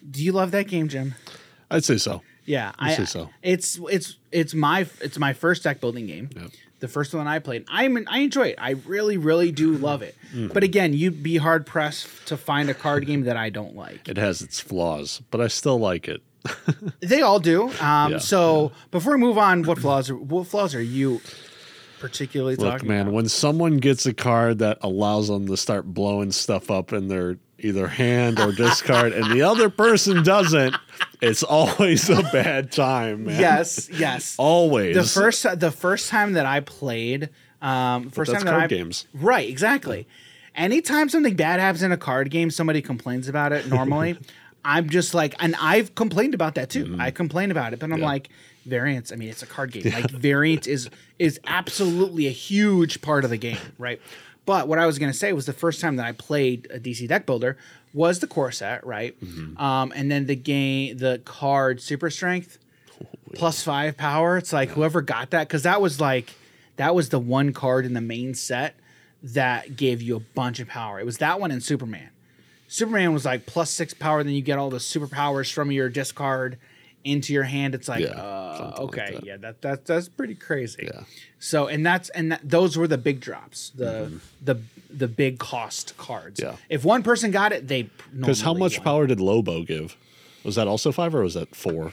do 0.08 0.22
you 0.22 0.32
love 0.32 0.50
that 0.52 0.68
game, 0.68 0.88
Jim? 0.88 1.14
I'd 1.70 1.84
say 1.84 1.96
so. 1.98 2.22
Yeah, 2.44 2.72
I'd 2.78 2.92
I 2.92 2.94
say 2.96 3.04
so. 3.06 3.30
It's 3.42 3.80
it's 3.90 4.16
it's 4.30 4.54
my 4.54 4.86
it's 5.00 5.18
my 5.18 5.32
first 5.32 5.62
deck 5.64 5.80
building 5.80 6.06
game. 6.06 6.30
Yep. 6.36 6.50
The 6.80 6.88
first 6.88 7.14
one 7.14 7.26
I 7.26 7.38
played. 7.38 7.64
I 7.70 7.84
am 7.84 8.04
I 8.08 8.18
enjoy 8.18 8.48
it. 8.48 8.56
I 8.58 8.72
really 8.86 9.16
really 9.16 9.50
do 9.50 9.72
love 9.72 10.02
it. 10.02 10.14
Mm-hmm. 10.34 10.48
But 10.48 10.62
again, 10.62 10.92
you'd 10.92 11.22
be 11.22 11.38
hard 11.38 11.64
pressed 11.64 12.26
to 12.26 12.36
find 12.36 12.68
a 12.68 12.74
card 12.74 13.06
game 13.06 13.22
that 13.22 13.36
I 13.36 13.48
don't 13.48 13.74
like. 13.74 14.08
It 14.08 14.18
has 14.18 14.42
its 14.42 14.60
flaws, 14.60 15.22
but 15.30 15.40
I 15.40 15.48
still 15.48 15.78
like 15.78 16.08
it. 16.08 16.22
They 17.00 17.22
all 17.22 17.40
do. 17.40 17.70
Um, 17.80 18.12
Yeah, 18.12 18.18
so 18.18 18.72
before 18.90 19.14
we 19.14 19.20
move 19.20 19.38
on, 19.38 19.62
what 19.62 19.78
flaws 19.78 20.10
are 20.10 20.16
what 20.16 20.46
flaws 20.46 20.74
are 20.74 20.82
you 20.82 21.20
particularly 22.00 22.56
Look, 22.56 22.82
man, 22.84 23.02
about? 23.02 23.14
when 23.14 23.28
someone 23.28 23.78
gets 23.78 24.04
a 24.04 24.12
card 24.12 24.58
that 24.58 24.78
allows 24.82 25.28
them 25.28 25.46
to 25.46 25.56
start 25.56 25.86
blowing 25.86 26.32
stuff 26.32 26.70
up 26.70 26.92
in 26.92 27.08
their 27.08 27.38
either 27.58 27.88
hand 27.88 28.40
or 28.40 28.52
discard, 28.52 29.12
and 29.12 29.30
the 29.32 29.42
other 29.42 29.68
person 29.70 30.22
doesn't, 30.22 30.76
it's 31.20 31.42
always 31.42 32.08
a 32.10 32.22
bad 32.32 32.72
time, 32.72 33.24
man. 33.24 33.40
yes, 33.40 33.88
yes. 33.90 34.34
always. 34.38 34.96
the 34.96 35.04
first 35.20 35.60
the 35.60 35.70
first 35.70 36.08
time 36.08 36.34
that 36.34 36.46
I 36.46 36.60
played, 36.60 37.30
um, 37.62 38.10
first 38.10 38.30
that's 38.30 38.42
time 38.42 38.46
that 38.46 38.58
card 38.58 38.64
I 38.64 38.66
games. 38.66 39.06
right, 39.14 39.48
exactly. 39.48 40.06
Anytime 40.54 41.08
something 41.08 41.34
bad 41.34 41.58
happens 41.58 41.82
in 41.82 41.90
a 41.90 41.96
card 41.96 42.30
game, 42.30 42.50
somebody 42.50 42.80
complains 42.80 43.28
about 43.28 43.52
it. 43.52 43.66
Normally, 43.66 44.18
I'm 44.64 44.88
just 44.88 45.12
like, 45.12 45.34
and 45.40 45.56
I've 45.60 45.94
complained 45.94 46.34
about 46.34 46.54
that 46.54 46.70
too. 46.70 46.96
I 46.98 47.10
complain 47.10 47.50
about 47.50 47.72
it, 47.72 47.80
but 47.80 47.90
I'm. 47.90 47.98
Yeah. 47.98 48.06
like, 48.06 48.28
variance. 48.66 49.12
I 49.12 49.16
mean, 49.16 49.28
it's 49.28 49.42
a 49.42 49.46
card 49.46 49.72
game. 49.72 49.92
Like 49.92 50.10
variance 50.10 50.66
is 50.66 50.90
is 51.18 51.38
absolutely 51.46 52.26
a 52.26 52.30
huge 52.30 53.00
part 53.02 53.24
of 53.24 53.30
the 53.30 53.36
game, 53.36 53.58
right? 53.78 54.00
But 54.46 54.68
what 54.68 54.78
I 54.78 54.86
was 54.86 54.98
gonna 54.98 55.12
say 55.12 55.32
was 55.32 55.46
the 55.46 55.52
first 55.52 55.80
time 55.80 55.96
that 55.96 56.06
I 56.06 56.12
played 56.12 56.68
a 56.70 56.78
DC 56.78 57.08
deck 57.08 57.26
builder 57.26 57.56
was 57.92 58.18
the 58.18 58.26
core 58.26 58.52
set, 58.52 58.84
right? 58.86 59.18
Mm-hmm. 59.20 59.56
Um, 59.62 59.92
and 59.94 60.10
then 60.10 60.26
the 60.26 60.36
game, 60.36 60.98
the 60.98 61.20
card 61.24 61.80
super 61.80 62.10
strength 62.10 62.58
plus 63.34 63.62
five 63.62 63.96
power. 63.96 64.36
It's 64.36 64.52
like 64.52 64.70
whoever 64.70 65.00
got 65.02 65.30
that 65.30 65.48
because 65.48 65.62
that 65.62 65.80
was 65.80 66.00
like 66.00 66.34
that 66.76 66.94
was 66.94 67.08
the 67.10 67.18
one 67.18 67.52
card 67.52 67.86
in 67.86 67.94
the 67.94 68.00
main 68.00 68.34
set 68.34 68.76
that 69.22 69.76
gave 69.76 70.02
you 70.02 70.16
a 70.16 70.20
bunch 70.20 70.60
of 70.60 70.68
power. 70.68 71.00
It 71.00 71.06
was 71.06 71.18
that 71.18 71.40
one 71.40 71.50
and 71.50 71.62
Superman. 71.62 72.10
Superman 72.68 73.12
was 73.12 73.24
like 73.24 73.46
plus 73.46 73.70
six 73.70 73.94
power, 73.94 74.22
then 74.24 74.34
you 74.34 74.42
get 74.42 74.58
all 74.58 74.70
the 74.70 74.78
superpowers 74.78 75.52
from 75.52 75.70
your 75.70 75.88
discard 75.88 76.58
into 77.04 77.32
your 77.32 77.42
hand. 77.44 77.74
It's 77.74 77.86
like, 77.88 78.00
Yeah, 78.00 78.08
uh, 78.12 78.56
something 78.56 78.72
like 78.86 78.98
okay, 78.98 79.14
that. 79.14 79.24
yeah, 79.26 79.36
that, 79.36 79.62
that 79.62 79.84
that's 79.84 80.08
pretty 80.08 80.34
crazy. 80.34 80.88
Yeah. 80.92 81.02
So 81.38 81.66
and 81.68 81.84
that's 81.84 82.08
and 82.10 82.32
that, 82.32 82.40
those 82.42 82.76
were 82.76 82.88
the 82.88 82.98
big 82.98 83.20
drops, 83.20 83.70
the 83.70 84.20
the 84.42 84.56
the 84.90 85.06
big 85.08 85.38
cost 85.38 85.96
cards. 85.96 86.40
Mm-hmm. 86.40 86.50
Yeah. 86.52 86.56
If 86.68 86.84
one 86.84 87.02
person 87.02 87.30
got 87.30 87.52
it, 87.52 87.68
they 87.68 87.90
Because 88.16 88.40
how 88.40 88.54
much 88.54 88.82
power 88.82 89.06
did 89.06 89.20
Lobo 89.20 89.62
give? 89.62 89.96
Was 90.44 90.54
that 90.56 90.66
also 90.68 90.92
five 90.92 91.14
or 91.14 91.22
was 91.22 91.34
that 91.34 91.54
four? 91.54 91.92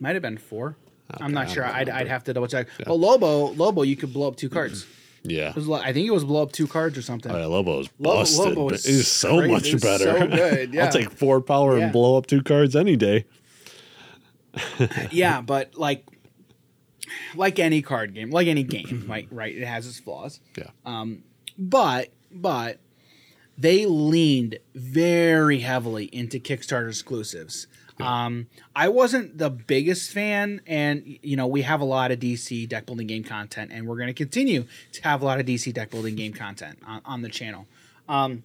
Might 0.00 0.14
have 0.14 0.22
been 0.22 0.38
four. 0.38 0.76
I'm 1.20 1.32
not 1.32 1.50
sure. 1.50 1.64
I'd, 1.64 1.88
I'd 1.88 2.08
have 2.08 2.24
to 2.24 2.32
double 2.32 2.46
check. 2.48 2.66
But 2.84 2.94
Lobo, 2.94 3.52
Lobo, 3.52 3.82
you 3.82 3.94
could 3.96 4.12
blow 4.12 4.26
up 4.28 4.36
two 4.36 4.48
cards. 4.48 4.86
Yeah. 5.22 5.52
Was 5.54 5.68
I 5.70 5.92
think 5.92 6.06
it 6.06 6.10
was 6.12 6.24
blow 6.24 6.42
up 6.42 6.52
two 6.52 6.66
cards 6.66 6.98
or 6.98 7.02
something. 7.02 7.30
Oh, 7.32 7.38
yeah, 7.38 7.46
Lobo- 7.46 7.84
busted. 8.00 8.56
Lobo 8.56 8.70
is 8.70 9.10
so 9.10 9.38
crazy. 9.38 9.52
much 9.72 9.80
better. 9.82 10.18
so 10.18 10.26
good, 10.26 10.74
yeah. 10.74 10.84
I'll 10.86 10.92
take 10.92 11.10
four 11.10 11.40
power 11.40 11.78
Yeah. 11.78 11.84
and 11.84 11.92
blow 11.92 12.16
up 12.18 12.26
two 12.26 12.42
cards 12.42 12.74
any 12.76 12.96
day. 12.96 13.24
yeah, 15.10 15.40
but 15.40 15.76
like, 15.76 16.06
like 17.34 17.58
any 17.58 17.82
card 17.82 18.14
game, 18.14 18.30
like 18.30 18.46
any 18.46 18.62
game, 18.62 19.04
right? 19.08 19.28
Right, 19.30 19.54
it 19.54 19.66
has 19.66 19.86
its 19.86 19.98
flaws. 19.98 20.40
Yeah. 20.56 20.70
Um, 20.84 21.22
But 21.58 22.08
but 22.32 22.78
they 23.56 23.86
leaned 23.86 24.58
very 24.74 25.60
heavily 25.60 26.06
into 26.06 26.38
Kickstarter 26.40 26.88
exclusives. 26.88 27.66
Um, 28.00 28.48
I 28.74 28.88
wasn't 28.88 29.38
the 29.38 29.50
biggest 29.50 30.10
fan, 30.10 30.60
and 30.66 31.04
you 31.22 31.36
know 31.36 31.46
we 31.46 31.62
have 31.62 31.80
a 31.80 31.84
lot 31.84 32.10
of 32.10 32.18
DC 32.18 32.68
deck 32.68 32.86
building 32.86 33.06
game 33.06 33.22
content, 33.22 33.70
and 33.72 33.86
we're 33.86 33.96
going 33.96 34.08
to 34.08 34.14
continue 34.14 34.64
to 34.92 35.02
have 35.04 35.22
a 35.22 35.24
lot 35.24 35.38
of 35.38 35.46
DC 35.46 35.72
deck 35.72 35.90
building 35.90 36.16
game 36.16 36.32
content 36.32 36.80
on, 36.84 37.02
on 37.04 37.22
the 37.22 37.28
channel. 37.28 37.66
Um, 38.08 38.42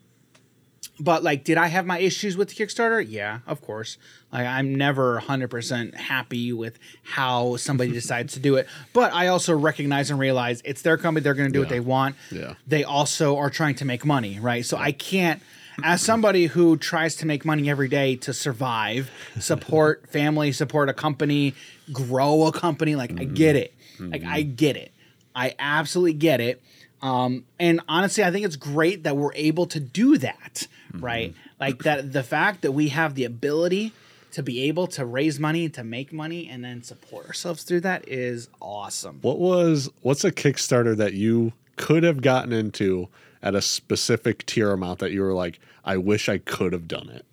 but 1.00 1.24
like, 1.24 1.44
did 1.44 1.58
I 1.58 1.68
have 1.68 1.86
my 1.86 2.00
issues 2.00 2.36
with 2.36 2.54
Kickstarter? 2.54 3.06
Yeah, 3.08 3.40
of 3.48 3.62
course. 3.62 3.98
Like, 4.32 4.46
I'm 4.46 4.76
never 4.76 5.20
100% 5.22 5.96
happy 5.96 6.54
with 6.54 6.78
how 7.04 7.56
somebody 7.56 7.92
decides 7.94 8.34
to 8.34 8.40
do 8.40 8.56
it. 8.56 8.68
But 8.94 9.14
I 9.14 9.28
also 9.28 9.58
recognize 9.58 10.12
and 10.12 10.20
realize 10.20 10.62
it's 10.66 10.82
their 10.82 10.98
company. 10.98 11.24
They're 11.24 11.34
going 11.34 11.50
to 11.50 11.54
do 11.54 11.60
what 11.60 11.70
they 11.70 11.80
want. 11.80 12.16
Yeah. 12.32 12.56
They 12.68 12.84
also 12.84 13.38
are 13.38 13.50
trying 13.50 13.76
to 13.76 13.86
make 13.86 14.06
money, 14.06 14.40
right? 14.40 14.66
So 14.66 14.78
I 14.78 14.92
can't, 14.92 15.42
as 15.84 16.02
somebody 16.02 16.48
who 16.48 16.78
tries 16.78 17.16
to 17.18 17.26
make 17.26 17.46
money 17.46 17.70
every 17.70 17.88
day 17.88 18.18
to 18.18 18.34
survive, 18.34 19.10
support 19.40 20.10
family, 20.10 20.52
support 20.52 20.90
a 20.90 20.94
company, 20.94 21.56
grow 21.92 22.48
a 22.48 22.52
company, 22.52 22.96
like, 22.96 23.12
I 23.12 23.26
mm-hmm. 23.26 23.34
get 23.34 23.56
it. 23.56 23.74
Like, 24.00 24.24
I 24.24 24.44
mm-hmm. 24.44 24.56
get 24.56 24.78
it. 24.78 24.92
I 25.36 25.56
absolutely 25.60 26.14
get 26.14 26.42
it. 26.42 26.62
Um, 27.02 27.46
and 27.60 27.82
honestly, 27.88 28.24
I 28.24 28.32
think 28.32 28.46
it's 28.46 28.56
great 28.56 29.04
that 29.04 29.16
we're 29.16 29.34
able 29.34 29.66
to 29.68 29.80
do 29.80 30.18
that, 30.18 30.68
right? 30.94 31.34
Like 31.60 31.84
that 31.84 32.12
the 32.12 32.24
fact 32.24 32.62
that 32.62 32.72
we 32.74 32.90
have 32.90 33.16
the 33.16 33.26
ability 33.26 33.94
to 34.32 34.44
be 34.44 34.64
able 34.64 34.88
to 34.88 35.06
raise 35.06 35.40
money, 35.40 35.70
to 35.70 35.84
make 35.84 36.14
money, 36.14 36.48
and 36.50 36.64
then 36.64 36.84
support 36.84 37.28
ourselves 37.28 37.64
through 37.64 37.82
that 37.82 38.08
is 38.08 38.50
awesome. 38.62 39.20
What 39.22 39.40
was 39.40 39.90
what's 40.02 40.24
a 40.24 40.32
Kickstarter 40.32 40.96
that 40.98 41.14
you 41.14 41.54
could 41.78 42.04
have 42.04 42.22
gotten 42.22 42.52
into 42.52 43.08
at 43.42 43.56
a 43.56 43.62
specific 43.62 44.46
tier 44.46 44.72
amount 44.72 45.00
that 45.00 45.12
you 45.12 45.22
were 45.22 45.34
like, 45.34 45.60
I 45.86 45.98
wish 45.98 46.28
I 46.28 46.38
could 46.38 46.74
have 46.74 46.88
done 46.88 47.10
it? 47.10 47.26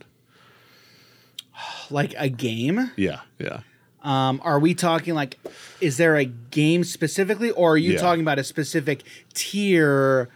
Like 1.90 2.14
a 2.16 2.28
game. 2.28 2.92
Yeah, 2.96 3.20
yeah. 3.38 3.60
Um, 4.06 4.40
are 4.44 4.60
we 4.60 4.72
talking 4.72 5.14
like, 5.14 5.36
is 5.80 5.96
there 5.96 6.16
a 6.16 6.24
game 6.24 6.84
specifically, 6.84 7.50
or 7.50 7.72
are 7.72 7.76
you 7.76 7.92
Yeah. 7.94 7.98
talking 7.98 8.20
about 8.22 8.38
a 8.38 8.44
specific 8.44 9.02
tier? 9.34 10.28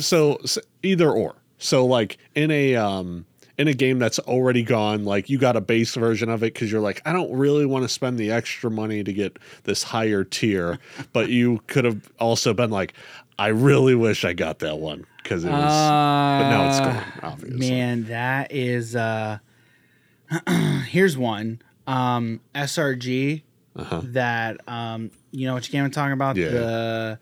So, 0.00 0.36
s 0.44 0.58
either 0.82 1.10
or. 1.10 1.34
So 1.58 1.84
like 1.84 2.16
in 2.34 2.50
a 2.50 2.76
um 2.76 3.26
in 3.58 3.68
a 3.68 3.74
game 3.74 3.98
that's 3.98 4.18
already 4.20 4.62
gone, 4.62 5.04
like 5.04 5.28
you 5.28 5.36
got 5.38 5.56
a 5.56 5.60
base 5.60 5.94
version 5.94 6.30
of 6.30 6.42
it 6.42 6.54
because 6.54 6.70
you're 6.72 6.80
like, 6.80 7.02
I 7.04 7.12
don't 7.12 7.30
really 7.32 7.66
want 7.66 7.82
to 7.84 7.88
spend 7.88 8.16
the 8.18 8.30
extra 8.30 8.70
money 8.70 9.04
to 9.04 9.12
get 9.12 9.38
this 9.64 9.82
higher 9.82 10.24
tier, 10.24 10.78
but 11.12 11.28
you 11.28 11.60
could 11.66 11.84
have 11.84 12.10
also 12.20 12.54
been 12.54 12.70
like, 12.70 12.94
I 13.38 13.48
really 13.48 13.94
wish 13.96 14.24
I 14.24 14.32
got 14.32 14.60
that 14.60 14.78
one 14.78 15.04
because 15.22 15.44
it 15.44 15.50
was. 15.50 15.56
but 15.58 16.48
now 16.48 16.64
it's 16.66 16.80
gone, 16.80 17.12
obviously. 17.22 17.66
Uh, 17.66 17.74
Man, 17.74 18.04
that 18.04 18.52
is. 18.52 18.94
uh 18.96 19.38
Here's 20.88 21.18
one. 21.18 21.60
Um 21.90 22.40
SRG. 22.54 23.42
That 23.74 24.68
um, 24.68 25.10
you 25.30 25.46
know 25.46 25.54
which 25.54 25.70
game 25.70 25.84
I'm 25.84 25.90
talking 25.90 26.12
about? 26.12 26.36
Uh-huh. 26.36 26.46
Yeah. 26.46 26.50
The 26.60 27.18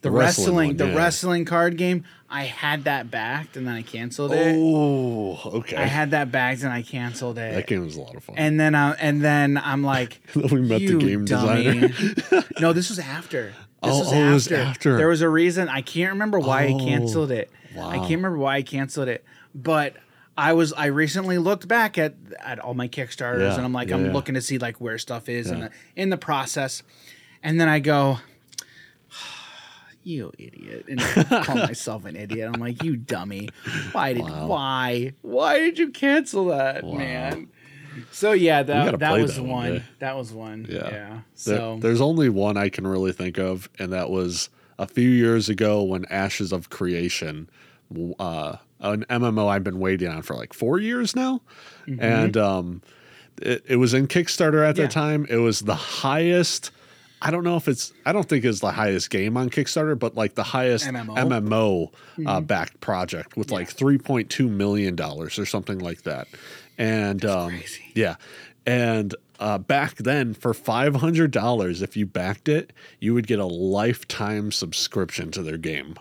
the, 0.00 0.10
wrestling 0.10 0.46
wrestling, 0.46 0.68
one, 0.70 0.76
the 0.78 0.86
yeah. 0.88 0.96
wrestling 0.96 1.44
card 1.44 1.76
game. 1.76 2.04
I 2.28 2.44
had 2.44 2.84
that 2.84 3.08
backed 3.10 3.56
and 3.56 3.68
then 3.68 3.74
I 3.74 3.82
canceled 3.82 4.32
it. 4.32 4.56
Oh, 4.58 5.38
okay. 5.58 5.76
I 5.76 5.84
had 5.84 6.10
that 6.10 6.32
backed 6.32 6.62
and 6.62 6.72
I 6.72 6.82
canceled 6.82 7.38
it. 7.38 7.54
that 7.54 7.66
game 7.68 7.84
was 7.84 7.94
a 7.96 8.00
lot 8.00 8.16
of 8.16 8.24
fun. 8.24 8.34
and 8.38 8.58
then 8.58 8.74
uh, 8.74 8.96
and 8.98 9.22
then 9.22 9.58
I'm 9.62 9.84
like, 9.84 10.20
we 10.34 10.60
met 10.62 10.78
the 10.78 10.84
"You 10.86 10.98
game 10.98 11.24
dummy." 11.24 11.88
designer. 11.90 12.44
no, 12.60 12.72
this 12.72 12.88
was 12.88 12.98
after. 12.98 13.44
This 13.44 13.54
Oh, 13.84 13.98
was 14.00 14.12
oh, 14.12 14.16
it 14.16 14.32
was 14.32 14.46
after. 14.50 14.56
after. 14.70 14.96
There 14.96 15.08
was 15.08 15.20
a 15.20 15.28
reason. 15.28 15.68
I 15.68 15.82
can't 15.82 16.12
remember 16.12 16.40
why 16.40 16.62
I 16.64 16.72
Oh, 16.72 16.78
canceled 16.78 17.30
it. 17.30 17.50
I 17.78 17.98
can't 17.98 18.10
remember 18.10 18.38
why 18.38 18.56
I 18.56 18.62
canceled 18.62 19.08
it. 19.08 19.24
But 19.54 19.94
I 20.36 20.52
was 20.54 20.72
I 20.72 20.86
recently 20.86 21.38
looked 21.38 21.68
back 21.68 21.98
at 21.98 22.14
at 22.40 22.58
all 22.58 22.74
my 22.74 22.88
Kickstarters 22.88 23.40
Yeah, 23.40 23.56
and 23.56 23.64
I'm 23.64 23.72
like 23.72 23.88
yeah, 23.88 23.96
I'm 23.96 24.06
yeah. 24.06 24.12
looking 24.12 24.34
to 24.34 24.40
see 24.40 24.58
like 24.58 24.80
where 24.80 24.96
stuff 24.98 25.28
is 25.28 25.50
in 25.50 25.60
the 25.60 25.70
in 25.96 26.10
the 26.10 26.16
process, 26.16 26.82
and 27.42 27.60
then 27.60 27.68
I 27.68 27.78
go. 27.80 28.18
You 30.04 30.32
idiot! 30.36 30.86
And 30.88 31.00
I 31.00 31.44
call 31.44 31.54
myself 31.68 32.04
an 32.06 32.16
idiot. 32.16 32.50
I'm 32.52 32.60
like, 32.60 32.82
you 32.82 32.96
dummy! 32.96 33.50
Why 33.92 34.14
did 34.14 34.22
Wow. 34.24 34.48
why 34.48 35.12
why 35.22 35.58
did 35.60 35.78
you 35.78 35.90
cancel 35.90 36.46
that, 36.46 36.82
Wow. 36.82 36.94
man? 36.98 37.48
So 38.10 38.32
yeah, 38.32 38.64
that 38.64 38.98
that 38.98 39.20
was 39.20 39.36
that 39.36 39.42
one 39.42 39.50
one. 39.74 39.84
That 40.00 40.16
was 40.16 40.32
one. 40.32 40.66
Yeah. 40.68 40.76
Yeah. 40.90 41.08
There- 41.08 41.22
So 41.34 41.78
there's 41.80 42.00
only 42.00 42.28
one 42.28 42.56
I 42.56 42.68
can 42.68 42.84
really 42.84 43.12
think 43.12 43.38
of, 43.38 43.70
and 43.78 43.92
that 43.92 44.10
was 44.10 44.48
a 44.76 44.88
few 44.88 45.08
years 45.08 45.48
ago 45.48 45.82
when 45.84 46.04
Ashes 46.06 46.50
of 46.52 46.68
Creation, 46.68 47.48
uh, 48.18 48.56
an 48.82 49.04
MMO 49.08 49.48
I've 49.48 49.64
been 49.64 49.78
waiting 49.78 50.08
on 50.08 50.22
for 50.22 50.34
like 50.36 50.52
four 50.52 50.78
years 50.78 51.16
now, 51.16 51.40
and 51.98 52.36
um, 52.36 52.82
it, 53.40 53.64
it 53.66 53.76
was 53.76 53.94
in 53.94 54.06
Kickstarter 54.08 54.68
at 54.68 54.76
Yeah. 54.76 54.84
the 54.84 54.88
time. 54.92 55.26
It 55.30 55.36
was 55.38 55.60
the 55.60 55.74
highest. 55.74 56.70
I 57.24 57.30
don't 57.30 57.44
know 57.44 57.56
if 57.56 57.68
it's. 57.68 57.92
I 58.04 58.12
don't 58.12 58.28
think 58.28 58.44
it's 58.44 58.58
the 58.60 58.72
highest 58.72 59.08
game 59.10 59.36
on 59.36 59.48
Kickstarter, 59.48 59.96
but 59.98 60.16
like 60.16 60.34
the 60.34 60.42
highest 60.42 60.86
MMO? 60.86 61.16
MMO 61.16 61.92
uh, 62.26 62.40
backed 62.40 62.80
project 62.80 63.36
with 63.36 63.50
like 63.52 63.68
three 63.70 63.96
point 63.98 64.28
two 64.28 64.48
million 64.48 64.96
dollars 64.96 65.38
or 65.38 65.46
something 65.46 65.78
like 65.78 66.02
that. 66.02 66.26
And 66.78 67.24
um, 67.24 67.62
yeah, 67.94 68.16
and 68.66 69.14
uh, 69.38 69.58
back 69.58 69.94
then 69.98 70.34
for 70.34 70.52
five 70.52 70.96
hundred 70.96 71.30
dollars, 71.30 71.80
if 71.80 71.96
you 71.96 72.06
backed 72.06 72.48
it, 72.48 72.72
you 72.98 73.14
would 73.14 73.28
get 73.28 73.38
a 73.38 73.46
lifetime 73.46 74.50
subscription 74.50 75.30
to 75.30 75.42
their 75.44 75.58
game. 75.58 75.94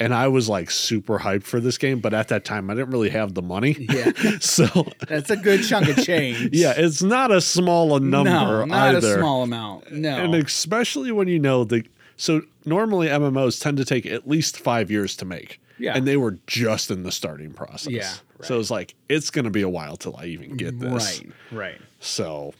And 0.00 0.14
I 0.14 0.28
was 0.28 0.48
like 0.48 0.70
super 0.70 1.18
hyped 1.18 1.42
for 1.44 1.60
this 1.60 1.76
game, 1.78 2.00
but 2.00 2.14
at 2.14 2.28
that 2.28 2.44
time 2.44 2.70
I 2.70 2.74
didn't 2.74 2.90
really 2.90 3.10
have 3.10 3.34
the 3.34 3.42
money. 3.42 3.76
Yeah. 3.78 4.12
so 4.40 4.66
That's 5.06 5.30
a 5.30 5.36
good 5.36 5.62
chunk 5.62 5.88
of 5.88 6.02
change. 6.04 6.50
yeah, 6.52 6.72
it's 6.76 7.02
not 7.02 7.30
a 7.30 7.40
small 7.40 7.94
a 7.96 8.00
number 8.00 8.30
no, 8.30 8.64
not 8.64 8.94
either. 8.96 9.16
a 9.16 9.18
small 9.18 9.42
amount. 9.42 9.92
No. 9.92 10.16
And 10.16 10.34
especially 10.34 11.12
when 11.12 11.28
you 11.28 11.38
know 11.38 11.64
the 11.64 11.84
so 12.16 12.42
normally 12.64 13.08
MMOs 13.08 13.60
tend 13.60 13.76
to 13.76 13.84
take 13.84 14.06
at 14.06 14.26
least 14.28 14.58
five 14.58 14.90
years 14.90 15.16
to 15.16 15.24
make. 15.24 15.60
Yeah. 15.78 15.96
And 15.96 16.06
they 16.06 16.16
were 16.16 16.38
just 16.46 16.90
in 16.90 17.02
the 17.04 17.12
starting 17.12 17.52
process. 17.52 17.92
Yeah, 17.92 18.12
So 18.42 18.58
it's 18.60 18.70
like 18.70 18.94
it's 19.08 19.30
gonna 19.30 19.50
be 19.50 19.62
a 19.62 19.68
while 19.68 19.96
till 19.96 20.16
I 20.16 20.26
even 20.26 20.56
get 20.56 20.78
this. 20.78 21.22
right, 21.22 21.32
right. 21.50 21.80
So 22.00 22.52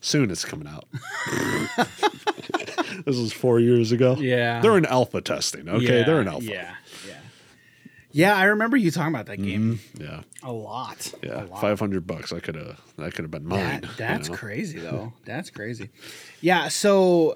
soon 0.00 0.30
it's 0.30 0.44
coming 0.44 0.66
out. 0.68 0.84
this 3.04 3.16
was 3.16 3.32
four 3.32 3.60
years 3.60 3.92
ago. 3.92 4.16
Yeah. 4.18 4.60
They're 4.60 4.76
in 4.78 4.86
alpha 4.86 5.20
testing. 5.20 5.68
Okay. 5.68 5.98
Yeah, 6.00 6.04
They're 6.06 6.20
in 6.20 6.28
alpha. 6.28 6.44
Yeah, 6.46 6.74
yeah. 7.06 7.14
Yeah, 8.10 8.34
I 8.36 8.44
remember 8.44 8.76
you 8.76 8.90
talking 8.90 9.14
about 9.14 9.26
that 9.26 9.36
game 9.42 9.80
Yeah. 9.98 10.22
a 10.42 10.50
lot. 10.52 11.12
Yeah. 11.22 11.44
a 11.44 11.46
lot. 11.46 11.60
Five 11.60 11.78
hundred 11.78 12.06
bucks. 12.06 12.32
I 12.32 12.40
could 12.40 12.54
have 12.54 12.80
that 12.96 13.14
could 13.14 13.22
have 13.24 13.30
been 13.30 13.46
mine. 13.46 13.82
That, 13.82 13.82
you 13.84 13.88
that's 13.96 14.28
know? 14.28 14.34
crazy 14.34 14.78
though. 14.78 15.12
That's 15.24 15.50
crazy. 15.50 15.90
Yeah, 16.40 16.68
so 16.68 17.34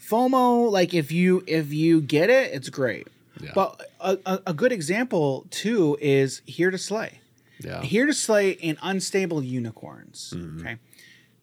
FOMO, 0.00 0.70
like 0.70 0.94
if 0.94 1.10
you 1.10 1.42
if 1.46 1.72
you 1.72 2.00
get 2.00 2.30
it, 2.30 2.52
it's 2.52 2.68
great. 2.68 3.08
Yeah. 3.40 3.50
But 3.54 3.82
a, 4.00 4.18
a, 4.24 4.40
a 4.48 4.54
good 4.54 4.70
example 4.72 5.46
too 5.50 5.98
is 6.00 6.40
Here 6.46 6.70
to 6.70 6.78
Slay. 6.78 7.18
Yeah. 7.60 7.82
Here 7.82 8.06
to 8.06 8.14
Slay 8.14 8.50
in 8.50 8.78
Unstable 8.82 9.42
Unicorns. 9.42 10.32
Mm-hmm. 10.36 10.60
Okay. 10.60 10.76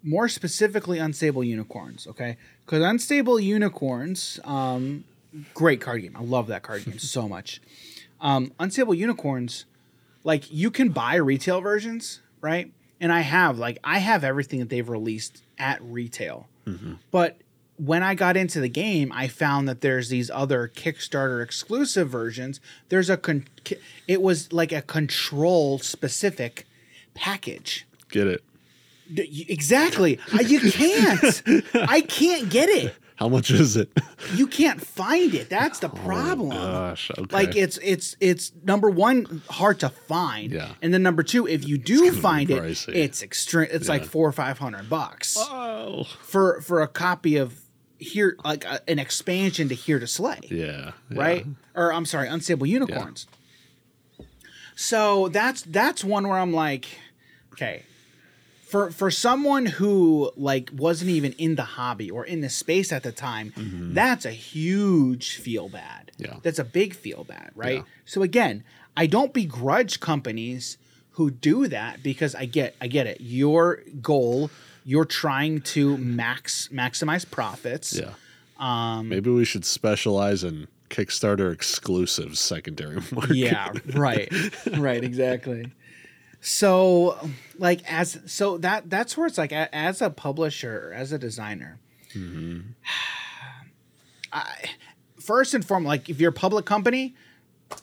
More 0.04 0.28
specifically, 0.28 0.98
Unstable 1.00 1.44
Unicorns. 1.44 2.08
Okay. 2.08 2.38
Because 2.66 2.84
Unstable 2.84 3.40
Unicorns, 3.40 4.40
um, 4.44 5.04
great 5.54 5.82
card 5.82 6.02
game. 6.02 6.16
I 6.16 6.24
love 6.24 6.48
that 6.48 6.64
card 6.64 6.86
game 6.86 7.00
so 7.00 7.28
much. 7.28 7.62
Um, 8.20 8.52
Unstable 8.60 8.94
Unicorns, 8.94 9.66
like 10.24 10.52
you 10.52 10.72
can 10.72 10.90
buy 10.90 11.16
retail 11.16 11.62
versions, 11.62 12.22
right? 12.40 12.72
And 13.00 13.12
I 13.12 13.22
have, 13.22 13.58
like, 13.58 13.80
I 13.84 13.98
have 13.98 14.24
everything 14.24 14.60
that 14.60 14.70
they've 14.70 14.88
released 14.88 15.42
at 15.58 15.82
retail. 15.82 16.48
But 17.10 17.38
when 17.78 18.04
I 18.04 18.14
got 18.14 18.38
into 18.38 18.62
the 18.62 18.70
game, 18.70 19.12
I 19.12 19.28
found 19.28 19.68
that 19.68 19.82
there's 19.82 20.10
these 20.10 20.30
other 20.30 20.72
Kickstarter 20.74 21.44
exclusive 21.44 22.10
versions. 22.10 22.60
There's 22.90 23.10
a 23.10 23.18
con- 23.18 23.46
it 24.08 24.22
was 24.22 24.54
like 24.54 24.72
a 24.72 24.84
control 24.84 25.80
specific 25.80 26.68
package. 27.16 27.88
Get 28.10 28.28
it. 28.28 28.44
Exactly. 29.18 30.20
You 30.46 30.60
can't. 30.72 31.44
I 31.76 32.02
can't 32.02 32.50
get 32.50 32.70
it. 32.70 32.96
How 33.16 33.30
much 33.30 33.52
is 33.52 33.78
it? 33.78 33.92
You 34.34 34.48
can't 34.48 34.82
find 34.82 35.36
it. 35.36 35.48
That's 35.48 35.78
the 35.80 35.90
oh 35.92 35.96
problem. 35.96 36.50
Gosh. 36.50 37.12
Okay. 37.16 37.28
Like 37.36 37.56
it's 37.56 37.78
it's 37.84 38.16
it's 38.20 38.52
number 38.64 38.90
one 38.90 39.44
hard 39.48 39.80
to 39.82 39.90
find, 39.90 40.52
Yeah. 40.52 40.72
and 40.82 40.92
then 40.92 41.04
number 41.04 41.22
two, 41.22 41.48
if 41.48 41.68
you 41.68 41.78
do 41.78 42.12
find 42.12 42.50
it, 42.50 42.64
pricey. 42.64 42.96
it's 42.96 43.22
extreme. 43.22 43.68
It's 43.72 43.88
like 43.88 44.06
four 44.06 44.28
or 44.28 44.32
five 44.32 44.58
hundred 44.58 44.90
bucks 44.90 45.38
Oh. 45.40 46.06
for 46.24 46.62
for 46.62 46.82
a 46.82 46.88
copy 46.88 47.38
of 47.38 47.60
here, 48.00 48.36
like 48.44 48.66
a, 48.66 48.82
an 48.90 48.98
expansion 48.98 49.70
to 49.70 49.76
Here 49.76 50.00
to 50.00 50.08
Slay, 50.08 50.40
Yeah. 50.50 50.94
yeah. 51.12 51.20
right? 51.22 51.46
Or 51.76 51.94
I'm 51.94 52.06
sorry, 52.06 52.28
Unstable 52.28 52.66
Unicorns. 52.66 53.28
So 54.76 55.28
that's 55.30 55.62
that's 55.64 56.04
one 56.04 56.28
where 56.28 56.40
I'm 56.40 56.54
like, 56.54 56.86
okay, 57.54 57.84
for 58.72 58.90
for 58.92 59.12
someone 59.12 59.66
who 59.66 60.32
like 60.38 60.70
wasn't 60.74 61.12
even 61.12 61.34
in 61.34 61.56
the 61.56 61.64
hobby 61.64 62.10
or 62.10 62.26
in 62.26 62.40
the 62.42 62.50
space 62.50 62.92
at 62.92 63.04
the 63.04 63.12
time, 63.12 63.54
that's 63.94 64.26
a 64.26 64.32
huge 64.32 65.36
feel 65.38 65.68
bad. 65.70 66.12
Mm-hmm. 66.14 66.24
Yeah. 66.26 66.40
That's 66.42 66.60
a 66.60 66.64
big 66.64 66.94
feel 66.96 67.24
bad, 67.26 67.52
right? 67.56 67.78
Yeah. 67.80 67.84
So 68.06 68.22
again, 68.24 68.64
I 68.96 69.08
don't 69.08 69.34
begrudge 69.34 70.00
companies 70.00 70.78
who 71.12 71.30
do 71.32 71.68
that 71.68 72.02
because 72.02 72.34
I 72.34 72.46
get 72.46 72.76
I 72.80 72.88
get 72.88 73.08
it. 73.08 73.18
Your 73.20 73.82
goal, 74.02 74.50
you're 74.86 75.06
trying 75.06 75.62
to 75.76 75.98
max 75.98 76.70
maximize 76.72 77.30
profits. 77.30 77.94
Yeah. 78.00 78.14
Um, 78.58 79.10
Maybe 79.10 79.30
we 79.32 79.44
should 79.44 79.66
specialize 79.66 80.44
in 80.44 80.68
Kickstarter 80.90 81.52
exclusives 81.52 82.40
secondary 82.40 83.02
market. 83.12 83.36
yeah 83.36 83.72
right 83.96 84.32
right 84.78 85.04
exactly 85.04 85.72
so 86.42 87.18
like 87.58 87.82
as 87.90 88.20
so 88.26 88.58
that 88.58 88.90
that's 88.90 89.16
where 89.16 89.28
it's 89.28 89.38
like 89.38 89.54
as 89.54 90.02
a 90.02 90.10
publisher 90.10 90.92
as 90.96 91.12
a 91.12 91.20
designer 91.20 91.80
I, 94.34 94.72
first 95.20 95.54
and 95.54 95.64
foremost 95.64 95.88
like 95.88 96.10
if 96.10 96.20
you're 96.20 96.32
a 96.32 96.34
public 96.34 96.66
company 96.66 97.16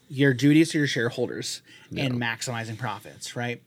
your 0.08 0.34
duties 0.34 0.72
to 0.72 0.78
your 0.78 0.86
shareholders 0.86 1.62
and 1.96 2.20
maximizing 2.20 2.76
profits 2.76 3.36
right 3.36 3.62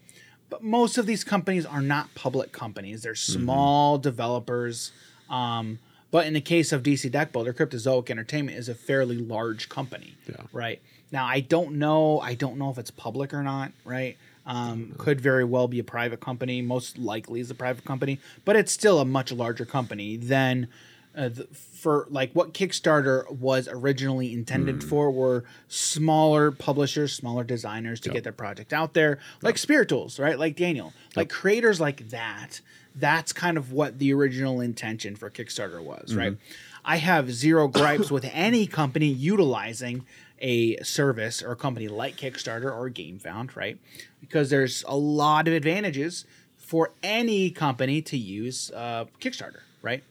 but 0.49 0.61
most 0.61 0.97
of 0.97 1.05
these 1.05 1.23
companies 1.23 1.65
are 1.65 1.81
not 1.81 2.13
public 2.13 2.51
companies 2.51 3.03
they're 3.03 3.15
small 3.15 3.97
developers 3.97 4.91
um, 5.29 5.79
but 6.11 6.27
in 6.27 6.33
the 6.33 6.41
case 6.41 6.73
of 6.73 6.83
DC 6.83 7.09
Deck 7.09 7.31
Builder, 7.31 7.53
Cryptozoic 7.53 8.09
Entertainment 8.09 8.57
is 8.57 8.67
a 8.67 8.75
fairly 8.75 9.17
large 9.17 9.69
company. 9.69 10.15
Yeah. 10.27 10.41
Right. 10.51 10.81
Now 11.11 11.25
I 11.25 11.39
don't 11.39 11.75
know 11.75 12.19
I 12.19 12.35
don't 12.35 12.57
know 12.57 12.69
if 12.69 12.77
it's 12.77 12.91
public 12.91 13.33
or 13.33 13.43
not, 13.43 13.71
right? 13.85 14.17
Um, 14.43 14.95
could 14.97 15.21
very 15.21 15.43
well 15.43 15.67
be 15.67 15.77
a 15.77 15.83
private 15.83 16.19
company. 16.19 16.63
Most 16.63 16.97
likely 16.97 17.41
is 17.41 17.51
a 17.51 17.55
private 17.55 17.85
company, 17.85 18.19
but 18.43 18.55
it's 18.55 18.71
still 18.71 18.99
a 18.99 19.05
much 19.05 19.31
larger 19.31 19.65
company 19.65 20.17
than 20.17 20.67
uh, 21.15 21.29
the, 21.29 21.43
for 21.53 22.07
like 22.09 22.31
what 22.33 22.53
Kickstarter 22.53 23.29
was 23.31 23.67
originally 23.67 24.33
intended 24.33 24.83
for 24.83 25.11
were 25.11 25.43
smaller 25.67 26.51
publishers, 26.51 27.13
smaller 27.13 27.43
designers 27.43 27.99
to 27.99 28.09
get 28.13 28.23
their 28.23 28.31
project 28.33 28.73
out 28.73 28.93
there, 28.93 29.19
like 29.41 29.57
Spirituals, 29.57 30.19
right? 30.19 30.39
Like 30.39 30.55
Daniel, 30.55 30.93
like 31.15 31.29
creators 31.29 31.79
like 31.79 32.09
that. 32.09 32.61
That's 32.95 33.31
kind 33.33 33.57
of 33.57 33.71
what 33.71 33.99
the 33.99 34.11
original 34.13 34.59
intention 34.59 35.15
for 35.15 35.29
Kickstarter 35.29 35.83
was, 35.83 36.15
right? 36.15 36.37
I 36.83 36.97
have 36.97 37.31
zero 37.31 37.67
gripes 37.67 38.09
with 38.09 38.25
any 38.33 38.65
company 38.65 39.05
utilizing 39.07 40.05
a 40.41 40.77
service 40.83 41.41
or 41.41 41.51
a 41.51 41.55
company 41.55 41.87
like 41.87 42.17
Kickstarter 42.17 42.65
or 42.65 42.89
GameFound, 42.89 43.55
right? 43.55 43.77
Because 44.19 44.49
there's 44.49 44.83
a 44.87 44.97
lot 44.97 45.47
of 45.47 45.53
advantages 45.53 46.25
for 46.57 46.91
any 47.03 47.51
company 47.51 48.01
to 48.01 48.17
use 48.17 48.71
uh, 48.75 49.05
Kickstarter, 49.19 49.61
right? 49.81 50.03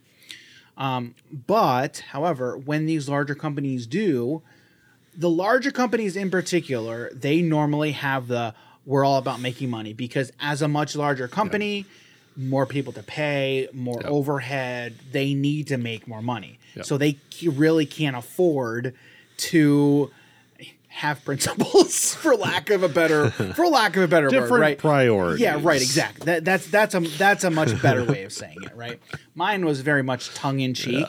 Um, 0.77 1.15
but, 1.47 2.05
however, 2.11 2.57
when 2.57 2.87
these 2.87 3.09
larger 3.09 3.35
companies 3.35 3.87
do, 3.87 4.43
the 5.17 5.29
larger 5.29 5.71
companies 5.71 6.17
in 6.17 6.31
particular, 6.31 7.11
they 7.13 7.43
normally 7.43 7.93
have 7.93 8.29
the 8.29 8.55
we're 8.87 9.05
all 9.05 9.19
about 9.19 9.41
making 9.41 9.69
money 9.69 9.93
because 9.93 10.33
as 10.41 10.63
a 10.63 10.69
much 10.69 10.97
larger 10.97 11.29
company, 11.29 11.85
more 12.37 12.65
people 12.65 12.93
to 12.95 13.03
pay, 13.03 13.69
more 13.75 14.01
overhead, 14.07 14.95
they 15.13 15.35
need 15.35 15.67
to 15.67 15.77
make 15.77 16.09
more 16.09 16.23
money. 16.23 16.59
So 16.83 16.97
they 16.97 17.19
really 17.45 17.85
can't 17.85 18.17
afford 18.17 18.95
to 19.37 20.11
have 20.91 21.25
principles 21.25 22.15
for 22.17 22.35
lack 22.37 22.69
of 22.69 22.83
a 22.83 22.89
better 22.89 23.31
for 23.31 23.67
lack 23.69 23.97
of 23.97 24.03
a 24.03 24.09
better 24.09 24.29
Different 24.29 24.51
word, 24.51 24.61
right? 24.61 24.79
priorities. 24.79 25.41
Yeah, 25.41 25.59
right, 25.63 25.81
exactly. 25.81 26.27
That, 26.27 26.45
that's 26.45 26.67
that's 26.67 26.95
a 26.95 27.01
that's 27.01 27.45
a 27.45 27.51
much 27.51 27.81
better 27.81 28.05
way 28.05 28.25
of 28.25 28.33
saying 28.33 28.59
it, 28.63 28.75
right? 28.77 29.01
Mine 29.35 29.65
was 29.65 29.81
very 29.81 30.03
much 30.03 30.35
tongue 30.35 30.61
in 30.61 30.75
cheek, 30.75 31.07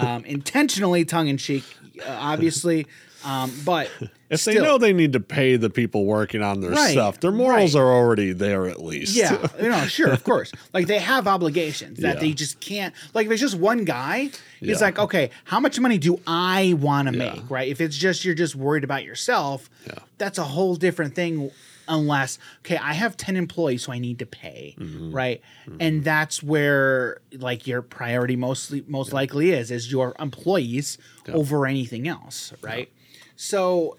um, 0.00 0.24
intentionally 0.26 1.04
tongue 1.04 1.28
in 1.28 1.38
cheek, 1.38 1.64
uh, 2.06 2.16
obviously, 2.20 2.86
um, 3.24 3.52
but 3.64 3.90
If 4.30 4.40
still, 4.40 4.54
they 4.54 4.60
know 4.60 4.78
they 4.78 4.92
need 4.94 5.12
to 5.12 5.20
pay 5.20 5.56
the 5.56 5.68
people 5.68 6.06
working 6.06 6.42
on 6.42 6.60
their 6.60 6.70
Right, 6.70 6.92
stuff, 6.92 7.20
their 7.20 7.32
morals 7.32 7.74
right. 7.74 7.80
are 7.82 7.92
already 7.92 8.32
there 8.32 8.66
at 8.66 8.82
least. 8.82 9.14
Yeah, 9.14 9.46
you 9.60 9.68
know, 9.68 9.84
sure, 9.86 10.10
of 10.10 10.24
course. 10.24 10.50
Like 10.72 10.86
they 10.86 10.98
have 11.00 11.26
obligations 11.28 11.98
that 12.00 12.14
Yeah. 12.14 12.20
they 12.20 12.32
just 12.32 12.58
can't. 12.60 12.94
Like 13.12 13.26
if 13.26 13.32
it's 13.32 13.40
just 13.42 13.56
one 13.56 13.84
guy, 13.84 14.30
Yeah. 14.60 14.72
it's 14.72 14.80
like, 14.80 14.98
okay, 14.98 15.30
how 15.44 15.60
much 15.60 15.78
money 15.78 15.98
do 15.98 16.18
I 16.26 16.74
want 16.78 17.08
to 17.08 17.14
Yeah. 17.16 17.34
make? 17.34 17.50
Right? 17.50 17.68
If 17.68 17.80
it's 17.82 17.96
just 17.96 18.24
you're 18.24 18.34
just 18.34 18.54
worried 18.56 18.84
about 18.84 19.04
yourself, 19.04 19.68
Yeah. 19.86 19.94
that's 20.18 20.38
a 20.38 20.44
whole 20.44 20.76
different 20.76 21.14
thing. 21.14 21.50
Unless, 21.88 22.38
okay, 22.60 22.76
I 22.78 22.92
have 22.92 23.16
ten 23.16 23.34
employees, 23.36 23.82
so 23.82 23.92
I 23.92 23.98
need 23.98 24.20
to 24.20 24.24
pay, 24.26 24.76
Mm-hmm. 24.78 25.12
right? 25.12 25.42
And 25.80 26.04
that's 26.04 26.40
where 26.40 27.18
like 27.36 27.66
your 27.66 27.82
priority 27.82 28.36
mostly 28.36 28.84
most 28.86 29.12
likely 29.12 29.50
is 29.50 29.70
is 29.72 29.90
your 29.90 30.14
employees 30.20 30.96
over 31.28 31.66
anything 31.66 32.06
else, 32.06 32.52
right? 32.62 32.88
So 33.36 33.96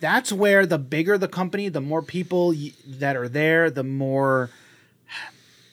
that's 0.00 0.32
where 0.32 0.66
the 0.66 0.78
bigger 0.78 1.18
the 1.18 1.28
company, 1.28 1.68
the 1.68 1.80
more 1.80 2.02
people 2.02 2.48
y- 2.50 2.72
that 2.86 3.16
are 3.16 3.28
there, 3.28 3.70
the 3.70 3.84
more 3.84 4.50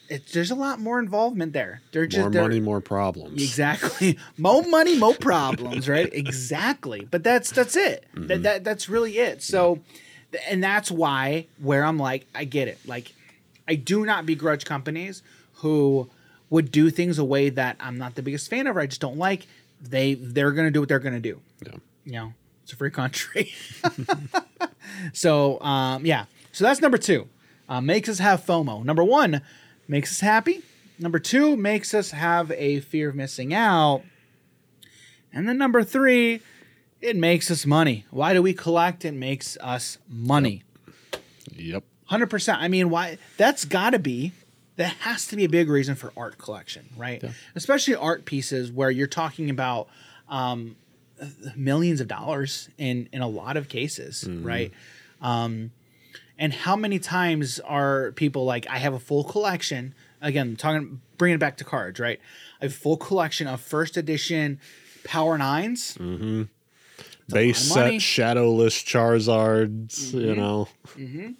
it's 0.08 0.32
there's 0.32 0.50
a 0.50 0.54
lot 0.54 0.80
more 0.80 0.98
involvement 0.98 1.52
there. 1.52 1.82
They're 1.92 2.06
just 2.06 2.20
More 2.22 2.30
they're- 2.30 2.42
money, 2.42 2.60
more 2.60 2.80
problems. 2.80 3.42
Exactly. 3.42 4.18
More 4.38 4.62
money, 4.62 4.98
more 4.98 5.14
problems, 5.14 5.86
right? 5.88 6.08
exactly. 6.12 7.06
But 7.10 7.22
that's 7.24 7.50
that's 7.50 7.76
it. 7.76 8.06
That, 8.14 8.20
mm-hmm. 8.28 8.42
that 8.42 8.64
that's 8.64 8.88
really 8.88 9.18
it. 9.18 9.42
So 9.42 9.80
and 10.48 10.62
that's 10.64 10.90
why 10.90 11.46
where 11.58 11.84
I'm 11.84 11.98
like 11.98 12.26
I 12.34 12.44
get 12.44 12.68
it. 12.68 12.78
Like 12.86 13.12
I 13.66 13.74
do 13.74 14.06
not 14.06 14.24
begrudge 14.24 14.64
companies 14.64 15.22
who 15.56 16.08
would 16.48 16.72
do 16.72 16.88
things 16.88 17.18
a 17.18 17.24
way 17.24 17.50
that 17.50 17.76
I'm 17.78 17.98
not 17.98 18.14
the 18.14 18.22
biggest 18.22 18.48
fan 18.48 18.66
of 18.66 18.76
or 18.78 18.80
I 18.80 18.86
just 18.86 19.02
don't 19.02 19.18
like. 19.18 19.46
They 19.82 20.14
they're 20.14 20.52
going 20.52 20.66
to 20.66 20.70
do 20.72 20.80
what 20.80 20.88
they're 20.88 20.98
going 20.98 21.14
to 21.14 21.20
do 21.20 21.38
Yeah. 21.66 21.72
you 22.06 22.12
know, 22.12 22.32
it's 22.68 22.74
a 22.74 22.76
free 22.76 22.90
country. 22.90 23.54
so, 25.14 25.58
um, 25.62 26.04
yeah. 26.04 26.26
So 26.52 26.64
that's 26.64 26.82
number 26.82 26.98
two. 26.98 27.26
Uh, 27.66 27.80
makes 27.80 28.10
us 28.10 28.18
have 28.18 28.44
FOMO. 28.44 28.84
Number 28.84 29.02
one, 29.02 29.40
makes 29.88 30.12
us 30.12 30.20
happy. 30.20 30.60
Number 30.98 31.18
two, 31.18 31.56
makes 31.56 31.94
us 31.94 32.10
have 32.10 32.50
a 32.50 32.80
fear 32.80 33.08
of 33.08 33.14
missing 33.14 33.54
out. 33.54 34.02
And 35.32 35.48
then 35.48 35.56
number 35.56 35.82
three, 35.82 36.42
it 37.00 37.16
makes 37.16 37.50
us 37.50 37.64
money. 37.64 38.04
Why 38.10 38.34
do 38.34 38.42
we 38.42 38.52
collect? 38.52 39.02
It 39.06 39.14
makes 39.14 39.56
us 39.62 39.96
money. 40.06 40.62
Yep. 41.56 41.84
Hundred 42.04 42.28
percent. 42.28 42.60
I 42.60 42.68
mean, 42.68 42.90
why? 42.90 43.16
That's 43.38 43.64
got 43.64 43.90
to 43.90 43.98
be. 43.98 44.32
That 44.76 44.92
has 45.00 45.26
to 45.28 45.36
be 45.36 45.44
a 45.44 45.48
big 45.48 45.70
reason 45.70 45.94
for 45.94 46.12
art 46.18 46.36
collection, 46.36 46.90
right? 46.98 47.24
Especially 47.54 47.94
art 47.94 48.26
pieces 48.26 48.70
where 48.70 48.90
you're 48.90 49.06
talking 49.06 49.48
about 49.48 49.88
um, 50.28 50.76
millions 51.56 52.00
of 52.00 52.08
dollars 52.08 52.68
in 52.78 53.08
in 53.12 53.22
a 53.22 53.28
lot 53.28 53.56
of 53.56 53.68
cases, 53.68 54.26
right? 54.28 54.72
Um, 55.20 55.72
and 56.38 56.52
how 56.52 56.76
many 56.76 56.98
times 56.98 57.58
are 57.60 58.12
people 58.12 58.44
like, 58.44 58.66
I 58.68 58.78
have 58.78 58.94
a 58.94 59.00
full 59.00 59.24
collection? 59.24 59.94
Again, 60.20 60.56
talking, 60.56 61.00
bringing 61.16 61.36
it 61.36 61.40
back 61.40 61.56
to 61.58 61.64
cards, 61.64 61.98
right? 61.98 62.20
I 62.60 62.66
have 62.66 62.72
a 62.72 62.74
full 62.74 62.96
collection 62.96 63.46
of 63.48 63.60
first 63.60 63.96
edition 63.96 64.60
Power 65.04 65.36
Nines. 65.36 65.96
mm-hmm. 65.96 66.44
Base 67.30 67.58
set 67.58 68.00
shadowless 68.00 68.82
Charizards, 68.82 70.14
you 70.14 70.34
know. 70.34 70.68
Mm-hmm. 70.96 71.18
know. 71.18 71.34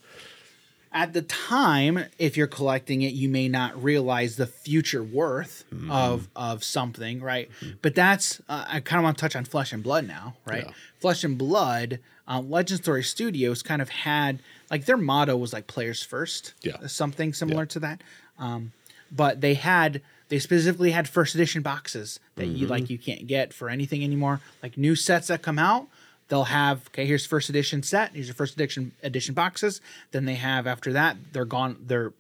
At 0.93 1.12
the 1.12 1.22
time, 1.22 2.05
if 2.18 2.36
you're 2.36 2.47
collecting 2.47 3.03
it, 3.03 3.12
you 3.12 3.28
may 3.28 3.49
not 3.49 3.82
realize 3.82 4.36
the 4.36 4.47
future 4.47 5.03
worth 5.03 5.64
Mm-hmm. 5.72 5.91
of 5.91 6.28
of 6.34 6.64
something, 6.64 7.20
right? 7.20 7.51
But 7.82 7.95
that's 7.95 8.41
uh, 8.49 8.64
I 8.68 8.80
kind 8.80 8.99
of 9.01 9.05
want 9.05 9.18
to 9.18 9.20
touch 9.20 9.36
on 9.36 9.45
Flesh 9.45 9.72
and 9.72 9.82
Blood 9.82 10.07
now, 10.07 10.36
right? 10.47 10.64
Yeah. 10.66 10.72
Flesh 11.01 11.24
and 11.24 11.36
Blood, 11.36 11.99
uh, 12.26 12.41
Legend 12.41 12.80
Story 12.80 13.03
Studios 13.03 13.62
kind 13.62 13.82
of 13.82 13.89
had 13.91 14.41
like 14.70 14.86
their 14.86 14.97
motto 14.97 15.36
was 15.36 15.53
like 15.53 15.66
players 15.66 16.03
first, 16.03 16.55
Yeah. 16.62 16.86
something 16.86 17.32
similar 17.34 17.66
to 17.66 17.78
that. 17.80 18.03
Um, 18.39 18.72
but 19.12 19.41
they 19.41 19.55
had 19.55 20.01
they 20.30 20.39
specifically 20.39 20.91
had 20.91 21.09
first 21.09 21.34
edition 21.34 21.62
boxes 21.62 22.18
that 22.36 22.47
you 22.47 22.64
Mm-hmm. 22.64 22.70
like 22.70 22.91
you 22.91 22.99
can't 22.99 23.26
get 23.26 23.53
for 23.53 23.68
anything 23.68 24.03
anymore. 24.03 24.41
Like 24.62 24.76
new 24.78 24.95
sets 24.95 25.28
that 25.28 25.43
come 25.43 25.59
out, 25.59 25.86
they'll 26.28 26.44
have 26.44 26.86
okay, 26.88 27.06
here's 27.06 27.26
first 27.26 27.48
edition 27.48 27.82
set, 27.82 28.12
here's 28.12 28.26
your 28.26 28.34
first 28.34 28.54
edition 28.54 28.92
edition 29.02 29.34
boxes. 29.34 29.80
Then 30.12 30.24
they 30.24 30.36
have 30.36 30.66
after 30.66 30.92
that, 30.92 31.16
they're 31.32 31.44
gone, 31.44 31.76
they're 31.80 32.12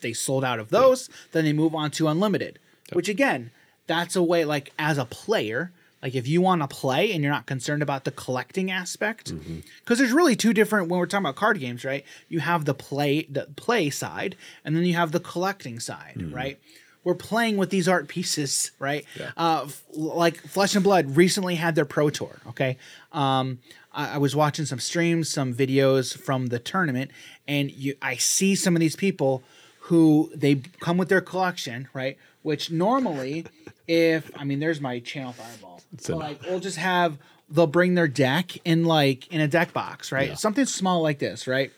they 0.00 0.12
sold 0.12 0.44
out 0.44 0.58
of 0.58 0.70
those. 0.70 1.08
Then 1.32 1.44
they 1.44 1.52
move 1.52 1.74
on 1.74 1.90
to 1.92 2.08
unlimited, 2.08 2.58
which 2.92 3.08
again, 3.08 3.50
that's 3.86 4.16
a 4.16 4.22
way 4.22 4.44
like 4.44 4.72
as 4.78 4.98
a 4.98 5.04
player. 5.04 5.72
Like 6.02 6.16
if 6.16 6.26
you 6.26 6.40
want 6.40 6.62
to 6.62 6.68
play 6.68 7.12
and 7.12 7.22
you're 7.22 7.32
not 7.32 7.46
concerned 7.46 7.80
about 7.80 8.02
the 8.02 8.10
collecting 8.10 8.72
aspect, 8.72 9.32
mm-hmm. 9.32 9.60
because 9.78 9.98
there's 9.98 10.12
really 10.12 10.34
two 10.34 10.52
different 10.52 10.88
when 10.88 10.98
we're 10.98 11.06
talking 11.06 11.24
about 11.24 11.36
card 11.36 11.60
games, 11.60 11.84
right? 11.84 12.04
You 12.28 12.40
have 12.40 12.64
the 12.64 12.74
play 12.74 13.22
the 13.30 13.46
play 13.54 13.88
side, 13.88 14.36
and 14.64 14.74
then 14.74 14.84
you 14.84 14.94
have 14.94 15.12
the 15.12 15.20
collecting 15.20 15.78
side, 15.78 16.16
mm-hmm. 16.16 16.34
right? 16.34 16.58
We're 17.04 17.14
playing 17.14 17.56
with 17.56 17.70
these 17.70 17.88
art 17.88 18.06
pieces, 18.08 18.70
right? 18.78 19.04
Uh, 19.36 19.62
f- 19.66 19.82
like 19.90 20.36
Flesh 20.36 20.74
and 20.74 20.84
Blood 20.84 21.16
recently 21.16 21.56
had 21.56 21.74
their 21.74 21.84
pro 21.84 22.10
tour. 22.10 22.38
Okay, 22.48 22.76
um, 23.12 23.58
I, 23.92 24.14
I 24.14 24.18
was 24.18 24.36
watching 24.36 24.64
some 24.66 24.78
streams, 24.78 25.28
some 25.28 25.52
videos 25.52 26.16
from 26.16 26.46
the 26.46 26.58
tournament, 26.58 27.10
and 27.48 27.70
you, 27.70 27.96
I 28.00 28.16
see 28.16 28.54
some 28.54 28.76
of 28.76 28.80
these 28.80 28.96
people 28.96 29.42
who 29.86 30.30
they 30.34 30.56
come 30.80 30.96
with 30.96 31.08
their 31.08 31.20
collection, 31.20 31.88
right? 31.92 32.16
Which 32.42 32.70
normally, 32.70 33.46
if 33.88 34.30
I 34.36 34.44
mean, 34.44 34.60
there's 34.60 34.80
my 34.80 35.00
channel 35.00 35.32
fireball. 35.32 35.80
So 35.98 36.16
like, 36.16 36.40
we'll 36.42 36.58
just 36.60 36.78
have 36.78 37.18
they'll 37.50 37.66
bring 37.66 37.94
their 37.94 38.08
deck 38.08 38.56
in 38.64 38.84
like 38.84 39.26
in 39.28 39.40
a 39.42 39.48
deck 39.48 39.74
box, 39.74 40.10
right? 40.10 40.28
Yeah. 40.28 40.34
Something 40.34 40.64
small 40.64 41.02
like 41.02 41.18
this, 41.18 41.46
right? 41.46 41.70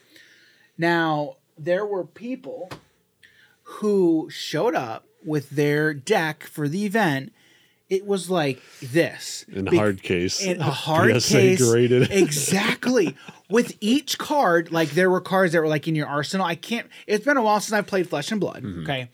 Now 0.77 1.35
there 1.57 1.85
were 1.85 2.05
people 2.05 2.69
who 3.63 4.29
showed 4.31 4.73
up 4.75 5.05
with 5.25 5.49
their 5.51 5.93
deck 5.93 6.43
for 6.43 6.67
the 6.67 6.85
event. 6.85 7.31
It 7.87 8.05
was 8.05 8.31
like 8.31 8.61
this. 8.81 9.45
In 9.47 9.65
Be- 9.65 9.77
hard 9.77 10.01
case. 10.01 10.41
in 10.41 10.59
a 10.59 10.63
hard 10.71 11.21
PSA 11.21 11.33
case. 11.37 11.69
graded. 11.69 12.11
exactly. 12.11 13.15
With 13.49 13.77
each 13.79 14.17
card 14.17 14.71
like 14.71 14.89
there 14.91 15.09
were 15.09 15.21
cards 15.21 15.53
that 15.53 15.61
were 15.61 15.67
like 15.67 15.87
in 15.87 15.93
your 15.95 16.07
arsenal. 16.07 16.45
I 16.45 16.55
can't 16.55 16.87
it's 17.05 17.23
been 17.25 17.37
a 17.37 17.43
while 17.43 17.59
since 17.59 17.73
i've 17.73 17.85
played 17.85 18.09
flesh 18.09 18.31
and 18.31 18.41
blood 18.41 18.63
Mm-hmm. 18.63 18.83
okay? 18.83 19.09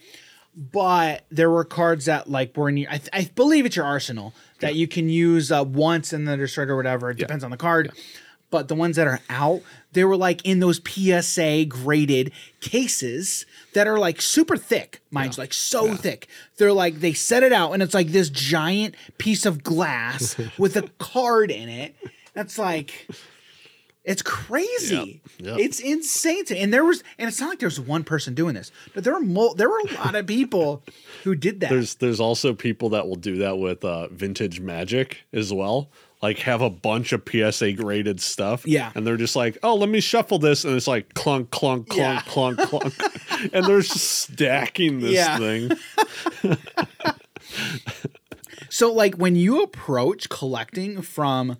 But 0.56 1.26
there 1.32 1.50
were 1.50 1.64
cards 1.64 2.06
that 2.06 2.30
like 2.30 2.56
were 2.56 2.70
in 2.70 2.78
your 2.78 2.90
i, 2.92 2.98
th- 2.98 3.10
I 3.14 3.30
believe 3.36 3.66
it's 3.66 3.76
your 3.76 3.86
arsenal 3.86 4.34
that 4.62 4.76
you 4.76 4.88
can 4.88 5.10
use 5.10 5.52
uh, 5.52 5.64
once 5.66 6.14
and 6.14 6.26
then 6.28 6.40
destroy 6.40 6.64
it 6.64 6.70
or 6.70 6.76
whatever. 6.78 7.10
It 7.12 7.18
depends 7.18 7.44
on 7.44 7.52
the 7.52 7.58
card 7.58 7.92
but 8.52 8.68
the 8.68 8.76
ones 8.76 8.96
that 8.96 9.08
are 9.08 9.20
out 9.30 9.62
they 9.94 10.04
were 10.04 10.18
like 10.18 10.46
in 10.46 10.60
those 10.60 10.80
psa 10.86 11.66
graded 11.66 12.32
cases 12.60 13.46
that 13.74 13.88
are 13.88 13.98
like 13.98 14.22
super 14.22 14.56
thick 14.56 15.02
mind 15.10 15.36
you 15.36 15.42
like 15.42 15.54
so 15.54 15.96
thick 15.96 16.28
they're 16.58 16.74
like 16.74 17.00
they 17.00 17.14
set 17.14 17.42
it 17.42 17.52
out 17.52 17.72
and 17.72 17.82
it's 17.82 17.94
like 17.94 18.08
this 18.08 18.30
giant 18.30 18.94
piece 19.18 19.46
of 19.46 19.64
glass 19.64 20.36
with 20.58 20.76
a 20.76 20.84
card 21.00 21.50
in 21.50 21.68
it 21.68 21.96
that's 22.34 22.58
like 22.60 23.08
it's 24.04 24.24
crazy. 24.24 25.22
Yep, 25.40 25.48
yep. 25.48 25.60
It's 25.60 25.80
insane. 25.80 26.46
To, 26.46 26.58
and 26.58 26.74
there 26.74 26.84
was, 26.84 27.04
and 27.20 27.28
it's 27.28 27.40
not 27.40 27.50
like 27.50 27.60
there's 27.60 27.80
one 27.80 28.04
person 28.04 28.34
doing 28.34 28.56
this, 28.56 28.72
but 28.96 29.04
there 29.04 29.14
were 29.14 29.20
mul- 29.22 29.54
there 29.54 29.70
were 29.70 29.80
a 29.80 29.94
lot 29.94 30.16
of 30.16 30.26
people 30.26 30.82
who 31.24 31.36
did 31.36 31.60
that. 31.60 31.70
There's 31.70 31.96
there's 31.96 32.20
also 32.20 32.54
people 32.54 32.90
that 32.90 33.08
will 33.08 33.16
do 33.16 33.38
that 33.38 33.60
with 33.60 33.86
uh, 33.86 34.08
vintage 34.08 34.60
magic 34.60 35.20
as 35.34 35.54
well. 35.54 35.90
Like 36.22 36.38
have 36.40 36.62
a 36.62 36.70
bunch 36.70 37.14
of 37.14 37.24
PSA 37.28 37.74
graded 37.74 38.22
stuff. 38.22 38.66
Yeah. 38.68 38.92
And 38.94 39.08
they're 39.08 39.18
just 39.18 39.36
like, 39.36 39.58
oh, 39.64 39.76
let 39.76 39.90
me 39.90 40.00
shuffle 40.02 40.38
this. 40.38 40.64
And 40.66 40.76
it's 40.76 40.88
like 40.88 41.14
clunk, 41.16 41.50
clunk, 41.50 41.88
clunk, 41.90 41.98
Yeah. 41.98 42.22
clunk, 42.28 42.60
clunk. 42.60 42.94
and 43.54 43.66
they're 43.66 43.82
just 43.82 43.98
stacking 43.98 45.00
this 45.00 45.14
Yeah. 45.14 45.38
thing. 45.40 45.72
so 48.70 48.92
like 48.94 49.16
when 49.16 49.36
you 49.36 49.64
approach 49.64 50.30
collecting 50.30 51.02
from, 51.02 51.58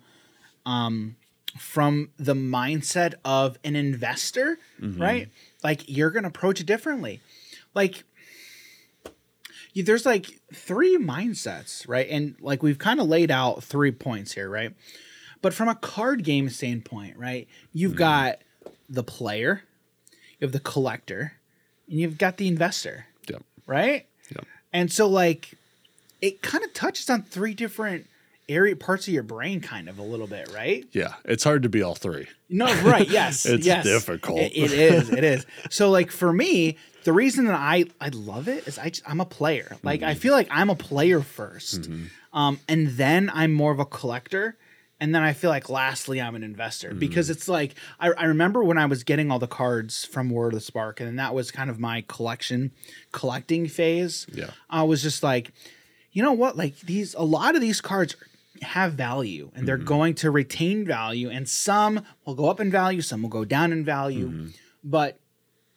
um, 0.64 1.16
from 1.58 2.10
the 2.16 2.34
mindset 2.34 3.14
of 3.24 3.58
an 3.64 3.76
investor, 3.76 4.58
right? 4.80 5.28
Like 5.62 5.82
you're 5.86 6.10
gonna 6.10 6.28
approach 6.28 6.60
it 6.60 6.66
differently. 6.66 7.20
Like 7.74 8.04
there's 9.74 10.04
like 10.04 10.40
three 10.52 10.98
mindsets, 10.98 11.88
right? 11.88 12.06
And 12.10 12.36
like 12.40 12.62
we've 12.62 12.78
kind 12.78 13.00
of 13.00 13.06
laid 13.08 13.30
out 13.30 13.64
three 13.64 13.90
points 13.92 14.32
here, 14.32 14.48
right? 14.50 14.74
But 15.40 15.54
from 15.54 15.68
a 15.68 15.74
card 15.74 16.24
game 16.24 16.48
standpoint, 16.50 17.16
right? 17.16 17.48
You've 17.72 17.92
mm-hmm. 17.92 17.98
got 17.98 18.38
the 18.88 19.02
player, 19.02 19.62
you 20.38 20.46
have 20.46 20.52
the 20.52 20.60
collector, 20.60 21.32
and 21.88 21.98
you've 21.98 22.18
got 22.18 22.36
the 22.36 22.48
investor, 22.48 23.06
Yep. 23.28 23.42
right? 23.66 24.06
Yep. 24.34 24.46
And 24.72 24.92
so 24.92 25.08
like 25.08 25.54
it 26.20 26.42
kind 26.42 26.62
of 26.64 26.72
touches 26.72 27.10
on 27.10 27.22
three 27.22 27.54
different 27.54 28.06
area 28.48 28.76
parts 28.76 29.08
of 29.08 29.14
your 29.14 29.22
brain 29.22 29.60
kind 29.60 29.88
of 29.88 29.98
a 29.98 30.02
little 30.02 30.26
bit, 30.26 30.50
right? 30.54 30.86
Yeah, 30.92 31.14
it's 31.24 31.44
hard 31.44 31.62
to 31.64 31.68
be 31.68 31.82
all 31.82 31.94
three. 31.94 32.26
No, 32.48 32.66
right. 32.82 33.08
Yes. 33.08 33.46
It's 33.52 33.66
yes. 33.66 33.84
difficult. 33.84 34.38
It- 34.40 34.56
it 34.56 34.72
is. 34.72 35.10
It 35.10 35.24
is. 35.24 35.46
So, 35.70 35.90
like, 35.90 36.10
for 36.10 36.32
me, 36.32 36.76
the 37.04 37.12
reason 37.12 37.46
that 37.46 37.54
I, 37.54 37.86
I 38.00 38.08
love 38.08 38.48
it 38.48 38.66
is 38.68 38.78
I 38.78 38.90
just, 38.90 39.02
I'm 39.08 39.20
a 39.20 39.24
player. 39.24 39.76
Like, 39.82 40.00
Mm-hmm. 40.00 40.08
I 40.10 40.14
feel 40.14 40.32
like 40.34 40.48
I'm 40.50 40.70
a 40.70 40.74
player 40.76 41.20
1st 41.20 42.08
Um, 42.32 42.60
and 42.68 42.88
then 42.88 43.30
I'm 43.32 43.52
more 43.52 43.72
of 43.72 43.78
a 43.80 43.84
collector. 43.84 44.56
And 45.00 45.12
then 45.12 45.22
I 45.22 45.32
feel 45.32 45.50
like 45.50 45.68
lastly, 45.68 46.20
I'm 46.20 46.36
an 46.36 46.44
investor 46.44 46.90
Mm-hmm. 46.90 46.98
because 47.00 47.28
it's 47.28 47.48
like, 47.48 47.74
I, 47.98 48.10
I 48.12 48.24
remember 48.26 48.62
when 48.62 48.78
I 48.78 48.86
was 48.86 49.02
getting 49.04 49.30
all 49.32 49.40
the 49.40 49.48
cards 49.48 50.04
from 50.04 50.30
War 50.30 50.46
of 50.46 50.52
the 50.54 50.60
Spark, 50.60 51.00
and 51.00 51.18
that 51.18 51.34
was 51.34 51.50
kind 51.50 51.70
of 51.70 51.80
my 51.80 52.04
collection, 52.06 52.70
collecting 53.10 53.66
phase. 53.66 54.26
Yeah. 54.32 54.50
I 54.70 54.84
was 54.84 55.02
just 55.02 55.22
like, 55.24 55.52
you 56.12 56.22
know 56.22 56.32
what? 56.32 56.56
Like 56.56 56.78
these, 56.80 57.14
a 57.14 57.22
lot 57.22 57.54
of 57.56 57.60
these 57.60 57.80
cards 57.80 58.14
have 58.60 58.92
value 58.92 59.50
and 59.56 59.66
they're 59.66 59.76
going 59.76 60.14
to 60.14 60.30
retain 60.30 60.84
value, 60.86 61.28
and 61.28 61.48
some 61.48 62.02
will 62.24 62.36
go 62.36 62.48
up 62.48 62.60
in 62.60 62.70
value, 62.70 63.00
some 63.02 63.22
will 63.22 63.28
go 63.28 63.44
down 63.44 63.72
in 63.72 63.84
value, 63.84 64.50
but 64.84 65.18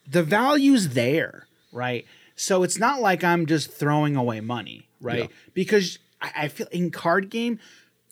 the 0.08 0.22
value's 0.22 0.90
there, 0.90 1.46
right? 1.72 2.06
So 2.36 2.62
it's 2.62 2.78
not 2.78 3.00
like 3.00 3.24
I'm 3.24 3.46
just 3.46 3.70
throwing 3.70 4.16
away 4.16 4.40
money, 4.40 4.88
right? 5.00 5.20
Yeah. 5.20 5.26
Because 5.54 5.98
I, 6.20 6.32
I 6.36 6.48
feel 6.48 6.66
in 6.70 6.90
card 6.90 7.30
game, 7.30 7.58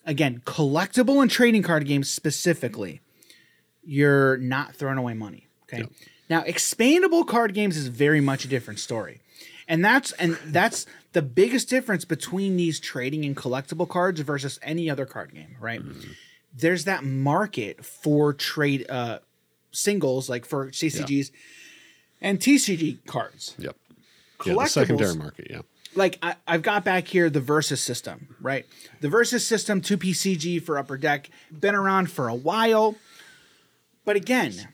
again, 0.05 0.41
collectible 0.45 1.21
and 1.21 1.29
trading 1.29 1.63
card 1.63 1.85
games 1.85 2.09
specifically, 2.09 3.01
you're 3.83 4.37
not 4.37 4.75
throwing 4.75 4.97
away 4.97 5.13
money. 5.13 5.47
Okay. 5.63 5.79
Yep. 5.79 5.91
Now, 6.29 6.41
expandable 6.41 7.25
card 7.25 7.53
games 7.53 7.77
is 7.77 7.87
very 7.87 8.21
much 8.21 8.45
a 8.45 8.47
different 8.47 8.79
story. 8.79 9.21
And 9.67 9.83
that's 9.83 10.11
and 10.13 10.37
that's 10.45 10.85
the 11.13 11.21
biggest 11.23 11.69
difference 11.69 12.05
between 12.05 12.55
these 12.55 12.79
trading 12.79 13.25
and 13.25 13.35
collectible 13.35 13.87
cards 13.87 14.19
versus 14.21 14.59
any 14.61 14.89
other 14.89 15.05
card 15.05 15.33
game, 15.33 15.55
right? 15.59 15.81
There's 16.53 16.85
that 16.85 17.03
market 17.03 17.83
for 17.83 18.33
trade 18.33 18.85
uh 18.89 19.19
singles 19.71 20.29
like 20.29 20.45
for 20.45 20.69
CCGs 20.69 21.31
and 22.25 22.39
TCG 22.39 23.05
cards. 23.05 23.55
Yep. 23.59 23.77
Yeah, 24.45 24.53
the 24.55 24.65
secondary 24.65 25.15
market. 25.15 25.47
Yeah. 25.49 25.61
Like 25.93 26.17
I, 26.21 26.35
I've 26.45 26.63
got 26.63 26.83
back 26.83 27.07
here 27.07 27.29
the 27.29 27.39
Versus 27.39 27.79
system, 27.79 28.35
right? 28.41 28.65
The 28.99 29.07
Versus 29.07 29.47
system, 29.47 29.79
2PCG 29.79 30.61
for 30.61 30.77
Upper 30.77 30.97
Deck, 30.97 31.29
been 31.51 31.75
around 31.75 32.11
for 32.11 32.27
a 32.27 32.35
while. 32.35 32.95
But 34.03 34.17
again, 34.17 34.69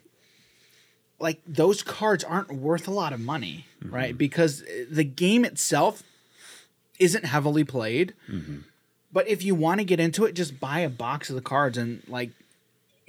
like 1.19 1.41
those 1.45 1.83
cards 1.83 2.23
aren't 2.23 2.51
worth 2.51 2.87
a 2.87 2.91
lot 2.91 3.13
of 3.13 3.19
money, 3.19 3.65
mm-hmm. 3.83 3.93
right? 3.93 4.17
Because 4.17 4.63
the 4.89 5.03
game 5.03 5.45
itself 5.45 6.01
isn't 6.99 7.25
heavily 7.25 7.65
played. 7.65 8.13
Mm-hmm. 8.29 8.59
But 9.13 9.27
if 9.27 9.43
you 9.43 9.55
want 9.55 9.81
to 9.81 9.83
get 9.83 9.99
into 9.99 10.23
it, 10.23 10.33
just 10.33 10.59
buy 10.59 10.79
a 10.79 10.89
box 10.89 11.29
of 11.29 11.35
the 11.35 11.41
cards 11.41 11.77
and 11.77 12.01
like 12.07 12.31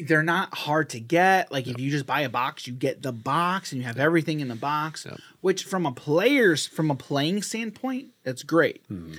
they're 0.06 0.22
not 0.22 0.54
hard 0.54 0.90
to 0.90 1.00
get. 1.00 1.50
Like 1.52 1.66
if 1.66 1.78
you 1.80 1.90
just 1.90 2.06
buy 2.06 2.20
a 2.22 2.28
box, 2.28 2.66
you 2.66 2.72
get 2.72 3.02
the 3.02 3.12
box 3.12 3.72
and 3.72 3.80
you 3.80 3.86
have 3.86 3.98
everything 3.98 4.40
in 4.40 4.48
the 4.48 4.54
box, 4.56 5.04
Yep. 5.06 5.18
which 5.40 5.64
from 5.64 5.86
a 5.86 5.92
player's 5.92 6.66
from 6.66 6.90
a 6.90 6.94
playing 6.94 7.42
standpoint, 7.42 8.08
that's 8.24 8.42
great. 8.42 8.82
Mm-hmm. 8.90 9.14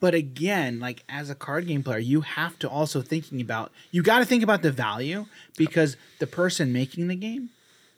But 0.00 0.14
again, 0.14 0.80
like 0.80 1.04
as 1.08 1.30
a 1.30 1.34
card 1.36 1.66
game 1.68 1.82
player, 1.84 1.98
you 1.98 2.22
have 2.22 2.58
to 2.60 2.68
also 2.68 3.02
thinking 3.02 3.40
about 3.40 3.70
you 3.90 4.02
got 4.02 4.18
to 4.18 4.24
think 4.24 4.42
about 4.42 4.62
the 4.62 4.72
value 4.72 5.26
because 5.56 5.96
the 6.18 6.26
person 6.26 6.72
making 6.72 7.06
the 7.08 7.14
game 7.14 7.50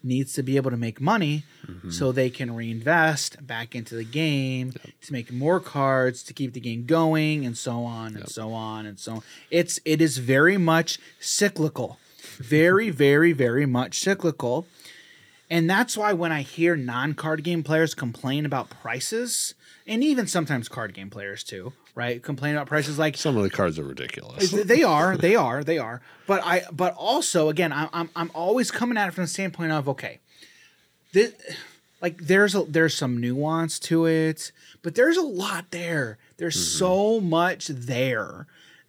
needs 0.03 0.35
to 0.35 0.43
be 0.43 0.57
able 0.57 0.71
to 0.71 0.77
make 0.77 1.01
money 1.01 1.45
Mm-hmm. 1.67 1.89
so 1.89 2.13
they 2.13 2.29
can 2.29 2.55
reinvest 2.55 3.47
back 3.47 3.75
into 3.75 3.95
the 3.95 4.05
game 4.05 4.73
to 5.01 5.13
make 5.15 5.33
more 5.33 5.59
cards 5.61 6.23
to 6.25 6.35
keep 6.35 6.53
the 6.53 6.61
game 6.61 6.85
going 6.85 7.47
and 7.47 7.57
so 7.57 7.85
on 7.85 8.15
and 8.17 8.29
so 8.29 8.53
on 8.53 8.85
and 8.85 8.99
so 9.01 9.13
on. 9.15 9.23
It's 9.51 9.81
it 9.87 10.03
is 10.03 10.19
very 10.19 10.59
much 10.59 10.99
cyclical. 11.21 11.99
Very 12.37 12.91
very 12.91 13.33
very 13.33 13.67
much 13.67 13.99
cyclical. 13.99 14.67
And 15.51 15.69
that's 15.69 15.97
why 15.97 16.13
when 16.13 16.33
I 16.33 16.43
hear 16.43 16.75
non-card 16.75 17.45
game 17.45 17.63
players 17.63 17.95
complain 17.95 18.47
about 18.47 18.71
prices 18.71 19.55
and 19.87 20.03
even 20.03 20.27
sometimes 20.27 20.69
card 20.69 20.95
game 20.95 21.11
players 21.11 21.45
too, 21.45 21.73
right? 21.95 22.23
Complain 22.23 22.55
about 22.55 22.67
prices 22.67 22.99
like 22.99 23.17
Some 23.17 23.37
of 23.37 23.43
the 23.43 23.51
cards 23.51 23.79
are 23.79 23.85
ridiculous. 23.85 24.51
they 24.51 24.83
are, 24.83 25.17
they 25.17 25.37
are, 25.37 25.63
they 25.63 25.79
are. 25.79 26.01
But 26.27 26.43
I, 26.45 26.63
but 26.73 26.95
also, 26.95 27.51
again, 27.51 27.73
I'm, 27.73 27.89
I'm, 27.93 28.11
I'm 28.17 28.31
always 28.35 28.71
coming 28.71 28.97
at 28.97 29.09
it 29.09 29.13
from 29.13 29.25
the 29.25 29.29
standpoint 29.29 29.73
of 29.73 29.89
okay, 29.91 30.21
this, 31.13 31.35
like 32.01 32.19
there's 32.23 32.55
a 32.55 32.65
there's 32.65 32.95
some 32.95 33.21
nuance 33.21 33.79
to 33.81 34.07
it, 34.07 34.51
but 34.83 34.95
there's 34.95 35.17
a 35.17 35.23
lot 35.23 35.71
there. 35.71 36.19
There's 36.39 36.57
mm-hmm. 36.57 36.79
so 36.79 37.21
much 37.21 37.69
there 37.69 38.47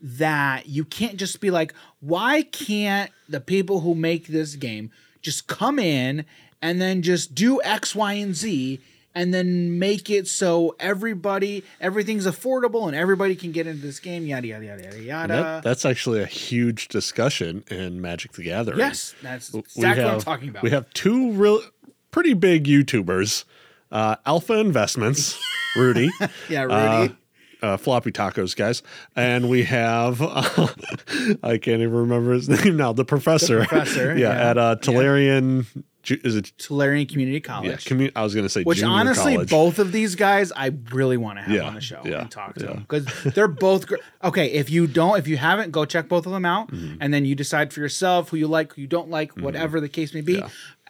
that 0.07 0.67
you 0.67 0.85
can't 0.85 1.17
just 1.17 1.41
be 1.41 1.49
like, 1.49 1.73
why 1.99 2.43
can't 2.43 3.09
the 3.27 3.39
people 3.41 3.79
who 3.81 3.95
make 3.95 4.27
this 4.27 4.55
game 4.55 4.91
just 5.21 5.47
come 5.47 5.79
in 5.79 6.25
and 6.61 6.79
then 6.79 7.01
just 7.01 7.33
do 7.33 7.59
X, 7.63 7.95
Y, 7.95 8.13
and 8.13 8.35
Z? 8.35 8.79
And 9.17 9.33
then 9.33 9.79
make 9.79 10.09
it 10.09 10.27
so 10.27 10.75
everybody, 10.77 11.63
everything's 11.79 12.27
affordable, 12.27 12.85
and 12.87 12.93
everybody 12.97 13.33
can 13.37 13.53
get 13.53 13.65
into 13.65 13.81
this 13.81 13.97
game. 13.97 14.25
Yada 14.25 14.45
yada 14.45 14.65
yada 14.65 14.83
yada 14.83 15.01
yada. 15.01 15.33
That, 15.33 15.63
that's 15.63 15.85
actually 15.85 16.21
a 16.21 16.25
huge 16.25 16.89
discussion 16.89 17.63
in 17.71 18.01
Magic 18.01 18.33
the 18.33 18.43
Gathering. 18.43 18.77
Yes, 18.77 19.15
that's 19.23 19.53
We 19.53 19.61
exactly 19.61 20.03
what 20.03 20.09
I'm 20.09 20.13
have- 20.15 20.25
talking 20.25 20.49
about. 20.49 20.63
We 20.63 20.71
have 20.71 20.91
two 20.93 21.31
real, 21.31 21.61
pretty 22.11 22.33
big 22.33 22.65
YouTubers, 22.65 23.45
uh, 23.89 24.17
Alpha 24.25 24.59
Investments, 24.59 25.39
Rudy. 25.77 26.09
yeah, 26.49 26.63
Rudy. 26.63 26.73
uh, 26.73 27.07
floppy 27.77 28.11
tacos, 28.11 28.55
guys, 28.55 28.83
and 29.15 29.49
we 29.49 29.63
have 29.63 30.21
I 31.43 31.57
can't 31.57 31.81
even 31.81 31.93
remember 31.93 32.33
his 32.33 32.49
name 32.65 32.77
now. 32.77 32.93
The 32.93 33.05
professor, 33.05 33.65
professor, 33.65 34.13
yeah, 34.17 34.33
yeah. 34.33 34.49
at 34.49 34.57
uh, 34.57 34.75
Tolarian. 34.77 35.65
Ju- 36.03 36.19
Is 36.23 36.35
it? 36.35 36.51
Tolarian 36.59 37.09
Community 37.09 37.37
Yeah, 37.37 37.39
College. 37.39 37.85
commu- 37.85 38.11
I 38.15 38.21
was 38.21 38.35
going 38.35 38.45
to 38.45 38.49
say 38.49 38.61
which 38.61 38.83
honestly, 38.83 39.33
college. 39.33 39.49
both 39.49 39.79
of 39.79 39.91
these 39.91 40.13
guys, 40.13 40.51
I 40.55 40.71
really 40.91 41.17
want 41.17 41.39
to 41.39 41.41
have 41.41 41.51
Yeah, 41.51 41.63
on 41.63 41.73
the 41.73 41.81
show 41.81 41.99
yeah, 42.05 42.21
and 42.21 42.29
talk 42.31 42.53
to 42.55 42.61
yeah. 42.63 42.67
them 42.73 42.79
because 42.87 43.07
they're 43.33 43.47
both 43.47 43.87
gr- 43.87 43.95
okay. 44.23 44.45
If 44.51 44.69
you 44.69 44.85
don't, 44.85 45.17
if 45.17 45.27
you 45.27 45.37
haven't, 45.37 45.71
go 45.71 45.83
check 45.83 46.07
both 46.07 46.27
of 46.27 46.31
them 46.31 46.45
out, 46.45 46.71
Mm-hmm. 46.71 46.97
and 47.01 47.11
then 47.11 47.25
you 47.25 47.33
decide 47.33 47.73
for 47.73 47.79
yourself 47.79 48.29
who 48.29 48.37
you 48.37 48.47
like, 48.47 48.73
who 48.75 48.81
you 48.81 48.87
don't 48.87 49.09
like, 49.09 49.31
whatever 49.35 49.81
the 49.81 49.89
case 49.89 50.13
may 50.13 50.21
be. 50.21 50.33
Yeah. 50.33 50.49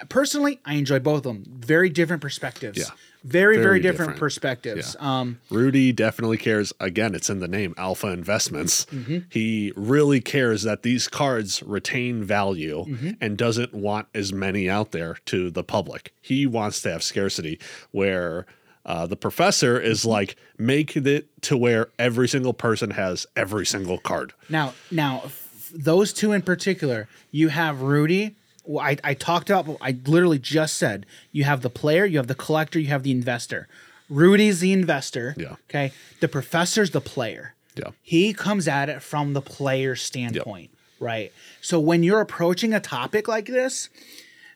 Personally, 0.10 0.60
I 0.66 0.74
enjoy 0.74 1.00
both 1.00 1.20
of 1.20 1.24
them. 1.24 1.46
Very 1.48 1.90
different 1.90 2.22
perspectives. 2.22 2.78
Yeah. 2.78 2.86
Very, 3.26 3.56
very, 3.56 3.66
Very 3.66 3.80
different, 3.80 3.98
different. 4.12 4.20
perspectives. 4.20 4.96
Um, 5.00 5.40
Rudy 5.50 5.92
definitely 5.92 6.38
cares. 6.38 6.72
Again, 6.80 7.16
it's 7.16 7.30
in 7.30 7.40
the 7.40 7.48
name 7.48 7.74
Alpha 7.76 8.08
Investments. 8.08 8.86
Mm-hmm. 8.86 9.18
He 9.30 9.74
really 9.76 10.22
cares 10.22 10.62
that 10.62 10.84
these 10.84 11.08
cards 11.08 11.64
retain 11.64 12.24
value 12.24 12.86
Mm-hmm. 12.88 13.10
and 13.22 13.36
doesn't 13.38 13.74
want 13.74 14.08
as 14.14 14.32
many 14.32 14.70
out 14.70 14.92
there 14.92 15.18
to 15.26 15.50
the 15.50 15.64
public. 15.64 16.14
He 16.22 16.46
wants 16.46 16.82
to 16.84 16.92
have 16.92 17.02
scarcity 17.04 17.60
where 17.92 18.46
uh, 18.86 19.08
the 19.08 19.16
professor 19.18 19.80
is 19.80 20.02
Mm-hmm. 20.02 20.10
like, 20.10 20.36
make 20.60 20.96
it 20.96 21.28
to 21.42 21.58
where 21.58 21.88
every 21.98 22.28
single 22.28 22.54
person 22.54 22.92
has 22.92 23.26
every 23.36 23.66
single 23.66 23.98
card. 23.98 24.34
Now, 24.50 24.76
now, 24.92 25.24
f- 25.26 25.72
those 25.74 26.14
two 26.14 26.32
in 26.32 26.44
particular, 26.44 27.08
you 27.32 27.48
have 27.50 27.82
Rudy. 27.82 28.36
Well, 28.66 28.86
I, 28.86 28.98
I 29.04 29.14
talked 29.14 29.50
about. 29.50 29.78
I 29.82 29.98
literally 30.06 30.40
just 30.40 30.78
said 30.78 31.06
you 31.32 31.44
have 31.44 31.62
the 31.62 31.70
player, 31.70 32.06
you 32.06 32.18
have 32.18 32.28
the 32.28 32.36
collector, 32.36 32.80
you 32.80 32.88
have 32.88 33.04
the 33.04 33.12
investor. 33.12 33.68
Rudy's 34.10 34.60
the 34.60 34.72
investor. 34.72 35.34
Yeah. 35.38 35.56
Okay. 35.70 35.92
The 36.20 36.28
professor's 36.28 36.92
the 36.92 37.02
player. 37.02 37.56
Yeah. 37.76 37.92
He 38.02 38.34
comes 38.34 38.68
at 38.68 38.90
it 38.90 39.02
from 39.02 39.34
the 39.34 39.42
player 39.42 39.96
standpoint, 39.96 40.72
right? 41.00 41.34
So 41.62 41.80
when 41.80 42.04
you're 42.04 42.22
approaching 42.22 42.74
a 42.74 42.80
topic 42.80 43.28
like 43.28 43.48
this, 43.48 43.90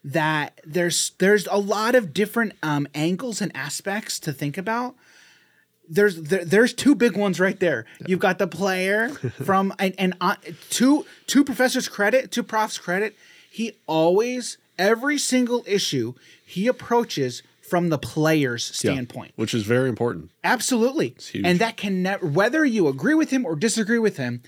that 0.03 0.62
there's 0.66 1.12
there's 1.18 1.47
a 1.47 1.57
lot 1.57 1.95
of 1.95 2.14
different 2.14 2.53
um, 2.64 2.88
angles 2.93 3.41
and 3.41 3.53
aspects 3.55 4.20
to 4.22 4.32
think 4.32 4.57
about 4.57 4.95
there's 5.89 6.22
there, 6.22 6.45
there's 6.45 6.74
two 6.74 6.95
big 6.95 7.18
ones 7.18 7.39
right 7.39 7.60
there. 7.60 7.86
You've 8.05 8.20
got 8.20 8.38
the 8.38 8.47
player 8.47 9.10
from 9.43 9.74
and 9.80 9.95
and 9.97 10.14
uh, 10.22 10.36
two 10.70 11.05
two 11.26 11.43
professors 11.43 11.89
credit, 11.89 12.32
two 12.32 12.43
profs 12.43 12.78
credit. 12.78 13.16
He 13.50 13.74
always 13.88 14.58
every 14.78 15.18
single 15.18 15.64
issue 15.68 16.14
he 16.45 16.68
approaches 16.68 17.43
from 17.62 17.89
the 17.89 17.97
player's 18.00 18.70
Yeah. 18.84 18.93
standpoint. 18.93 19.34
Which 19.36 19.54
is 19.54 19.64
very 19.64 19.89
important. 19.89 20.32
Absolutely. 20.43 21.16
And 21.43 21.60
that 21.60 21.78
can 21.78 22.02
never, 22.02 22.26
whether 22.26 22.66
you 22.66 22.88
agree 22.88 23.14
with 23.14 23.30
him 23.30 23.45
or 23.45 23.56
disagree 23.56 24.00
with 24.00 24.18
him, 24.18 24.41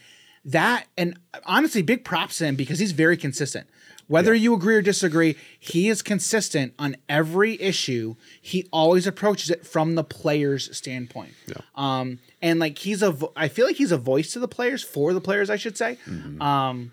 that, 0.44 0.88
and 0.98 1.18
honestly, 1.46 1.82
big 1.84 2.04
props 2.04 2.40
to 2.40 2.46
him 2.48 2.56
because 2.56 2.80
he's 2.80 2.94
very 2.94 3.18
consistent. 3.18 3.68
Whether 4.08 4.34
you 4.34 4.54
agree 4.56 4.76
or 4.76 4.82
disagree, 4.82 5.38
he 5.58 5.88
is 5.88 6.02
consistent 6.02 6.74
on 6.80 6.98
every 7.08 7.62
issue. 7.62 8.16
He 8.42 8.68
always 8.74 9.06
approaches 9.08 9.50
it 9.50 9.66
from 9.66 9.96
the 9.96 10.04
player's 10.04 10.76
standpoint. 10.76 11.34
Yeah. 11.48 11.62
Um, 11.76 12.20
and 12.42 12.60
like 12.60 12.80
he's 12.80 13.02
a, 13.02 13.12
vo- 13.12 13.32
I 13.38 13.48
feel 13.48 13.66
like 13.68 13.78
he's 13.78 13.92
a 13.94 13.98
voice 13.98 14.34
to 14.34 14.40
the 14.40 14.48
players, 14.50 14.84
for 14.84 15.14
the 15.14 15.22
players, 15.22 15.50
I 15.50 15.56
should 15.58 15.78
say. 15.78 15.98
Um, 16.42 16.92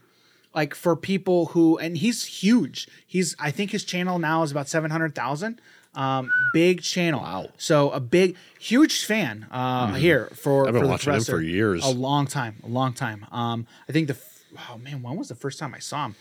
like 0.55 0.75
for 0.75 0.97
people 0.97 1.47
who, 1.47 1.79
and 1.79 1.97
he's 1.97 2.25
huge. 2.25 2.89
He's, 3.07 3.37
I 3.39 3.51
think 3.51 3.71
his 3.71 3.85
channel 3.85 4.19
now 4.19 4.43
is 4.43 4.51
about 4.51 4.69
700,000 4.69 5.61
Um, 5.95 6.31
big 6.53 6.83
channel. 6.83 7.21
Wow. 7.21 7.49
So 7.59 7.91
a 7.91 8.01
big, 8.01 8.37
huge 8.61 9.05
fan 9.05 9.47
uh, 9.51 9.95
here 9.95 10.27
for. 10.35 10.67
I've 10.67 10.73
been 10.75 10.83
for 10.83 10.87
the 10.87 10.91
watching 10.93 11.13
him 11.15 11.25
for 11.25 11.41
years. 11.41 11.85
A 11.85 11.89
long 11.91 12.27
time, 12.27 12.57
a 12.63 12.69
long 12.69 12.93
time. 12.93 13.27
Um, 13.33 13.67
I 13.89 13.93
think 13.93 14.09
the. 14.09 14.15
f- 14.15 14.35
Oh 14.71 14.79
man, 14.79 15.03
when 15.03 15.15
was 15.17 15.29
the 15.29 15.35
first 15.35 15.59
time 15.59 15.75
I 15.75 15.79
saw 15.79 16.07
him? 16.07 16.15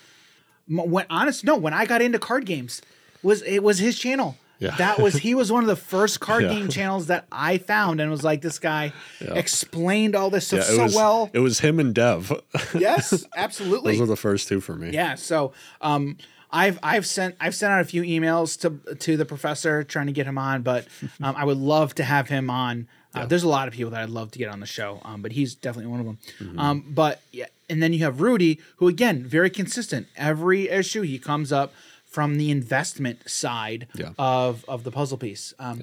When 0.68 1.06
honest, 1.10 1.46
no, 1.46 1.56
when 1.56 1.74
I 1.74 1.86
got 1.86 2.02
into 2.02 2.20
card 2.20 2.46
games, 2.46 2.82
was 3.24 3.42
it 3.44 3.64
was 3.64 3.80
his 3.80 3.98
channel. 3.98 4.36
Yeah. 4.60 4.76
That 4.78 5.00
was 5.00 5.16
he 5.16 5.36
was 5.36 5.52
one 5.52 5.64
of 5.64 5.68
the 5.68 5.76
first 5.76 6.20
card 6.20 6.44
Yeah. 6.44 6.50
game 6.50 6.70
channels 6.70 7.08
that 7.08 7.26
I 7.32 7.58
found 7.60 8.02
and 8.02 8.10
was 8.10 8.24
like 8.24 8.42
this 8.42 8.60
guy 8.60 8.92
explained 9.22 10.16
all 10.16 10.30
this 10.30 10.48
stuff 10.48 10.64
so 10.64 10.84
was 10.84 10.96
well. 10.96 11.30
it 11.34 11.40
was 11.40 11.60
him 11.60 11.80
and 11.80 11.94
Dev. 11.94 12.32
yes, 12.74 13.26
absolutely. 13.36 13.94
Those 13.94 14.02
are 14.02 14.06
the 14.08 14.16
first 14.16 14.48
two 14.48 14.60
for 14.60 14.76
me. 14.76 14.92
Yeah. 14.92 15.16
So 15.16 15.54
um, 15.82 16.18
I've 16.52 16.80
I've 16.82 17.06
sent 17.06 17.36
I've 17.40 17.56
sent 17.56 17.72
out 17.74 17.82
a 17.82 17.86
few 17.86 18.02
emails 18.04 18.60
to 18.62 18.96
to 18.96 19.18
the 19.18 19.26
professor 19.26 19.84
trying 19.84 20.08
to 20.08 20.14
get 20.14 20.26
him 20.26 20.38
on, 20.38 20.62
but 20.64 20.88
um, 21.22 21.36
I 21.38 21.44
would 21.46 21.58
love 21.58 21.96
to 21.96 22.04
have 22.04 22.30
him 22.30 22.50
on. 22.50 22.88
Uh, 23.14 23.26
There's 23.26 23.44
a 23.44 23.50
lot 23.50 23.68
of 23.68 23.74
people 23.74 23.90
that 23.92 24.02
I'd 24.04 24.10
love 24.10 24.30
to 24.32 24.38
get 24.40 24.50
on 24.50 24.60
the 24.60 24.68
show, 24.68 25.02
um, 25.04 25.24
but 25.24 25.32
he's 25.32 25.56
definitely 25.56 25.90
one 25.90 26.00
of 26.02 26.06
them. 26.06 26.18
Mm-hmm. 26.40 26.60
Um, 26.60 26.86
but 26.90 27.22
yeah, 27.32 27.46
and 27.68 27.82
then 27.82 27.92
you 27.92 28.00
have 28.04 28.22
Rudy, 28.22 28.60
who 28.76 28.88
again 28.88 29.24
very 29.24 29.50
consistent. 29.50 30.08
Every 30.16 30.70
issue 30.70 31.02
he 31.02 31.18
comes 31.18 31.52
up 31.52 31.74
from 32.08 32.36
the 32.38 32.50
investment 32.52 33.30
side 33.30 33.88
Yeah. 33.96 34.12
of 34.18 34.66
of 34.68 34.84
the 34.84 34.92
puzzle 34.92 35.18
piece. 35.18 35.54
Um, 35.60 35.82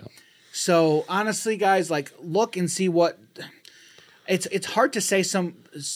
So 0.52 1.04
honestly, 1.08 1.56
guys, 1.56 1.90
like 1.90 2.12
look 2.20 2.56
and 2.56 2.70
see 2.70 2.88
what 2.88 3.18
it's 4.28 4.46
it's 4.46 4.66
hard 4.66 4.92
to 4.94 5.00
say 5.00 5.22
some 5.22 5.54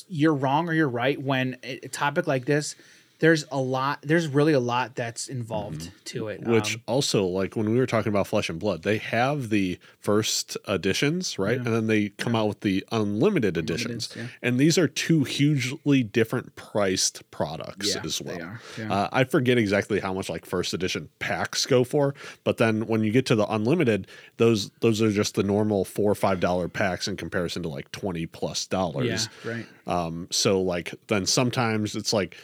you're 0.09 0.35
wrong 0.35 0.69
or 0.69 0.73
you're 0.75 0.89
right 0.89 1.21
when 1.23 1.57
a 1.63 1.89
topic 1.89 2.27
like 2.27 2.45
this 2.47 2.75
there's 3.21 3.45
a 3.51 3.61
lot 3.61 3.99
there's 4.03 4.29
really 4.29 4.53
a 4.53 4.61
lot 4.61 4.95
that's 4.95 5.29
involved 5.29 5.91
to 6.05 6.29
it 6.29 6.41
Which 6.45 6.77
Um, 6.77 6.83
also, 6.87 7.25
like 7.25 7.57
when 7.57 7.69
we 7.71 7.77
were 7.79 7.87
talking 7.87 8.11
about 8.11 8.27
Flesh 8.29 8.49
and 8.49 8.59
Blood, 8.61 8.83
they 8.85 8.99
have 8.99 9.51
the 9.51 9.79
first 9.99 10.57
editions, 10.69 11.39
right? 11.39 11.57
And 11.59 11.67
then 11.67 11.87
they 11.89 12.11
come 12.11 12.37
out 12.37 12.47
with 12.49 12.61
the 12.61 12.85
unlimited 12.93 13.57
editions. 13.57 14.09
yeah. 14.17 14.27
And 14.41 14.59
these 14.59 14.79
are 14.79 14.87
two 14.87 15.25
hugely 15.25 16.03
different 16.05 16.55
priced 16.55 17.29
products 17.33 17.95
Yeah, 17.95 18.03
as 18.05 18.23
well. 18.23 18.39
yeah. 18.79 18.93
Uh, 18.93 19.09
I 19.13 19.25
forget 19.25 19.59
exactly 19.59 19.99
how 20.01 20.13
much 20.15 20.29
like 20.31 20.47
first 20.47 20.73
edition 20.73 21.09
packs 21.19 21.67
go 21.67 21.83
for, 21.85 22.15
but 22.45 22.59
then 22.59 22.87
when 22.87 23.03
you 23.03 23.11
get 23.11 23.27
to 23.27 23.35
the 23.35 23.47
unlimited, 23.53 24.07
those 24.37 24.71
those 24.81 25.03
are 25.03 25.11
just 25.11 25.35
the 25.35 25.43
normal 25.43 25.85
four 25.85 26.11
or 26.11 26.15
five 26.15 26.39
dollar 26.41 26.69
packs 26.69 27.09
in 27.09 27.17
comparison 27.17 27.63
to 27.65 27.69
like 27.69 27.91
twenty 27.91 28.27
plus 28.27 28.69
yeah 28.71 28.79
dollars. 28.79 29.29
right 29.45 29.67
Um, 29.89 30.29
so 30.31 30.61
like 30.63 30.95
then 31.09 31.27
sometimes 31.27 31.97
it's 31.97 32.13
like, 32.13 32.37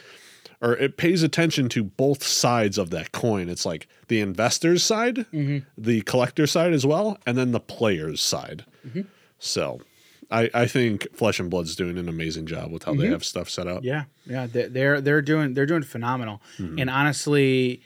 or 0.65 0.73
it 0.77 0.97
pays 0.97 1.21
attention 1.23 1.69
to 1.69 1.83
both 1.83 2.23
sides 2.23 2.77
of 2.77 2.89
that 2.89 3.11
coin. 3.11 3.49
It's 3.49 3.65
like 3.65 3.87
the 4.07 4.19
investor's 4.19 4.83
side, 4.83 5.17
Mm-hmm. 5.31 5.59
the 5.77 6.01
collector 6.01 6.47
side 6.47 6.73
as 6.73 6.85
well, 6.85 7.17
and 7.25 7.37
then 7.37 7.51
the 7.51 7.59
player's 7.59 8.21
side. 8.21 8.65
Mm-hmm. 8.87 9.01
So 9.39 9.81
I, 10.31 10.49
I 10.53 10.65
think 10.65 11.07
Flesh 11.15 11.39
and 11.39 11.49
Blood's 11.51 11.75
doing 11.75 11.97
an 11.97 12.09
amazing 12.09 12.47
job 12.47 12.71
with 12.71 12.83
how 12.83 12.93
Mm-hmm. 12.93 13.01
they 13.01 13.07
have 13.09 13.23
stuff 13.23 13.49
set 13.49 13.67
up. 13.67 13.83
yeah 13.83 14.05
yeah 14.25 14.47
they're 14.47 14.69
they're, 14.69 15.01
they're 15.01 15.21
doing 15.21 15.53
they're 15.53 15.65
doing 15.67 15.83
phenomenal 15.83 16.41
Mm-hmm. 16.57 16.79
and 16.79 16.89
honestly 16.89 17.81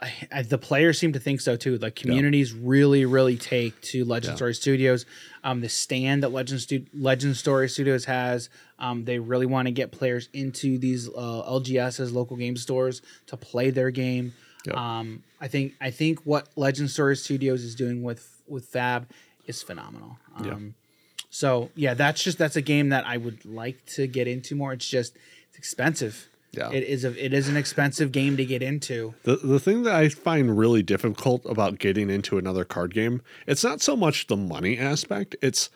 I, 0.00 0.12
I, 0.30 0.42
the 0.42 0.58
players 0.58 0.98
seem 0.98 1.14
to 1.14 1.18
think 1.18 1.40
so 1.40 1.56
too. 1.56 1.78
Like 1.78 1.94
communities 1.94 2.52
really, 2.52 3.06
really 3.06 3.36
take 3.36 3.80
to 3.82 4.04
Legend 4.04 4.32
Story 4.36 4.54
Studios. 4.54 5.06
Um, 5.42 5.62
the 5.62 5.70
stand 5.70 6.22
that 6.22 6.32
Legend 6.32 6.60
Stu- 6.60 6.84
Legend 6.92 7.36
Story 7.36 7.68
Studios 7.68 8.04
has, 8.04 8.50
um, 8.78 9.04
they 9.06 9.18
really 9.18 9.46
want 9.46 9.68
to 9.68 9.72
get 9.72 9.92
players 9.92 10.28
into 10.34 10.76
these 10.76 11.08
uh, 11.08 11.12
LGSs, 11.48 12.12
local 12.12 12.36
game 12.36 12.56
stores, 12.58 13.00
to 13.28 13.38
play 13.38 13.70
their 13.70 13.90
game. 13.90 14.34
Yep. 14.66 14.76
Um, 14.76 15.22
I 15.40 15.48
think 15.48 15.74
I 15.80 15.90
think 15.90 16.20
what 16.24 16.48
Legend 16.56 16.90
Story 16.90 17.16
Studios 17.16 17.62
is 17.62 17.74
doing 17.74 18.02
with 18.02 18.42
with 18.46 18.66
Fab 18.66 19.08
is 19.46 19.62
phenomenal. 19.62 20.18
Um, 20.36 20.44
So 21.30 21.70
yeah, 21.74 21.94
that's 21.94 22.22
just 22.22 22.36
that's 22.36 22.56
a 22.56 22.62
game 22.62 22.90
that 22.90 23.06
I 23.06 23.16
would 23.16 23.44
like 23.46 23.84
to 23.94 24.06
get 24.06 24.28
into 24.28 24.54
more. 24.54 24.72
It's 24.72 24.88
just 24.88 25.16
it's 25.48 25.56
expensive. 25.58 26.28
Yeah. 26.52 26.70
It 26.70 26.84
is 26.84 27.04
a 27.04 27.24
it 27.24 27.32
is 27.34 27.48
an 27.48 27.56
expensive 27.56 28.12
game 28.12 28.36
to 28.38 28.44
get 28.46 28.62
into. 28.62 29.14
The 29.24 29.36
the 29.36 29.60
thing 29.60 29.82
that 29.82 29.94
I 29.94 30.08
find 30.08 30.56
really 30.56 30.82
difficult 30.82 31.42
about 31.44 31.78
getting 31.78 32.08
into 32.08 32.38
another 32.38 32.64
card 32.64 32.94
game, 32.94 33.20
it's 33.46 33.62
not 33.62 33.80
so 33.82 33.94
much 33.96 34.26
the 34.26 34.36
money 34.36 34.78
aspect, 34.78 35.36
it's 35.42 35.68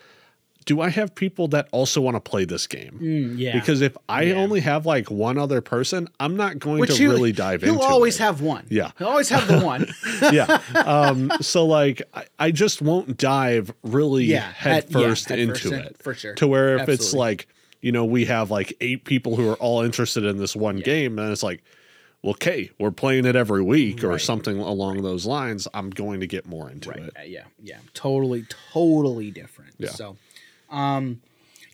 do 0.67 0.81
I 0.83 0.91
have 0.91 1.15
people 1.15 1.49
that 1.49 1.69
also 1.73 2.03
want 2.03 2.17
to 2.17 2.21
play 2.21 2.45
this 2.45 2.67
game? 2.67 2.99
Mm, 3.03 3.39
yeah. 3.39 3.53
Because 3.59 3.81
if 3.81 3.97
I 4.11 4.25
Yeah. 4.25 4.35
only 4.35 4.61
have 4.61 4.85
like 4.85 5.11
one 5.11 5.39
other 5.39 5.63
person, 5.63 6.07
I'm 6.21 6.37
not 6.37 6.59
going 6.59 6.81
Which 6.81 6.91
to 6.95 6.97
he'll- 6.99 7.13
really 7.13 7.33
dive 7.33 7.63
he'll 7.63 7.73
into 7.73 7.83
You'll 7.83 7.93
always 7.93 8.17
it. 8.17 8.23
have 8.25 8.43
one. 8.43 8.67
Yeah. 8.69 8.91
He'll 8.99 9.09
always 9.09 9.31
have 9.31 9.49
the 9.49 9.61
one. 9.61 9.87
yeah. 10.33 10.61
Um, 10.75 11.33
so 11.41 11.65
like 11.67 12.03
I, 12.15 12.25
I 12.39 12.51
just 12.51 12.83
won't 12.83 13.17
dive 13.17 13.73
really 13.83 14.25
Yeah, 14.25 14.41
head 14.53 14.85
yeah, 14.91 14.99
first 15.01 15.29
head 15.31 15.39
into 15.39 15.55
first 15.71 15.73
it. 15.73 15.97
for 15.99 16.15
sure. 16.15 16.35
To 16.35 16.47
where 16.47 16.77
if 16.77 16.89
it's 16.91 17.15
like, 17.15 17.49
you 17.81 17.93
know, 17.93 18.05
we 18.05 18.27
have 18.27 18.51
like 18.51 18.75
eight 18.81 19.05
people 19.05 19.37
who 19.37 19.49
are 19.51 19.57
all 19.57 19.83
interested 19.83 20.25
in 20.25 20.37
this 20.39 20.55
one 20.55 20.77
game, 20.79 21.19
and 21.19 21.31
it's 21.33 21.43
like, 21.43 21.63
well, 22.23 22.33
okay, 22.33 22.71
we're 22.79 22.91
playing 22.91 23.25
it 23.25 23.35
every 23.35 23.63
week 23.63 24.05
or 24.05 24.09
Right. 24.11 24.21
something 24.21 24.59
along 24.59 25.03
those 25.03 25.25
lines. 25.25 25.67
I'm 25.73 25.89
going 25.91 26.21
to 26.21 26.27
get 26.27 26.47
more 26.47 26.71
into 26.71 26.91
right. 26.91 26.99
it. 27.01 27.17
Uh, 27.19 27.23
yeah. 27.23 27.45
Yeah. 27.63 27.79
Totally, 27.95 28.45
totally 28.73 29.31
different. 29.31 29.73
Yeah. 29.79 29.89
So, 29.91 30.17
um, 30.69 31.23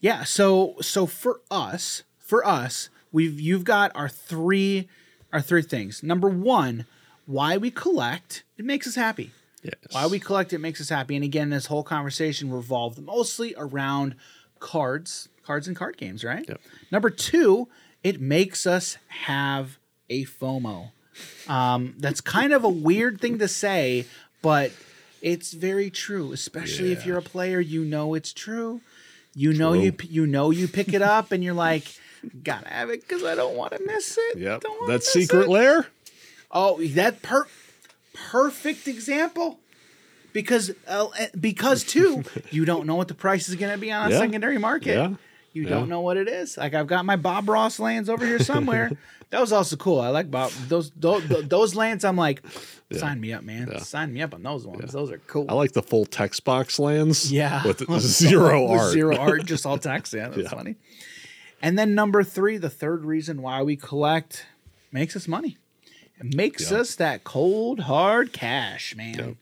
yeah. 0.01 0.23
So, 0.23 0.77
so 0.81 1.07
for 1.07 1.41
us, 1.51 2.05
for 2.19 2.47
us, 2.47 2.91
we've 3.11 3.41
you've 3.41 3.65
got 3.65 3.91
our 3.97 4.09
three, 4.09 4.89
our 5.33 5.41
three 5.41 5.63
things. 5.63 6.05
Number 6.05 6.29
one, 6.29 6.87
why 7.27 7.57
we 7.57 7.73
collect. 7.73 8.45
It 8.57 8.65
makes 8.65 8.87
us 8.87 8.95
happy. 8.95 9.33
Yes. 9.65 9.75
Why 9.91 10.07
we 10.07 10.21
collect 10.21 10.53
it 10.53 10.59
makes 10.59 10.81
us 10.81 10.91
happy. 10.91 11.17
And 11.17 11.25
again, 11.25 11.51
this 11.51 11.67
whole 11.67 11.83
conversation 11.83 12.53
revolved 12.53 13.01
mostly 13.01 13.53
around 13.59 14.15
cards, 14.61 15.29
cards 15.47 15.69
and 15.69 15.77
card 15.77 15.97
games, 15.97 16.25
right? 16.25 16.45
Yep. 16.49 16.61
Number 16.91 17.11
two, 17.11 17.69
it 18.03 18.21
makes 18.21 18.67
us 18.67 18.99
have 19.09 19.79
a 20.11 20.25
FOMO. 20.25 20.91
Um, 21.49 21.95
that's 21.99 22.21
kind 22.21 22.53
of 22.53 22.65
a 22.65 22.69
weird 22.69 23.21
thing 23.21 23.39
to 23.39 23.49
say, 23.49 24.07
but 24.43 24.73
it's 25.23 25.53
very 25.53 25.89
true. 25.91 26.33
Especially 26.33 26.93
if 26.93 27.07
you're 27.07 27.19
a 27.19 27.23
player, 27.23 27.61
you 27.61 27.85
know 27.85 28.15
it's 28.15 28.33
true. 28.33 28.81
You 29.35 29.53
know 29.53 29.73
you 29.75 29.93
you 30.09 30.27
know 30.27 30.51
you 30.51 30.67
pick 30.69 30.93
it 30.93 31.03
up 31.03 31.31
and 31.33 31.43
you're 31.45 31.55
like, 31.55 31.85
gotta 32.43 32.69
have 32.69 32.91
it 32.91 33.01
because 33.03 33.23
I 33.25 33.35
don't 33.35 33.55
want 33.57 33.73
to 33.73 33.83
miss 33.85 34.19
it. 34.21 34.39
Yep. 34.39 34.61
Don't 34.63 34.87
That 34.89 34.93
miss 34.95 35.13
secret 35.13 35.43
it. 35.45 35.49
lair? 35.49 35.87
Oh, 36.51 36.81
that 36.89 37.23
per 37.23 37.47
perfect 38.15 38.89
example. 38.89 39.59
Because 40.33 40.71
uh, 40.87 41.07
eh, 41.19 41.29
because 41.39 41.83
too, 41.83 42.23
you 42.51 42.65
don't 42.67 42.87
know 42.87 42.95
what 42.97 43.09
the 43.09 43.15
price 43.15 43.49
is 43.49 43.55
going 43.55 43.73
to 43.73 43.79
be 43.79 43.91
on 43.91 44.09
a 44.09 44.11
Yeah. 44.15 44.19
secondary 44.21 44.59
market. 44.59 44.95
Yeah. 44.95 45.15
You 45.57 45.63
Yeah. 45.63 45.71
don't 45.71 45.89
know 45.89 46.03
what 46.03 46.19
it 46.19 46.29
is. 46.29 46.59
Like 46.59 46.75
I've 46.75 46.87
got 46.87 47.07
my 47.07 47.17
Bob 47.17 47.49
Ross 47.49 47.79
lands 47.79 48.11
over 48.11 48.27
here 48.27 48.39
somewhere. 48.39 48.91
that 49.31 49.41
was 49.41 49.53
also 49.53 49.75
cool. 49.77 50.01
I 50.01 50.09
like 50.09 50.31
Bob 50.31 50.51
those 50.69 50.91
those, 50.91 51.23
those 51.49 51.75
lands. 51.75 52.05
I'm 52.05 52.17
like, 52.19 52.43
sign 52.93 53.23
me 53.23 53.33
up, 53.33 53.43
man. 53.43 53.71
Yeah. 53.73 53.79
Sign 53.79 54.13
me 54.13 54.21
up 54.21 54.35
on 54.35 54.43
those 54.43 54.67
ones. 54.67 54.93
Those 54.93 55.11
are 55.11 55.19
cool. 55.27 55.47
I 55.49 55.55
like 55.55 55.73
the 55.73 55.83
full 55.83 56.05
text 56.05 56.45
box 56.45 56.79
lands. 56.79 57.33
Yeah. 57.33 57.65
With 57.67 57.79
zero 58.03 58.69
art. 58.69 58.93
Zero 58.93 59.17
art, 59.17 59.47
just 59.47 59.65
all 59.65 59.79
text. 59.79 60.13
Yeah, 60.13 60.29
that's 60.29 60.53
funny. 60.53 60.77
And 61.63 61.79
then 61.79 61.95
number 61.95 62.23
three, 62.23 62.59
the 62.59 62.69
third 62.69 63.07
reason 63.07 63.41
why 63.41 63.63
we 63.63 63.77
collect 63.77 64.45
makes 64.93 65.17
us 65.17 65.27
money. 65.27 65.57
It 66.21 66.35
makes 66.35 66.71
us 66.71 66.95
that 66.97 67.25
cold, 67.25 67.81
hard 67.81 68.35
cash, 68.35 68.95
man. 68.95 69.39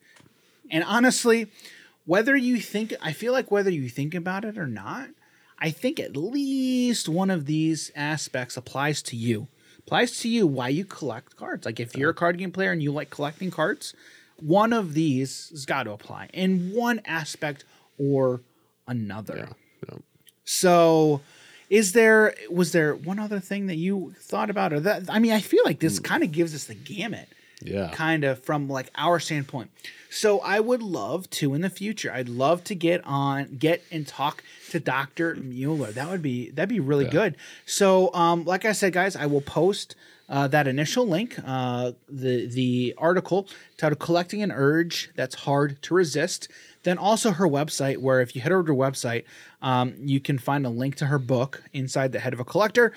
And 0.71 0.85
honestly, 0.85 1.49
whether 2.07 2.37
you 2.37 2.59
think, 2.61 2.95
I 3.03 3.13
feel 3.13 3.33
like 3.33 3.51
whether 3.51 3.71
you 3.71 3.89
think 3.89 4.15
about 4.15 4.45
it 4.45 4.57
or 4.59 4.67
not, 4.69 5.09
I 5.59 5.71
think 5.71 6.01
at 6.01 6.17
least 6.17 7.09
one 7.09 7.31
of 7.31 7.47
these 7.47 7.91
aspects 7.95 8.57
applies 8.57 9.03
to 9.03 9.17
you. 9.17 9.49
Applies 9.79 10.19
to 10.21 10.29
you 10.29 10.47
why 10.47 10.69
you 10.69 10.85
collect 10.85 11.37
cards. 11.37 11.67
Like 11.67 11.79
if 11.79 11.97
you're 11.97 12.11
a 12.11 12.15
card 12.15 12.39
game 12.39 12.53
player 12.53 12.73
and 12.73 12.83
you 12.83 12.93
like 12.93 13.11
collecting 13.11 13.51
cards, 13.51 13.95
one 14.41 14.73
of 14.73 14.95
these 14.95 15.49
has 15.51 15.67
got 15.67 15.85
to 15.85 15.93
apply 15.93 16.29
in 16.33 16.73
one 16.75 17.01
aspect 17.05 17.65
or 17.99 18.41
another. 18.87 19.37
Yeah. 19.37 19.89
Yeah. 19.91 19.99
So, 20.45 21.21
is 21.71 21.93
there 21.93 22.35
was 22.51 22.73
there 22.73 22.95
one 22.95 23.19
other 23.19 23.41
thing 23.41 23.67
that 23.67 23.77
you 23.77 24.15
thought 24.19 24.51
about, 24.51 24.73
or 24.73 24.81
that 24.81 25.05
I 25.09 25.19
mean, 25.19 25.33
I 25.33 25.41
feel 25.41 25.63
like 25.65 25.81
this 25.81 25.99
hmm. 25.99 26.05
kind 26.05 26.23
of 26.23 26.33
gives 26.33 26.55
us 26.55 26.65
the 26.65 26.75
gamut, 26.75 27.29
Yeah. 27.65 27.91
kind 27.93 28.23
of 28.25 28.39
from 28.39 28.69
like 28.69 28.91
our 28.95 29.19
standpoint. 29.19 29.71
So, 30.11 30.39
I 30.41 30.61
would 30.61 30.81
love 30.83 31.29
to 31.31 31.55
in 31.55 31.63
the 31.63 31.71
future. 31.71 32.13
I'd 32.13 32.29
love 32.29 32.63
to 32.65 32.75
get 32.77 33.05
on, 33.05 33.57
get 33.57 33.83
and 33.91 34.07
talk 34.07 34.45
to 34.71 34.79
Doctor 34.79 35.35
Mueller. 35.35 35.91
That 35.91 36.09
would 36.09 36.23
be 36.23 36.51
that'd 36.51 36.69
be 36.69 36.79
really 36.79 37.07
good. 37.07 37.37
So, 37.67 38.15
um, 38.15 38.45
like 38.45 38.65
I 38.65 38.71
said, 38.73 38.93
guys, 38.93 39.17
I 39.17 39.27
will 39.27 39.41
post 39.41 39.97
uh, 40.29 40.49
that 40.49 40.67
initial 40.67 41.07
link, 41.07 41.37
uh, 41.45 41.93
the 42.09 42.47
the 42.47 42.95
article 42.97 43.49
titled 43.77 43.99
"Collecting 43.99 44.43
an 44.43 44.53
Urge 44.53 45.11
That's 45.17 45.35
Hard 45.35 45.83
to 45.83 45.95
Resist." 45.95 46.49
Then 46.85 46.99
also 46.99 47.33
her 47.33 47.49
website, 47.49 47.99
where 47.99 48.21
if 48.21 48.37
you 48.37 48.43
head 48.43 48.53
over 48.53 48.63
to 48.63 48.69
her 48.69 48.79
website, 48.79 49.25
um, 49.65 49.95
you 49.99 50.21
can 50.21 50.37
find 50.39 50.67
a 50.67 50.69
link 50.69 50.95
to 50.97 51.07
her 51.07 51.19
book 51.19 51.63
inside 51.73 52.13
the 52.13 52.21
head 52.21 52.35
of 52.35 52.39
a 52.39 52.45
collector, 52.45 52.93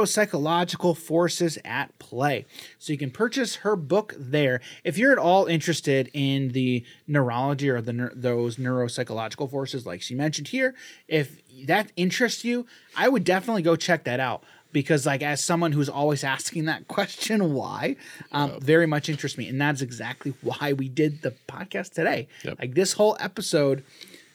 Neuropsychological 0.00 0.96
Forces 0.96 1.58
at 1.64 1.96
Play. 1.98 2.44
So 2.78 2.92
you 2.92 2.98
can 2.98 3.10
purchase 3.10 3.56
her 3.56 3.76
book 3.76 4.14
there. 4.16 4.60
If 4.84 4.98
you're 4.98 5.12
at 5.12 5.18
all 5.18 5.46
interested 5.46 6.08
in 6.12 6.50
the 6.50 6.84
neurology 7.06 7.68
or 7.68 7.80
the 7.80 8.10
those 8.14 8.56
neuropsychological 8.56 9.50
forces, 9.50 9.86
like 9.86 10.02
she 10.02 10.14
mentioned 10.14 10.48
here, 10.48 10.74
if 11.08 11.40
that 11.66 11.90
interests 11.96 12.44
you, 12.44 12.66
I 12.96 13.08
would 13.08 13.24
definitely 13.24 13.62
go 13.62 13.74
check 13.76 14.04
that 14.04 14.20
out 14.20 14.44
because 14.72 15.06
like 15.06 15.22
as 15.22 15.42
someone 15.42 15.72
who's 15.72 15.88
always 15.88 16.22
asking 16.22 16.66
that 16.66 16.86
question 16.96 17.52
why 17.54 17.96
um, 18.32 18.60
very 18.60 18.86
much 18.86 19.08
interests 19.08 19.38
me 19.38 19.48
and 19.48 19.60
that's 19.60 19.80
exactly 19.80 20.34
why 20.42 20.72
we 20.72 20.88
did 20.88 21.22
the 21.22 21.34
podcast 21.48 21.92
today 21.94 22.28
Yep. 22.44 22.58
like 22.58 22.74
this 22.74 22.92
whole 22.94 23.16
episode 23.18 23.82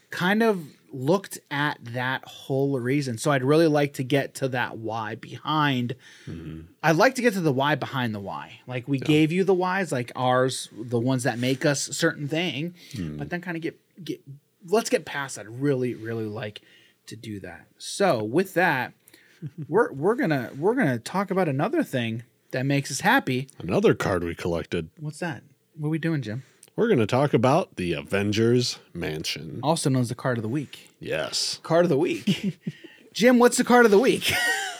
kind 0.09 0.41
of 0.41 0.63
looked 0.93 1.39
at 1.49 1.77
that 1.81 2.23
whole 2.25 2.79
reason 2.79 3.17
so 3.17 3.31
i'd 3.31 3.43
really 3.43 3.67
like 3.67 3.93
to 3.93 4.03
get 4.03 4.33
to 4.33 4.47
that 4.47 4.77
why 4.77 5.15
behind 5.15 5.95
mm-hmm. 6.27 6.61
i'd 6.83 6.95
like 6.95 7.15
to 7.15 7.21
get 7.21 7.33
to 7.33 7.41
the 7.41 7.51
why 7.51 7.75
behind 7.75 8.13
the 8.13 8.19
why 8.19 8.59
like 8.67 8.87
we 8.87 8.99
gave 8.99 9.31
you 9.31 9.43
the 9.43 9.53
whys 9.53 9.91
like 9.91 10.11
ours 10.15 10.69
the 10.73 10.99
ones 10.99 11.23
that 11.23 11.39
make 11.39 11.65
us 11.65 11.87
a 11.87 11.93
certain 11.93 12.27
thing 12.27 12.73
hmm. 12.93 13.17
but 13.17 13.29
then 13.29 13.41
kind 13.41 13.57
of 13.57 13.63
get 13.63 13.79
get 14.03 14.21
let's 14.67 14.89
get 14.89 15.05
past 15.05 15.35
that 15.35 15.45
I'd 15.45 15.61
really 15.61 15.93
really 15.93 16.25
like 16.25 16.61
to 17.07 17.15
do 17.15 17.39
that 17.39 17.65
so 17.77 18.23
with 18.23 18.53
that 18.53 18.93
we're 19.67 19.91
we're 19.91 20.15
gonna 20.15 20.51
we're 20.57 20.75
gonna 20.75 20.99
talk 20.99 21.31
about 21.31 21.47
another 21.47 21.83
thing 21.83 22.23
that 22.51 22.65
makes 22.65 22.91
us 22.91 23.01
happy. 23.01 23.47
Another 23.59 23.93
card 23.93 24.23
we 24.23 24.35
collected. 24.35 24.89
What's 24.99 25.19
that? 25.19 25.43
What 25.75 25.87
are 25.87 25.91
we 25.91 25.97
doing, 25.97 26.21
Jim? 26.21 26.43
We're 26.75 26.87
going 26.87 26.99
to 26.99 27.07
talk 27.07 27.33
about 27.33 27.75
the 27.75 27.93
Avengers 27.93 28.79
Mansion. 28.93 29.59
Also 29.61 29.89
known 29.89 30.01
as 30.03 30.09
the 30.09 30.15
card 30.15 30.37
of 30.37 30.41
the 30.41 30.49
week. 30.49 30.89
Yes. 30.99 31.59
Card 31.63 31.85
of 31.85 31.89
the 31.89 31.97
week. 31.97 32.59
Jim, 33.13 33.39
what's 33.39 33.57
the 33.57 33.63
card 33.63 33.85
of 33.85 33.91
the 33.91 33.99
week? 33.99 34.31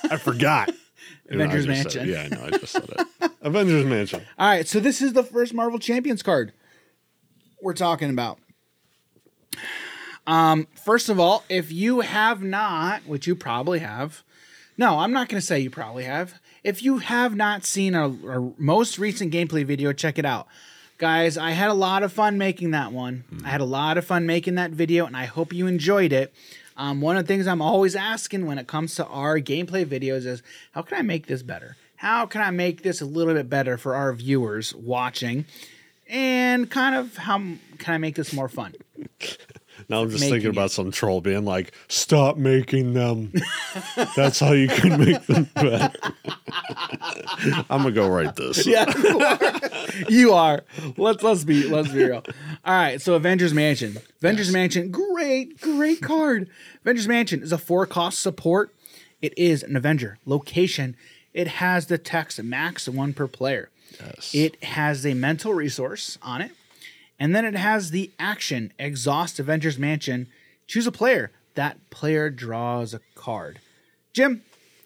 I 0.10 0.18
forgot. 0.18 0.72
You 1.30 1.38
know, 1.38 1.46
I 1.46 1.48
Avengers 1.48 1.68
Mansion. 1.68 2.10
yeah, 2.10 2.24
I 2.24 2.28
know. 2.28 2.44
I 2.44 2.50
just 2.58 2.74
said 2.74 2.90
it. 2.90 3.32
Avengers 3.42 3.86
Mansion. 3.86 4.22
All 4.38 4.50
right, 4.50 4.68
so 4.68 4.82
this 4.82 5.02
is 5.02 5.14
the 5.14 5.24
first 5.24 5.54
Marvel 5.54 5.80
Champions 5.80 6.22
card 6.22 6.52
we're 7.62 7.74
talking 7.74 8.10
about. 8.10 8.38
Um, 10.28 10.68
first 10.84 11.08
of 11.08 11.22
all, 11.22 11.46
if 11.48 11.72
you 11.72 12.02
have 12.02 12.44
not, 12.44 13.04
which 13.08 13.28
you 13.28 13.36
probably 13.36 13.80
have, 13.80 14.24
no, 14.78 15.00
I'm 15.00 15.14
not 15.14 15.30
going 15.30 15.40
to 15.40 15.46
say 15.46 15.58
you 15.62 15.70
probably 15.70 16.04
have. 16.04 16.34
If 16.66 16.84
you 16.84 16.98
have 16.98 17.34
not 17.34 17.64
seen 17.64 17.96
our, 17.96 18.12
our 18.28 18.52
most 18.58 19.00
recent 19.00 19.34
gameplay 19.34 19.66
video, 19.66 19.94
check 19.94 20.20
it 20.20 20.26
out. 20.26 20.48
Guys, 21.02 21.36
I 21.36 21.50
had 21.50 21.72
a 21.72 21.74
lot 21.74 22.04
of 22.04 22.14
fun 22.14 22.38
making 22.38 22.70
that 22.72 22.92
one. 22.92 23.24
I 23.44 23.50
had 23.50 23.60
a 23.60 23.66
lot 23.66 23.98
of 23.98 24.06
fun 24.06 24.28
making 24.28 24.54
that 24.54 24.70
video, 24.70 25.08
and 25.08 25.18
I 25.18 25.26
hope 25.26 25.52
you 25.52 25.66
enjoyed 25.66 26.14
it. 26.14 26.32
Um, 26.78 27.02
one 27.02 27.18
of 27.18 27.24
the 27.24 27.28
things 27.28 27.48
I'm 27.48 27.60
always 27.60 27.96
asking 27.96 28.46
when 28.46 28.60
it 28.60 28.68
comes 28.68 28.94
to 28.98 29.08
our 29.08 29.40
gameplay 29.40 29.84
videos 29.84 30.28
is 30.28 30.44
how 30.74 30.84
can 30.84 31.00
I 31.00 31.02
make 31.02 31.26
this 31.26 31.42
better? 31.42 31.76
How 31.96 32.28
can 32.28 32.42
I 32.42 32.52
make 32.52 32.84
this 32.84 33.02
a 33.02 33.08
little 33.08 33.34
bit 33.34 33.50
better 33.50 33.80
for 33.80 33.96
our 33.96 34.14
viewers 34.14 34.76
watching? 34.76 35.46
And 36.08 36.70
kind 36.70 36.94
of 36.94 37.18
how 37.18 37.38
can 37.80 37.96
I 37.96 37.98
make 37.98 38.14
this 38.14 38.32
more 38.32 38.48
fun? 38.48 38.76
Now 39.90 40.02
I'm 40.02 40.10
just 40.10 40.24
thinking 40.24 40.48
it. 40.50 40.56
about 40.56 40.72
some 40.72 40.92
troll 40.92 41.22
being 41.22 41.46
like, 41.46 41.74
"Stop 41.88 42.38
making 42.38 42.94
them. 42.94 43.34
That's 44.16 44.40
how 44.40 44.52
you 44.52 44.68
can 44.68 45.00
make 45.04 45.26
them 45.26 45.50
better." 45.56 45.92
I'm 47.70 47.82
gonna 47.84 47.92
go 47.92 48.08
write 48.08 48.36
this. 48.36 48.66
Yeah, 48.72 48.86
you 48.98 49.20
are. 49.22 50.10
You 50.10 50.34
are. 50.34 50.64
Let's 50.98 51.24
let's 51.24 51.44
be 51.44 51.68
let's 51.68 51.90
be 51.90 52.06
real. 52.06 52.24
All 52.64 52.74
right, 52.74 53.02
so 53.02 53.16
Avengers 53.16 53.54
Mansion. 53.54 53.98
Avengers 54.20 54.52
Mansion, 54.52 54.92
great, 54.92 55.60
great 55.60 56.02
card. 56.02 56.50
Avengers 56.82 57.08
Mansion 57.08 57.42
is 57.44 57.52
a 57.52 57.58
four 57.58 57.86
cost 57.86 58.20
support. 58.20 58.74
It 59.22 59.38
is 59.38 59.64
an 59.64 59.76
Avenger 59.76 60.20
location. 60.26 60.96
It 61.34 61.48
has 61.48 61.88
the 61.88 61.98
text 61.98 62.42
max 62.44 62.88
one 62.88 63.14
per 63.14 63.28
player. 63.28 63.70
Yes. 64.00 64.34
It 64.34 64.64
has 64.64 65.06
a 65.06 65.14
mental 65.14 65.54
resource 65.54 66.18
on 66.22 66.42
it. 66.42 66.52
And 67.22 67.36
then 67.36 67.46
it 67.46 67.56
has 67.56 67.92
the 67.92 68.10
action 68.18 68.74
exhaust 68.80 69.40
Avengers 69.40 69.78
Mansion. 69.78 70.26
Choose 70.66 70.88
a 70.88 70.92
player. 70.92 71.30
That 71.54 71.78
player 71.92 72.32
draws 72.32 72.96
a 72.96 73.00
card. 73.14 73.60
Jim, 74.12 74.42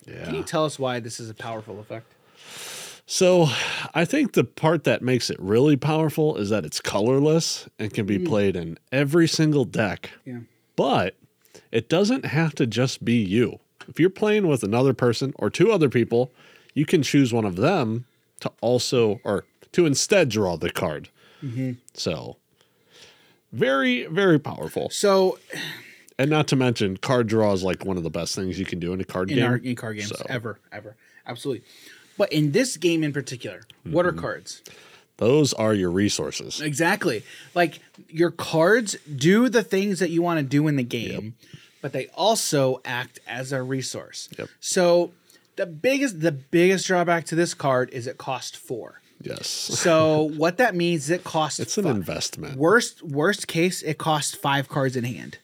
yeah. 0.05 0.25
can 0.25 0.35
you 0.35 0.43
tell 0.43 0.65
us 0.65 0.77
why 0.77 0.99
this 0.99 1.21
is 1.21 1.29
a 1.29 1.33
powerful 1.33 1.79
effect? 1.79 2.11
So 3.05 3.47
I 3.93 4.03
think 4.03 4.33
the 4.33 4.43
part 4.43 4.83
that 4.83 5.01
makes 5.01 5.29
it 5.29 5.39
really 5.39 5.77
powerful 5.77 6.35
is 6.35 6.49
that 6.49 6.65
it's 6.65 6.81
colorless 6.81 7.69
and 7.79 7.93
can 7.93 8.05
be 8.05 8.17
hmm. 8.17 8.25
played 8.25 8.57
in 8.57 8.79
every 8.91 9.29
single 9.29 9.63
deck. 9.63 10.11
Yeah. 10.25 10.39
But 10.75 11.15
it 11.71 11.87
doesn't 11.87 12.25
have 12.25 12.53
to 12.55 12.67
just 12.67 13.05
be 13.05 13.23
you. 13.23 13.59
If 13.87 13.97
you're 13.97 14.09
playing 14.09 14.47
with 14.47 14.61
another 14.61 14.93
person 14.93 15.33
or 15.37 15.49
two 15.49 15.71
other 15.71 15.87
people, 15.87 16.33
you 16.73 16.85
can 16.85 17.01
choose 17.01 17.31
one 17.31 17.45
of 17.45 17.55
them 17.55 18.07
to 18.41 18.51
also 18.59 19.21
or 19.23 19.45
to 19.71 19.85
instead 19.85 20.27
draw 20.27 20.57
the 20.57 20.69
card. 20.69 21.07
So 21.93 22.37
very, 23.51 24.05
very 24.07 24.39
powerful. 24.39 24.89
So 24.89 25.39
And 26.17 26.29
not 26.29 26.47
to 26.49 26.55
mention, 26.55 26.97
card 26.97 27.27
draw 27.27 27.51
is 27.53 27.63
like 27.63 27.85
one 27.85 27.97
of 27.97 28.03
the 28.03 28.09
best 28.09 28.35
things 28.35 28.57
you 28.57 28.65
can 28.65 28.79
do 28.79 28.93
in 28.93 29.01
a 29.01 29.03
card 29.03 29.29
in 29.29 29.37
game. 29.37 29.45
our 29.45 29.55
in 29.57 29.75
card 29.75 29.97
games 29.97 30.09
So- 30.09 30.25
ever 30.29 30.59
ever 30.71 30.95
absolutely 31.27 31.65
but 32.17 32.31
in 32.31 32.51
this 32.53 32.77
game 32.77 33.03
in 33.03 33.11
particular 33.11 33.61
what 33.83 34.05
are 34.05 34.11
Mm-hmm. 34.11 34.19
cards 34.19 34.61
Those 35.17 35.53
are 35.53 35.73
your 35.73 35.91
resources. 35.91 36.61
exactly 36.61 37.23
like 37.53 37.79
your 38.09 38.31
cards 38.31 38.95
do 39.15 39.49
the 39.49 39.63
things 39.63 39.99
that 39.99 40.09
you 40.09 40.21
want 40.21 40.39
to 40.39 40.45
do 40.45 40.67
in 40.67 40.75
the 40.77 40.83
game 40.83 41.35
but 41.81 41.91
they 41.93 42.07
also 42.15 42.79
act 42.85 43.19
as 43.27 43.51
a 43.51 43.61
resource 43.61 44.29
Yep. 44.37 44.49
so 44.61 45.11
the 45.57 45.65
biggest 45.65 46.21
the 46.21 46.31
biggest 46.31 46.87
drawback 46.87 47.25
to 47.25 47.35
this 47.35 47.53
card 47.53 47.89
is 47.91 48.07
it 48.07 48.17
costs 48.17 48.55
four 48.57 49.01
Yes. 49.21 49.47
so 49.47 50.23
what 50.37 50.57
that 50.57 50.75
means 50.75 51.05
is 51.05 51.09
it 51.09 51.23
costs 51.23 51.59
It's 51.59 51.77
an 51.77 51.85
fi- 51.85 51.91
investment. 51.91 52.57
worst 52.57 53.01
worst 53.03 53.47
case 53.47 53.81
it 53.81 53.97
costs 53.97 54.35
five 54.35 54.67
cards 54.69 54.95
in 54.95 55.03
hand. 55.03 55.37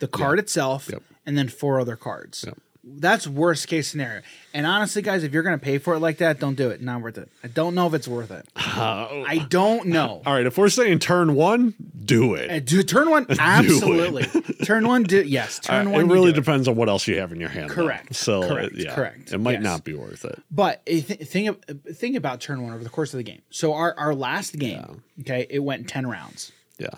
The 0.00 0.08
card 0.08 0.38
itself 0.38 0.88
Yep. 0.90 1.02
and 1.24 1.38
then 1.38 1.48
four 1.48 1.78
other 1.80 1.96
cards. 1.96 2.44
Yep. 2.46 2.58
that's 2.82 3.26
worst 3.26 3.68
case 3.68 3.88
scenario. 3.88 4.22
And 4.52 4.66
honestly 4.66 5.00
guys 5.02 5.22
if 5.22 5.32
you're 5.32 5.42
gonna 5.44 5.58
pay 5.58 5.78
for 5.78 5.94
it 5.94 6.00
like 6.00 6.18
that 6.18 6.40
don't 6.40 6.54
do 6.56 6.70
it. 6.70 6.80
Not 6.82 7.02
worth 7.02 7.18
it. 7.18 7.28
I 7.44 7.48
don't 7.48 7.74
know 7.74 7.86
if 7.86 7.94
it's 7.94 8.08
worth 8.08 8.30
it. 8.30 8.46
Oh. 8.76 9.24
I 9.28 9.38
don't 9.38 9.86
know. 9.86 10.20
All 10.26 10.34
right, 10.34 10.46
if 10.46 10.58
we're 10.58 10.68
saying 10.68 10.98
turn 10.98 11.34
one, 11.36 11.74
do 12.04 12.34
it. 12.34 12.50
Uh, 12.50 12.58
do 12.60 12.82
turn 12.82 13.10
one 13.10 13.26
absolutely 13.38 14.24
turn 14.64 14.86
one 14.86 15.02
do 15.04 15.22
yes 15.22 15.58
turn 15.62 15.86
Uh, 15.88 15.90
one 15.90 16.00
it 16.02 16.12
really 16.12 16.32
do 16.32 16.38
it. 16.38 16.42
depends 16.42 16.68
on 16.68 16.76
what 16.76 16.88
else 16.88 17.06
you 17.08 17.18
have 17.18 17.32
in 17.32 17.40
your 17.40 17.48
hand. 17.48 17.70
though. 17.70 17.74
Correct. 17.74 18.14
So 18.14 18.42
uh, 18.42 18.48
Correct. 18.48 18.74
yeah, 18.74 18.94
Correct. 18.94 19.32
It 19.32 19.38
might 19.38 19.52
Yes. 19.54 19.62
not 19.62 19.84
be 19.84 19.94
worth 19.94 20.24
it. 20.24 20.42
But 20.50 20.82
a 20.86 21.00
th- 21.00 21.20
think 21.28 21.64
think 21.94 22.16
about 22.16 22.40
turn 22.40 22.62
one 22.62 22.72
over 22.74 22.82
the 22.84 22.90
course 22.90 23.12
of 23.14 23.18
the 23.18 23.24
game. 23.24 23.42
So 23.50 23.74
our 23.74 23.94
our 23.98 24.14
last 24.14 24.58
game, 24.58 25.02
okay, 25.20 25.46
it 25.48 25.60
went 25.60 25.88
ten 25.88 26.06
rounds. 26.06 26.52
Yeah. 26.78 26.88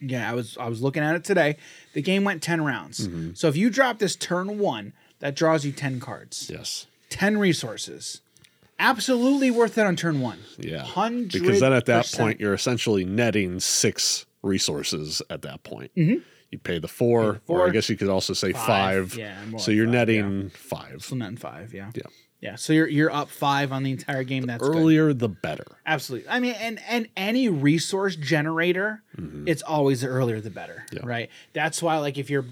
Yeah, 0.00 0.30
I 0.30 0.34
was 0.34 0.56
I 0.58 0.68
was 0.68 0.82
looking 0.82 1.02
at 1.02 1.14
it 1.16 1.24
today. 1.24 1.56
The 1.94 2.02
game 2.02 2.24
went 2.24 2.42
ten 2.42 2.62
rounds. 2.62 3.06
Mm-hmm. 3.08 3.34
So 3.34 3.48
if 3.48 3.56
you 3.56 3.70
drop 3.70 3.98
this 3.98 4.16
turn 4.16 4.58
one, 4.58 4.92
that 5.20 5.34
draws 5.34 5.64
you 5.64 5.72
ten 5.72 5.98
cards, 6.00 6.50
Yes. 6.52 6.86
ten 7.10 7.38
resources. 7.38 8.20
Absolutely 8.78 9.50
worth 9.52 9.78
it 9.78 9.86
on 9.86 9.94
turn 9.96 10.20
one. 10.20 10.40
Yeah. 10.58 10.82
hundred. 10.82 11.32
Because 11.40 11.60
then 11.60 11.72
at 11.72 11.86
that 11.86 12.10
point 12.12 12.40
you're 12.40 12.54
essentially 12.54 13.04
netting 13.04 13.60
six 13.60 14.26
resources 14.44 15.22
at 15.30 15.42
that 15.42 15.62
point. 15.64 15.90
You 15.96 16.58
pay 16.62 16.78
the 16.78 16.86
four, 16.88 17.22
or 17.22 17.24
I 17.24 17.32
Mm-hmm. 17.34 17.46
four, 17.46 17.70
guess 17.70 17.88
you 17.88 17.96
could 17.96 18.08
also 18.08 18.32
say 18.32 18.52
five. 18.52 19.10
five. 19.10 19.14
Yeah, 19.18 19.36
more 19.46 19.58
so 19.58 19.70
like 19.72 19.76
you're 19.76 19.86
five, 19.86 19.92
netting 19.94 20.50
five. 20.50 21.04
so 21.04 21.16
netting 21.16 21.36
five. 21.36 21.74
Yeah, 21.74 21.90
Yeah. 21.94 22.02
yeah. 22.40 22.54
So 22.54 22.72
you're 22.72 22.86
you're 22.86 23.10
up 23.12 23.28
five 23.28 23.72
on 23.72 23.82
the 23.82 23.90
entire 23.90 24.22
game. 24.22 24.44
That's 24.46 24.62
good. 24.62 24.76
Earlier 24.76 25.12
the 25.12 25.28
better. 25.28 25.66
Absolutely. 25.84 26.28
I 26.28 26.38
mean, 26.38 26.54
and 26.60 26.78
and 26.88 27.08
any 27.16 27.48
resource 27.48 28.14
generator, 28.14 29.02
it's 29.46 29.62
always 29.62 30.02
the 30.02 30.06
earlier 30.08 30.40
the 30.40 30.50
better, 30.50 30.84
Yeah. 30.92 31.00
right? 31.04 31.28
That's 31.54 31.82
why, 31.82 31.98
like, 31.98 32.18
if 32.18 32.30
you're 32.30 32.44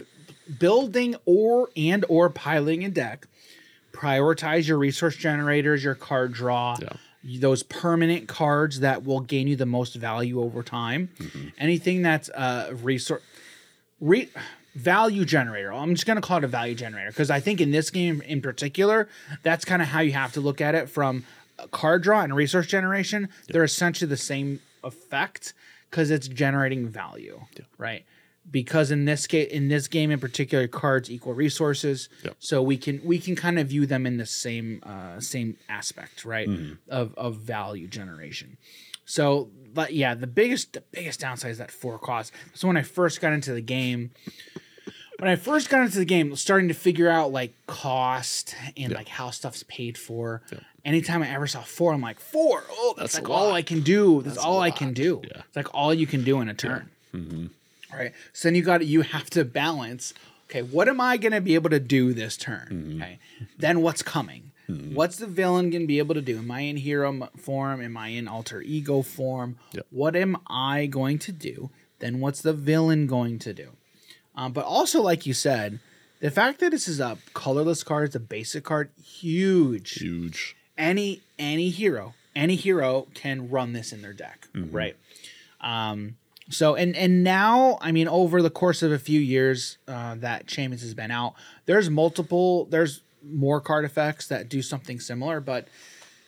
building 0.59 1.15
or 1.25 1.69
and 1.77 2.05
or 2.09 2.29
piling 2.29 2.85
a 2.85 2.89
deck, 2.89 3.29
prioritize 3.93 4.67
your 4.67 4.79
resource 4.79 5.17
generators, 5.17 5.85
your 5.85 5.95
card 5.95 6.33
draw, 6.33 6.77
Yeah. 6.81 6.95
Those 7.25 7.63
permanent 7.63 8.29
cards 8.29 8.81
that 8.81 9.05
will 9.05 9.21
gain 9.21 9.47
you 9.47 9.57
the 9.57 9.67
most 9.67 9.95
value 9.95 10.41
over 10.41 10.63
time. 10.63 11.09
Mm-hmm. 11.19 11.49
Anything 11.59 12.03
that's 12.03 12.29
uh, 12.31 12.69
a 12.71 12.75
resource 12.75 13.23
re- 14.01 14.31
value 14.75 15.25
generator. 15.25 15.73
I'm 15.73 15.95
just 15.95 16.07
going 16.07 16.17
to 16.17 16.23
call 16.23 16.39
it 16.39 16.45
a 16.45 16.49
value 16.49 16.75
generator 16.75 17.11
because 17.11 17.31
I 17.31 17.41
think 17.41 17.61
in 17.61 17.71
this 17.71 17.91
game 17.91 18.23
in 18.23 18.41
particular, 18.41 19.09
that's 19.43 19.65
kind 19.65 19.83
of 19.83 19.89
how 19.89 20.01
you 20.01 20.13
have 20.13 20.33
to 20.33 20.41
look 20.41 20.61
at 20.61 20.75
it 20.75 20.89
from 20.89 21.25
a 21.59 21.69
card 21.69 22.03
draw 22.03 22.23
and 22.23 22.35
resource 22.35 22.67
generation. 22.67 23.29
They're 23.49 23.65
essentially 23.65 24.09
the 24.09 24.17
same 24.17 24.61
effect 24.83 25.55
because 25.91 26.11
it's 26.11 26.27
generating 26.27 26.89
value, 26.89 27.43
right? 27.79 28.05
Because 28.51 28.91
in 28.91 29.05
this 29.05 29.27
case 29.27 29.51
in 29.51 29.69
this 29.69 29.89
game 29.89 30.11
in 30.11 30.19
particular 30.21 30.67
cards 30.69 31.11
equal 31.11 31.33
resources. 31.35 32.09
Yep. 32.25 32.37
so 32.39 32.63
we 32.63 32.77
can 32.77 33.01
we 33.05 33.19
can 33.19 33.37
kind 33.37 33.59
of 33.59 33.69
view 33.69 33.87
them 33.87 34.07
in 34.07 34.17
the 34.17 34.27
same 34.27 34.83
uh 34.85 35.21
same 35.21 35.57
aspect 35.69 36.25
right 36.25 36.49
of 36.89 37.15
of 37.17 37.37
value 37.37 37.87
generation. 37.89 38.57
So 39.05 39.51
but 39.73 39.93
yeah 39.95 40.15
the 40.15 40.27
biggest 40.27 40.73
the 40.75 40.83
biggest 40.93 41.21
downside 41.21 41.51
is 41.51 41.59
that 41.59 41.71
four 41.71 41.99
cost 41.99 42.33
so 42.53 42.69
when 42.69 42.77
i 42.77 42.83
first 42.83 43.21
got 43.21 43.33
into 43.33 43.53
the 43.55 43.61
game 43.63 44.11
when 45.19 45.31
i 45.31 45.37
first 45.37 45.71
got 45.71 45.83
into 45.83 45.99
the 45.99 46.05
game 46.05 46.37
starting 46.37 46.69
to 46.69 46.75
figure 46.75 47.09
out 47.09 47.33
like 47.33 47.53
cost 47.67 48.55
and 48.77 48.93
like 48.93 49.09
how 49.09 49.31
stuff's 49.31 49.63
paid 49.65 49.97
for 49.97 50.43
anytime 50.85 51.23
i 51.23 51.29
ever 51.29 51.47
saw 51.47 51.63
four 51.63 51.93
i'm 51.95 52.01
like 52.03 52.21
four? 52.21 52.63
Oh 52.71 52.95
that's, 52.97 53.15
That's 53.15 53.27
like 53.27 53.31
all 53.35 53.53
i 53.53 53.63
can 53.63 53.81
do. 53.81 54.21
That's, 54.23 54.37
That's 54.37 54.47
all 54.47 54.61
i 54.61 54.71
can 54.71 54.93
do. 54.93 55.23
Yeah. 55.25 55.43
it's 55.47 55.57
like 55.57 55.75
all 55.75 55.95
you 55.95 56.07
can 56.07 56.23
do 56.23 56.41
in 56.41 56.49
a 56.49 56.55
turn 56.55 56.91
right? 57.95 58.13
So 58.33 58.49
then 58.49 58.55
you 58.55 58.63
got 58.63 58.85
you 58.87 59.03
have 59.03 59.31
to 59.31 59.45
balance 59.45 60.13
okay 60.51 60.63
what 60.63 60.89
am 60.89 61.01
i 61.01 61.17
going 61.17 61.33
to 61.33 61.41
be 61.41 61.55
able 61.55 61.71
to 61.71 61.81
do 61.81 62.13
this 62.13 62.37
turn 62.37 62.69
Mm-hmm. 62.71 63.03
okay? 63.03 63.19
Then 63.59 63.83
what's 63.83 64.03
coming? 64.03 64.51
What's 64.95 65.17
the 65.19 65.27
villain 65.27 65.69
going 65.69 65.83
to 65.83 65.87
be 65.87 65.99
able 65.99 66.15
to 66.15 66.23
do? 66.23 66.39
Am 66.39 66.51
i 66.51 66.61
in 66.61 66.79
hero 66.79 67.29
form? 67.37 67.83
Am 67.83 67.95
i 67.97 68.09
in 68.09 68.27
alter 68.27 68.63
ego 68.63 69.03
form? 69.03 69.59
Yep. 69.73 69.87
what 69.91 70.17
am 70.17 70.37
i 70.49 70.87
going 70.87 71.19
to 71.21 71.33
do? 71.33 71.71
Then 71.99 72.21
what's 72.21 72.41
the 72.41 72.55
villain 72.55 73.07
going 73.07 73.39
to 73.41 73.53
do? 73.53 73.69
Um, 74.35 74.53
but 74.53 74.65
also 74.65 75.03
like 75.03 75.27
you 75.27 75.35
said 75.35 75.79
the 76.21 76.31
fact 76.31 76.61
that 76.61 76.71
this 76.71 76.89
is 76.89 77.01
a 77.01 77.19
colorless 77.35 77.83
card 77.83 78.07
it's 78.07 78.17
a 78.17 78.21
basic 78.21 78.65
card 78.65 78.91
huge. 79.03 79.95
Huge. 79.95 80.57
any 80.79 81.21
any 81.39 81.69
hero 81.69 82.15
any 82.35 82.57
hero 82.57 83.09
can 83.13 83.51
run 83.51 83.73
this 83.75 83.93
in 83.93 84.01
their 84.01 84.15
deck 84.15 84.49
right? 84.55 84.97
Um 85.61 86.17
so 86.53 86.75
and 86.77 86.95
and 86.97 87.25
now 87.25 87.79
i 87.81 87.91
mean 87.91 88.07
over 88.09 88.41
the 88.43 88.51
course 88.51 88.83
of 88.83 88.93
a 88.93 88.99
few 88.99 89.21
years 89.21 89.79
uh 89.89 90.15
that 90.17 90.47
champions 90.47 90.83
has 90.83 90.95
been 90.95 91.11
out 91.11 91.35
there's 91.67 91.89
multiple 91.91 92.67
there's 92.67 93.03
more 93.25 93.61
card 93.61 93.85
effects 93.85 94.29
that 94.29 94.49
do 94.49 94.61
something 94.63 95.01
similar 95.01 95.41
but 95.41 95.67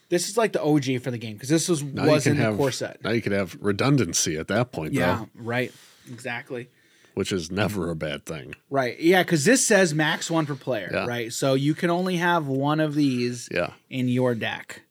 this 0.09 0.29
is 0.29 0.37
like 0.37 0.53
the 0.53 0.63
og 0.63 0.85
for 1.03 1.11
the 1.11 1.19
game 1.19 1.35
because 1.35 1.49
this 1.49 1.69
was 1.69 1.83
Now 1.83 2.07
was 2.07 2.27
in 2.27 2.37
the 2.37 2.43
have 2.45 2.57
core 2.57 2.71
set 2.73 3.03
now 3.05 3.11
you 3.11 3.21
can 3.23 3.33
have 3.33 3.57
redundancy 3.61 4.37
at 4.37 4.49
that 4.49 4.73
point 4.73 4.93
yeah 4.93 5.17
though, 5.17 5.29
right 5.43 5.73
exactly 6.11 6.69
which 7.15 7.31
is 7.31 7.49
never 7.51 7.91
a 7.91 7.95
bad 7.97 8.25
thing. 8.27 8.55
right 8.71 8.99
yeah 8.99 9.23
because 9.23 9.45
this 9.45 9.65
says 9.65 9.95
max 9.95 10.31
one 10.31 10.47
per 10.47 10.55
player 10.57 10.91
Yeah. 10.93 11.07
right 11.07 11.33
so 11.33 11.55
you 11.55 11.75
can 11.75 11.91
only 11.91 12.17
have 12.17 12.47
one 12.49 12.81
of 12.81 12.95
these 12.95 13.49
Yeah. 13.53 13.71
in 13.91 14.09
your 14.09 14.35
deck 14.35 14.83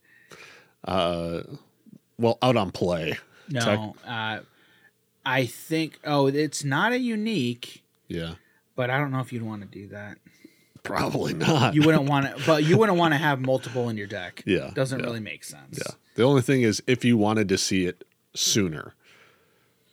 Uh, 0.85 1.43
Well, 2.17 2.37
out 2.41 2.55
on 2.57 2.71
play. 2.71 3.17
No, 3.49 3.59
Tech- 3.61 3.79
uh, 4.07 4.39
I 5.25 5.45
think. 5.45 5.99
Oh, 6.05 6.27
it's 6.27 6.63
not 6.63 6.91
a 6.91 6.99
unique, 6.99 7.83
yeah. 8.07 8.35
but 8.75 8.89
I 8.89 8.97
don't 8.97 9.11
know 9.11 9.19
if 9.19 9.31
you'd 9.33 9.43
want 9.43 9.61
to 9.61 9.67
do 9.67 9.87
that. 9.87 10.17
Probably 10.83 11.33
not. 11.33 11.73
You 11.75 11.81
wouldn't 11.83 12.09
want 12.09 12.25
to, 12.37 12.45
but 12.45 12.63
you 12.65 12.77
wouldn't 12.77 12.97
want 12.97 13.13
to 13.13 13.17
have 13.17 13.39
multiple 13.39 13.87
in 13.89 13.95
your 13.97 14.07
deck. 14.07 14.43
Yeah, 14.47 14.71
doesn't 14.73 14.99
yeah. 14.99 15.05
really 15.05 15.21
make 15.21 15.43
sense. 15.45 15.77
yeah. 15.79 15.93
The 16.15 16.23
only 16.23 16.41
thing 16.41 16.61
is 16.61 16.83
if 16.87 17.05
you 17.05 17.17
wanted 17.17 17.47
to 17.49 17.57
see 17.57 17.85
it 17.85 18.03
sooner 18.33 18.93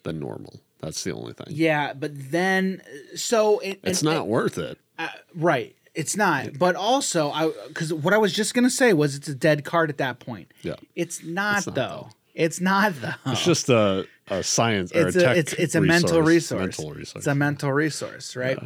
than 0.02 0.18
normal. 0.18 0.60
That's 0.80 1.04
the 1.04 1.12
only 1.12 1.32
thing. 1.34 1.46
Yeah, 1.50 1.92
but 1.92 2.10
then 2.32 2.82
so 3.14 3.58
it, 3.60 3.80
It's 3.84 4.00
and- 4.02 4.10
not 4.14 4.26
worth 4.26 4.58
it. 4.58 4.78
uh, 4.98 5.08
right. 5.34 5.76
It's 5.94 6.16
not, 6.16 6.56
but 6.58 6.76
also 6.76 7.30
I 7.32 7.52
because 7.68 7.92
what 7.92 8.14
I 8.14 8.18
was 8.18 8.32
just 8.32 8.54
gonna 8.54 8.70
say 8.70 8.92
was 8.92 9.14
it's 9.16 9.28
a 9.28 9.34
dead 9.34 9.64
card 9.64 9.90
at 9.90 9.98
that 9.98 10.20
point. 10.20 10.52
Yeah. 10.62 10.76
It's 10.96 11.22
not 11.22 11.58
It's 11.58 11.66
not, 11.66 11.74
though. 11.74 12.08
It's 12.34 12.60
not 12.60 12.94
though. 13.00 13.14
It's 13.26 13.44
just 13.44 13.68
a, 13.68 14.06
a 14.30 14.42
science 14.42 14.92
or 14.94 15.08
it's 15.08 15.16
a 15.16 15.20
a, 15.20 15.22
tech 15.22 15.36
it's 15.36 15.52
it's 15.54 15.74
a 15.74 15.80
mental 15.80 16.22
resource. 16.22 16.60
Mental 16.78 16.90
resource. 16.92 17.16
It's 17.16 17.26
a 17.26 17.34
mental 17.34 17.72
resource, 17.72 18.36
right? 18.36 18.58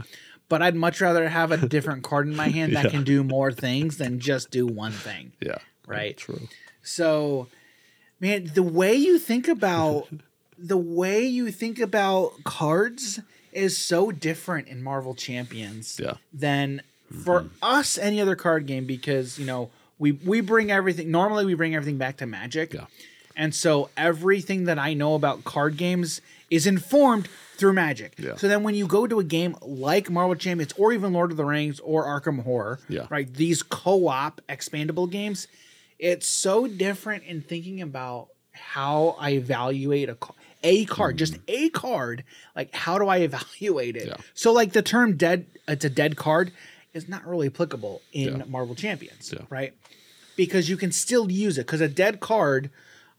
But 0.48 0.62
I'd 0.62 0.76
much 0.76 1.00
rather 1.00 1.28
have 1.28 1.52
a 1.52 1.56
different 1.56 2.04
card 2.04 2.26
in 2.28 2.36
my 2.36 2.48
hand 2.48 2.76
that 2.76 2.84
Yeah. 2.84 2.90
can 2.90 3.04
do 3.04 3.24
more 3.24 3.50
things 3.50 3.96
than 3.96 4.20
just 4.20 4.50
do 4.50 4.66
one 4.66 4.92
thing. 4.92 5.32
yeah. 5.40 5.58
Right. 5.86 6.16
True. 6.16 6.48
So, 6.82 7.48
man, 8.20 8.50
the 8.54 8.62
way 8.62 8.94
you 8.94 9.18
think 9.18 9.48
about 9.48 10.08
the 10.58 10.76
way 10.76 11.24
you 11.26 11.50
think 11.50 11.78
about 11.78 12.44
cards 12.44 13.20
is 13.52 13.76
so 13.76 14.10
different 14.12 14.68
in 14.68 14.82
Marvel 14.82 15.14
Champions 15.14 15.98
Yeah. 16.02 16.14
than 16.32 16.82
for 17.24 17.42
mm-hmm. 17.42 17.48
us 17.62 17.96
any 17.98 18.20
other 18.20 18.34
card 18.36 18.66
game 18.66 18.86
because 18.86 19.38
you 19.38 19.46
know 19.46 19.70
we 19.98 20.12
we 20.12 20.40
bring 20.40 20.70
everything 20.70 21.10
normally 21.10 21.44
we 21.44 21.54
bring 21.54 21.74
everything 21.74 21.98
back 21.98 22.16
to 22.18 22.26
Magic. 22.26 22.74
Yeah. 22.74 22.86
And 23.36 23.54
so 23.54 23.90
everything 23.96 24.64
that 24.64 24.78
I 24.78 24.94
know 24.94 25.14
about 25.14 25.44
card 25.44 25.76
games 25.76 26.20
is 26.50 26.66
informed 26.66 27.28
through 27.56 27.72
Magic. 27.72 28.14
Yeah. 28.18 28.36
So 28.36 28.48
then 28.48 28.62
when 28.62 28.74
you 28.74 28.86
go 28.86 29.06
to 29.06 29.18
a 29.20 29.24
game 29.24 29.56
like 29.62 30.10
Marvel 30.10 30.34
Champions 30.34 30.72
or 30.76 30.92
even 30.92 31.12
Lord 31.12 31.30
of 31.30 31.36
the 31.36 31.44
Rings 31.44 31.80
or 31.80 32.04
Arkham 32.04 32.42
Horror, 32.44 32.80
Yeah. 32.88 33.06
right? 33.10 33.32
These 33.32 33.62
co-op 33.62 34.40
expandable 34.48 35.10
games, 35.10 35.48
it's 35.98 36.26
so 36.26 36.66
different 36.66 37.24
in 37.24 37.42
thinking 37.42 37.80
about 37.80 38.28
how 38.52 39.16
I 39.18 39.30
evaluate 39.32 40.08
a 40.08 40.14
ca- 40.16 40.34
a 40.62 40.84
card, 40.86 41.16
mm. 41.16 41.18
just 41.18 41.38
a 41.48 41.68
card. 41.70 42.24
Like 42.56 42.74
how 42.74 42.98
do 42.98 43.06
I 43.08 43.18
evaluate 43.18 43.96
it? 43.96 44.06
Yeah. 44.06 44.16
So 44.34 44.52
like 44.52 44.72
the 44.72 44.82
term 44.82 45.16
dead 45.16 45.46
it's 45.66 45.84
a 45.84 45.90
dead 45.90 46.16
card 46.16 46.52
is 46.92 47.08
not 47.08 47.26
really 47.26 47.48
applicable 47.48 48.00
in 48.12 48.38
Yeah. 48.38 48.44
Marvel 48.46 48.74
Champions, 48.74 49.32
Yeah. 49.32 49.44
right? 49.50 49.74
Because 50.36 50.68
you 50.68 50.76
can 50.76 50.92
still 50.92 51.30
use 51.30 51.58
it 51.58 51.66
because 51.66 51.80
a 51.80 51.88
dead 51.88 52.20
card 52.20 52.70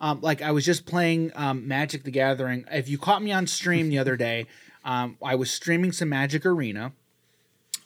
um, 0.01 0.21
like 0.21 0.41
I 0.41 0.51
was 0.51 0.65
just 0.65 0.85
playing 0.85 1.31
um, 1.35 1.67
Magic 1.67 2.03
the 2.03 2.11
Gathering. 2.11 2.65
If 2.71 2.89
you 2.89 2.97
caught 2.97 3.21
me 3.23 3.31
on 3.31 3.47
stream 3.47 3.89
the 3.89 3.97
other 3.97 4.15
day, 4.17 4.45
um, 4.85 5.17
I 5.23 5.35
was 5.35 5.51
streaming 5.51 5.91
some 5.91 6.09
Magic 6.09 6.45
Arena, 6.45 6.91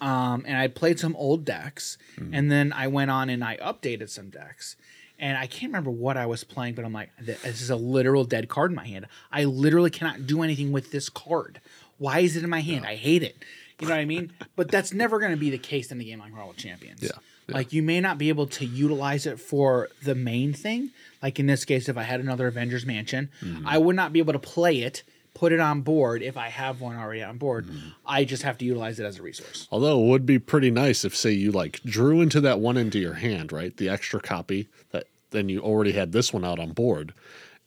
um, 0.01 0.43
and 0.47 0.57
I 0.57 0.68
played 0.68 0.99
some 0.99 1.16
old 1.16 1.45
decks, 1.45 1.97
and 2.34 2.51
then 2.51 2.74
I 2.74 2.88
went 2.88 3.12
on 3.12 3.30
and 3.30 3.43
I 3.43 3.57
updated 3.57 4.10
some 4.10 4.30
decks. 4.30 4.76
And 5.22 5.38
I 5.38 5.47
can't 5.47 5.72
remember 5.72 5.91
what 5.91 6.16
I 6.16 6.26
was 6.28 6.45
playing, 6.45 6.76
but 6.76 6.86
I'm 6.86 6.93
like, 6.93 7.10
this 7.20 7.62
is 7.62 7.70
a 7.70 7.76
literal 7.76 8.24
dead 8.24 8.47
card 8.47 8.72
in 8.72 8.76
my 8.76 8.88
hand. 8.88 9.05
I 9.34 9.43
literally 9.43 9.89
cannot 9.89 10.26
do 10.26 10.43
anything 10.43 10.72
with 10.72 10.91
this 10.91 11.10
card. 11.10 11.60
Why 11.97 12.20
is 12.20 12.38
it 12.38 12.43
in 12.45 12.49
my 12.49 12.62
hand? 12.62 12.86
I 12.86 12.95
hate 12.95 13.22
it. 13.24 13.36
You 13.82 13.88
know 13.88 13.95
what 13.95 13.99
I 13.99 14.05
mean? 14.05 14.32
but 14.55 14.70
that's 14.72 14.93
never 14.93 15.20
going 15.20 15.32
to 15.32 15.38
be 15.38 15.49
the 15.49 15.57
case 15.57 15.91
in 15.91 15.99
a 15.99 16.03
game 16.05 16.20
like 16.20 16.32
Marvel 16.32 16.53
Champions. 16.53 17.03
Yeah, 17.03 17.12
yeah. 17.49 17.55
Like 17.55 17.73
you 17.73 17.83
may 17.83 17.99
not 17.99 18.17
be 18.17 18.29
able 18.29 18.47
to 18.47 18.65
utilize 18.65 19.25
it 19.25 19.39
for 19.39 19.89
the 20.03 20.15
main 20.15 20.53
thing. 20.53 20.91
Like 21.21 21.39
in 21.39 21.47
this 21.47 21.65
case, 21.65 21.89
if 21.89 21.97
I 21.97 22.03
had 22.03 22.19
another 22.19 22.47
Avengers 22.47 22.85
Mansion, 22.85 23.29
Mm-hmm. 23.43 23.67
I 23.67 23.77
would 23.77 23.95
not 23.95 24.13
be 24.13 24.19
able 24.19 24.33
to 24.33 24.39
play 24.39 24.79
it, 24.81 25.03
put 25.33 25.51
it 25.51 25.59
on 25.59 25.81
board 25.81 26.21
if 26.21 26.37
I 26.37 26.47
have 26.49 26.81
one 26.81 26.95
already 26.95 27.23
on 27.23 27.37
board. 27.37 27.67
Mm-hmm. 27.67 27.89
I 28.05 28.23
just 28.23 28.43
have 28.43 28.57
to 28.59 28.65
utilize 28.65 28.99
it 28.99 29.05
as 29.05 29.19
a 29.19 29.23
resource. 29.23 29.67
Although 29.71 30.01
it 30.01 30.07
would 30.07 30.25
be 30.25 30.39
pretty 30.39 30.71
nice 30.71 31.03
if, 31.05 31.15
say, 31.15 31.31
you 31.31 31.51
like 31.51 31.81
drew 31.83 32.21
into 32.21 32.41
that 32.41 32.59
one 32.59 32.77
into 32.77 32.99
your 32.99 33.13
hand, 33.15 33.51
right? 33.51 33.75
The 33.75 33.89
extra 33.89 34.19
copy 34.19 34.67
that 34.91 35.05
then 35.31 35.49
you 35.49 35.59
already 35.61 35.91
had 35.91 36.11
this 36.11 36.33
one 36.33 36.43
out 36.45 36.59
on 36.59 36.71
board, 36.71 37.13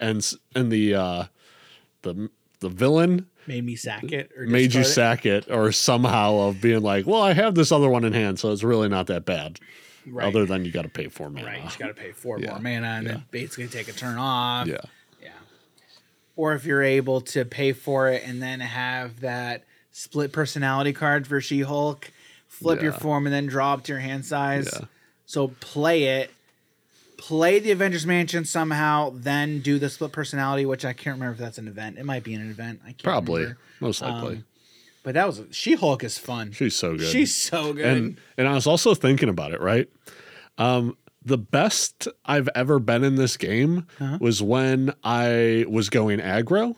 and 0.01 0.27
and 0.55 0.73
the 0.73 0.95
uh, 0.95 1.25
the 2.03 2.31
the 2.61 2.69
villain 2.69 3.27
Made 3.47 3.65
me 3.65 3.75
sack 3.77 4.13
it 4.13 4.31
or 4.37 4.47
made 4.47 4.73
you 4.75 4.83
it. 4.83 4.85
sack 4.85 5.27
it, 5.27 5.51
or 5.51 5.73
somehow 5.73 6.39
of 6.49 6.61
being 6.61 6.83
like, 6.83 7.07
well, 7.07 7.23
I 7.23 7.33
have 7.33 7.55
this 7.55 7.73
other 7.73 7.89
one 7.89 8.05
in 8.05 8.13
hand, 8.13 8.39
so 8.39 8.53
it's 8.53 8.63
really 8.63 8.89
not 8.89 9.07
that 9.09 9.25
bad. 9.25 9.59
Right. 10.07 10.27
Other 10.27 10.47
than 10.47 10.65
you 10.65 10.73
got 10.73 10.83
to 10.83 10.89
pay 10.89 11.09
for 11.09 11.31
mana. 11.31 11.47
Right, 11.47 11.63
you 11.63 11.71
got 11.79 11.87
to 11.89 11.95
pay 11.95 12.11
four 12.13 12.41
Yeah, 12.41 12.51
more 12.51 12.59
mana 12.61 12.87
and 12.99 13.07
then 13.07 13.25
basically 13.31 13.69
take 13.69 13.89
a 13.89 13.93
turn 13.93 14.19
off. 14.19 14.67
yeah, 14.67 14.79
Yeah. 15.23 15.29
Or 16.35 16.55
if 16.55 16.65
you're 16.65 16.83
able 16.83 17.21
to 17.21 17.45
pay 17.45 17.73
for 17.73 18.09
it 18.09 18.23
and 18.27 18.43
then 18.43 18.59
have 18.61 19.21
that 19.21 19.65
split 19.93 20.33
personality 20.33 20.93
card 20.93 21.27
for 21.27 21.41
She 21.41 21.61
Hulk, 21.61 22.11
flip 22.49 22.83
your 22.83 22.93
form 22.93 23.27
and 23.27 23.35
then 23.35 23.47
drop 23.47 23.85
to 23.85 23.93
your 23.93 24.01
hand 24.01 24.25
size. 24.25 24.69
Yeah. 24.73 24.87
So 25.27 25.49
play 25.61 26.05
it, 26.21 26.31
play 27.23 27.61
the 27.61 27.71
Avengers 27.71 28.05
Mansion 28.05 28.45
somehow, 28.45 29.13
then 29.15 29.61
do 29.61 29.79
the 29.79 29.89
split 29.89 30.11
personality, 30.11 30.67
which 30.67 30.85
I 30.85 30.93
can't 30.93 31.15
remember 31.15 31.35
if 31.35 31.39
that's 31.39 31.59
an 31.59 31.69
event. 31.69 31.97
It 31.99 32.05
might 32.05 32.25
be 32.25 32.35
an 32.35 32.51
event. 32.51 32.81
I 32.83 32.89
can't 32.89 33.03
probably, 33.03 33.43
remember. 33.43 33.61
most 33.81 34.03
likely. 34.03 34.37
Um, 34.37 34.45
But 35.05 35.15
that 35.15 35.27
was 35.29 35.43
She 35.53 35.75
Hulk 35.75 36.03
is 36.05 36.19
fun. 36.19 36.51
She's 36.53 36.75
so 36.75 36.97
good. 36.97 37.07
She's 37.07 37.35
so 37.35 37.73
good. 37.73 37.85
and 37.87 38.17
and 38.37 38.49
I 38.49 38.55
was 38.55 38.67
also 38.67 38.95
thinking 38.95 39.29
about 39.29 39.53
it, 39.53 39.61
right? 39.61 39.89
Um, 40.59 40.97
the 41.25 41.39
best 41.39 42.09
I've 42.25 42.49
ever 42.57 42.81
been 42.81 43.05
in 43.05 43.15
this 43.15 43.37
game 43.37 43.87
Uh-huh. 44.01 44.19
was 44.21 44.43
when 44.43 44.93
I 45.05 45.65
was 45.69 45.89
going 45.91 46.19
aggro. 46.19 46.77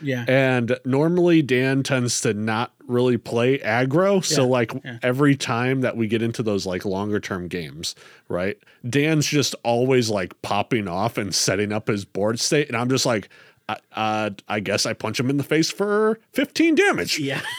Yeah. 0.00 0.24
And 0.28 0.78
normally 0.84 1.42
Dan 1.42 1.82
tends 1.82 2.20
to 2.22 2.34
not 2.34 2.72
really 2.86 3.16
play 3.18 3.58
aggro. 3.58 4.24
So 4.24 4.42
Yeah, 4.44 4.48
like 4.48 4.72
yeah. 4.84 4.98
every 5.02 5.36
time 5.36 5.80
that 5.80 5.96
we 5.96 6.06
get 6.06 6.22
into 6.22 6.42
those 6.42 6.66
like 6.66 6.84
longer 6.84 7.18
term 7.20 7.48
games, 7.48 7.94
right? 8.28 8.56
Dan's 8.88 9.26
just 9.26 9.54
always 9.64 10.08
like 10.10 10.40
popping 10.42 10.86
off 10.88 11.18
and 11.18 11.34
setting 11.34 11.72
up 11.72 11.88
his 11.88 12.04
board 12.04 12.38
state. 12.40 12.68
And 12.68 12.76
I'm 12.76 12.88
just 12.88 13.04
like, 13.06 13.28
I, 13.68 13.76
uh, 13.96 14.30
I 14.46 14.60
guess 14.60 14.86
I 14.86 14.92
punch 14.92 15.18
him 15.18 15.28
in 15.28 15.38
the 15.38 15.42
face 15.42 15.72
for 15.72 16.20
15 16.34 16.76
damage. 16.76 17.18
yeah. 17.18 17.40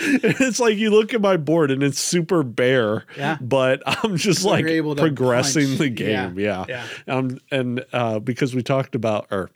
it's 0.00 0.60
like 0.60 0.76
you 0.76 0.90
look 0.90 1.14
at 1.14 1.20
my 1.20 1.36
board 1.36 1.70
and 1.70 1.82
it's 1.82 2.00
super 2.00 2.42
bare, 2.42 3.04
Yeah. 3.16 3.38
but 3.40 3.82
I'm 3.86 4.16
just 4.16 4.44
like 4.44 4.64
able 4.66 4.94
to 4.96 5.02
progressing 5.02 5.66
punch. 5.68 5.78
the 5.78 5.88
game. 5.90 6.38
Yeah, 6.38 6.64
Yeah. 6.68 6.86
yeah. 7.06 7.14
Um, 7.14 7.38
and 7.50 7.84
uh, 7.92 8.18
because 8.18 8.54
we 8.54 8.62
talked 8.62 8.94
about, 8.94 9.26
or 9.30 9.50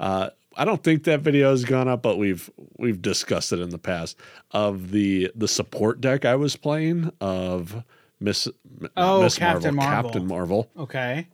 uh, 0.00 0.30
I 0.56 0.64
don't 0.64 0.82
think 0.84 1.04
that 1.04 1.20
video 1.20 1.50
has 1.50 1.64
gone 1.64 1.88
up, 1.88 2.02
but 2.02 2.16
we've 2.16 2.48
we've 2.78 3.00
discussed 3.02 3.52
it 3.52 3.58
in 3.60 3.70
the 3.70 3.78
past 3.78 4.16
of 4.52 4.90
the 4.92 5.30
the 5.34 5.48
support 5.48 6.00
deck 6.00 6.24
I 6.24 6.36
was 6.36 6.56
playing 6.56 7.10
of 7.20 7.82
Miss 8.20 8.46
Oh, 8.96 9.22
Miss 9.22 9.36
Captain 9.38 9.74
Marvel, 9.74 9.92
Marvel. 9.92 10.10
Captain 10.12 10.26
Marvel, 10.28 10.70
Okay. 10.78 11.26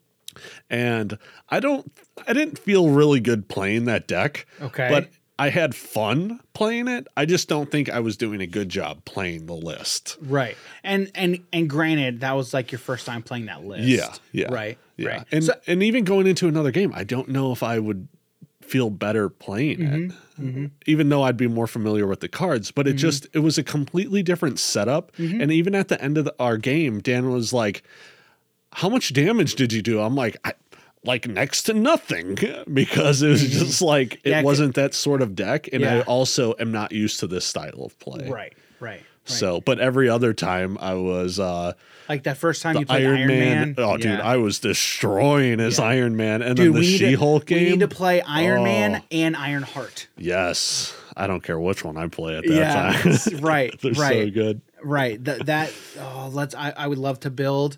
and 0.69 1.19
I 1.49 1.61
don't 1.61 1.91
I 2.27 2.33
didn't 2.33 2.59
feel 2.59 2.91
really 2.91 3.21
good 3.21 3.49
playing 3.49 3.85
that 3.87 4.07
deck. 4.07 4.47
Okay. 4.61 4.89
but 4.91 5.11
I 5.39 5.49
had 5.49 5.75
fun 5.75 6.39
playing 6.53 6.87
it. 6.87 7.07
I 7.17 7.25
just 7.25 7.49
don't 7.49 7.71
think 7.71 7.89
I 7.89 8.01
was 8.01 8.19
doing 8.19 8.43
a 8.43 8.47
good 8.47 8.69
job 8.69 9.05
playing 9.07 9.47
the 9.47 9.55
list. 9.55 10.19
Right. 10.21 10.57
And 10.85 11.11
and 11.15 11.41
and 11.53 11.69
granted, 11.69 12.21
that 12.21 12.33
was 12.33 12.53
like 12.53 12.73
your 12.73 12.79
first 12.79 13.07
time 13.07 13.23
playing 13.23 13.47
that 13.47 13.65
list. 13.65 13.85
Yeah, 13.85 14.13
yeah, 14.33 14.53
Right. 14.53 14.79
Yeah, 14.99 15.09
Right. 15.09 15.27
and 15.33 15.45
So- 15.45 15.55
and 15.67 15.83
even 15.83 16.05
going 16.05 16.27
into 16.27 16.47
another 16.47 16.71
game, 16.71 16.93
I 16.95 17.05
don't 17.05 17.29
know 17.29 17.53
if 17.53 17.63
I 17.63 17.79
would 17.79 18.09
feel 18.71 18.89
better 18.89 19.29
playing 19.29 19.79
Mm-hmm, 20.41 20.65
it, 20.65 20.71
even 20.87 21.09
though 21.09 21.23
I'd 21.23 21.37
be 21.37 21.49
more 21.49 21.67
familiar 21.67 22.07
with 22.07 22.21
the 22.21 22.29
cards. 22.29 22.71
But 22.71 22.87
it 22.87 22.95
just 22.95 23.27
it 23.35 23.41
was 23.41 23.59
a 23.59 23.63
completely 23.63 24.23
different 24.23 24.59
setup. 24.59 25.13
Mm-hmm. 25.17 25.41
And 25.41 25.53
even 25.53 25.75
at 25.75 25.89
the 25.89 26.01
end 26.03 26.17
of 26.17 26.25
the, 26.25 26.35
our 26.39 26.57
game, 26.57 27.01
Dan 27.01 27.31
was 27.31 27.53
like, 27.53 27.83
"How 28.73 28.89
much 28.89 29.13
damage 29.13 29.57
did 29.57 29.73
you 29.73 29.83
do?" 29.83 30.01
I'm 30.01 30.15
like, 30.15 30.37
I, 30.45 30.55
"Like 31.05 31.27
next 31.29 31.65
to 31.65 31.75
nothing," 31.75 32.39
because 32.73 33.23
it 33.23 33.29
was 33.29 33.43
just 33.43 33.83
like 33.83 34.15
it 34.15 34.19
Mm-hmm. 34.21 34.31
Yeah, 34.31 34.43
wasn't 34.43 34.75
that 34.77 34.95
sort 34.95 35.21
of 35.21 35.35
deck, 35.35 35.69
and 35.73 35.85
I 35.85 36.01
also 36.03 36.55
am 36.59 36.73
not 36.73 36.93
used 36.93 37.21
to 37.21 37.27
this 37.27 37.45
style 37.45 37.83
of 37.85 37.99
play. 37.99 38.29
Right. 38.29 38.55
Right. 38.79 39.03
Right. 39.31 39.39
So, 39.39 39.61
but 39.61 39.79
every 39.81 40.09
other 40.09 40.33
time 40.35 40.77
I 40.81 40.95
was 40.95 41.39
uh 41.41 41.73
like 42.09 42.25
that 42.25 42.37
first 42.39 42.63
time 42.63 42.77
you 42.77 42.87
played 42.87 43.07
Iron, 43.07 43.17
Iron, 43.19 43.29
Man. 43.29 43.57
Man. 43.69 43.75
Oh, 43.79 43.97
dude, 43.97 44.21
I 44.21 44.37
was 44.39 44.59
destroying 44.59 45.59
his 45.61 45.79
Yeah. 45.79 45.85
Iron 45.85 46.17
Man, 46.17 46.43
and 46.43 46.57
Dude, 46.57 46.67
then 46.67 46.73
the 46.75 46.81
need 46.81 46.99
to- 46.99 47.09
She-Hulk 47.11 47.45
We 47.49 47.55
game. 47.57 47.71
need 47.71 47.81
to 47.81 47.89
play 47.89 48.21
Iron 48.23 48.61
Oh. 48.61 48.65
Man 48.65 49.03
and 49.13 49.37
Ironheart. 49.37 50.09
yes, 50.19 50.93
I 51.17 51.27
don't 51.27 51.43
care 51.43 51.59
which 51.59 51.85
one 51.85 51.97
I 51.97 52.09
play 52.09 52.37
at 52.37 52.45
that 52.45 52.53
Yeah, 52.53 52.93
time. 52.93 53.39
right, 53.41 53.81
They're 53.81 53.95
so 53.95 54.31
good. 54.31 54.61
Right. 54.83 55.23
That 55.25 55.47
that 55.47 55.73
oh 56.01 56.31
let's 56.33 56.55
I, 56.55 56.73
I 56.77 56.87
would 56.87 56.99
love 56.99 57.21
to 57.21 57.31
build 57.31 57.77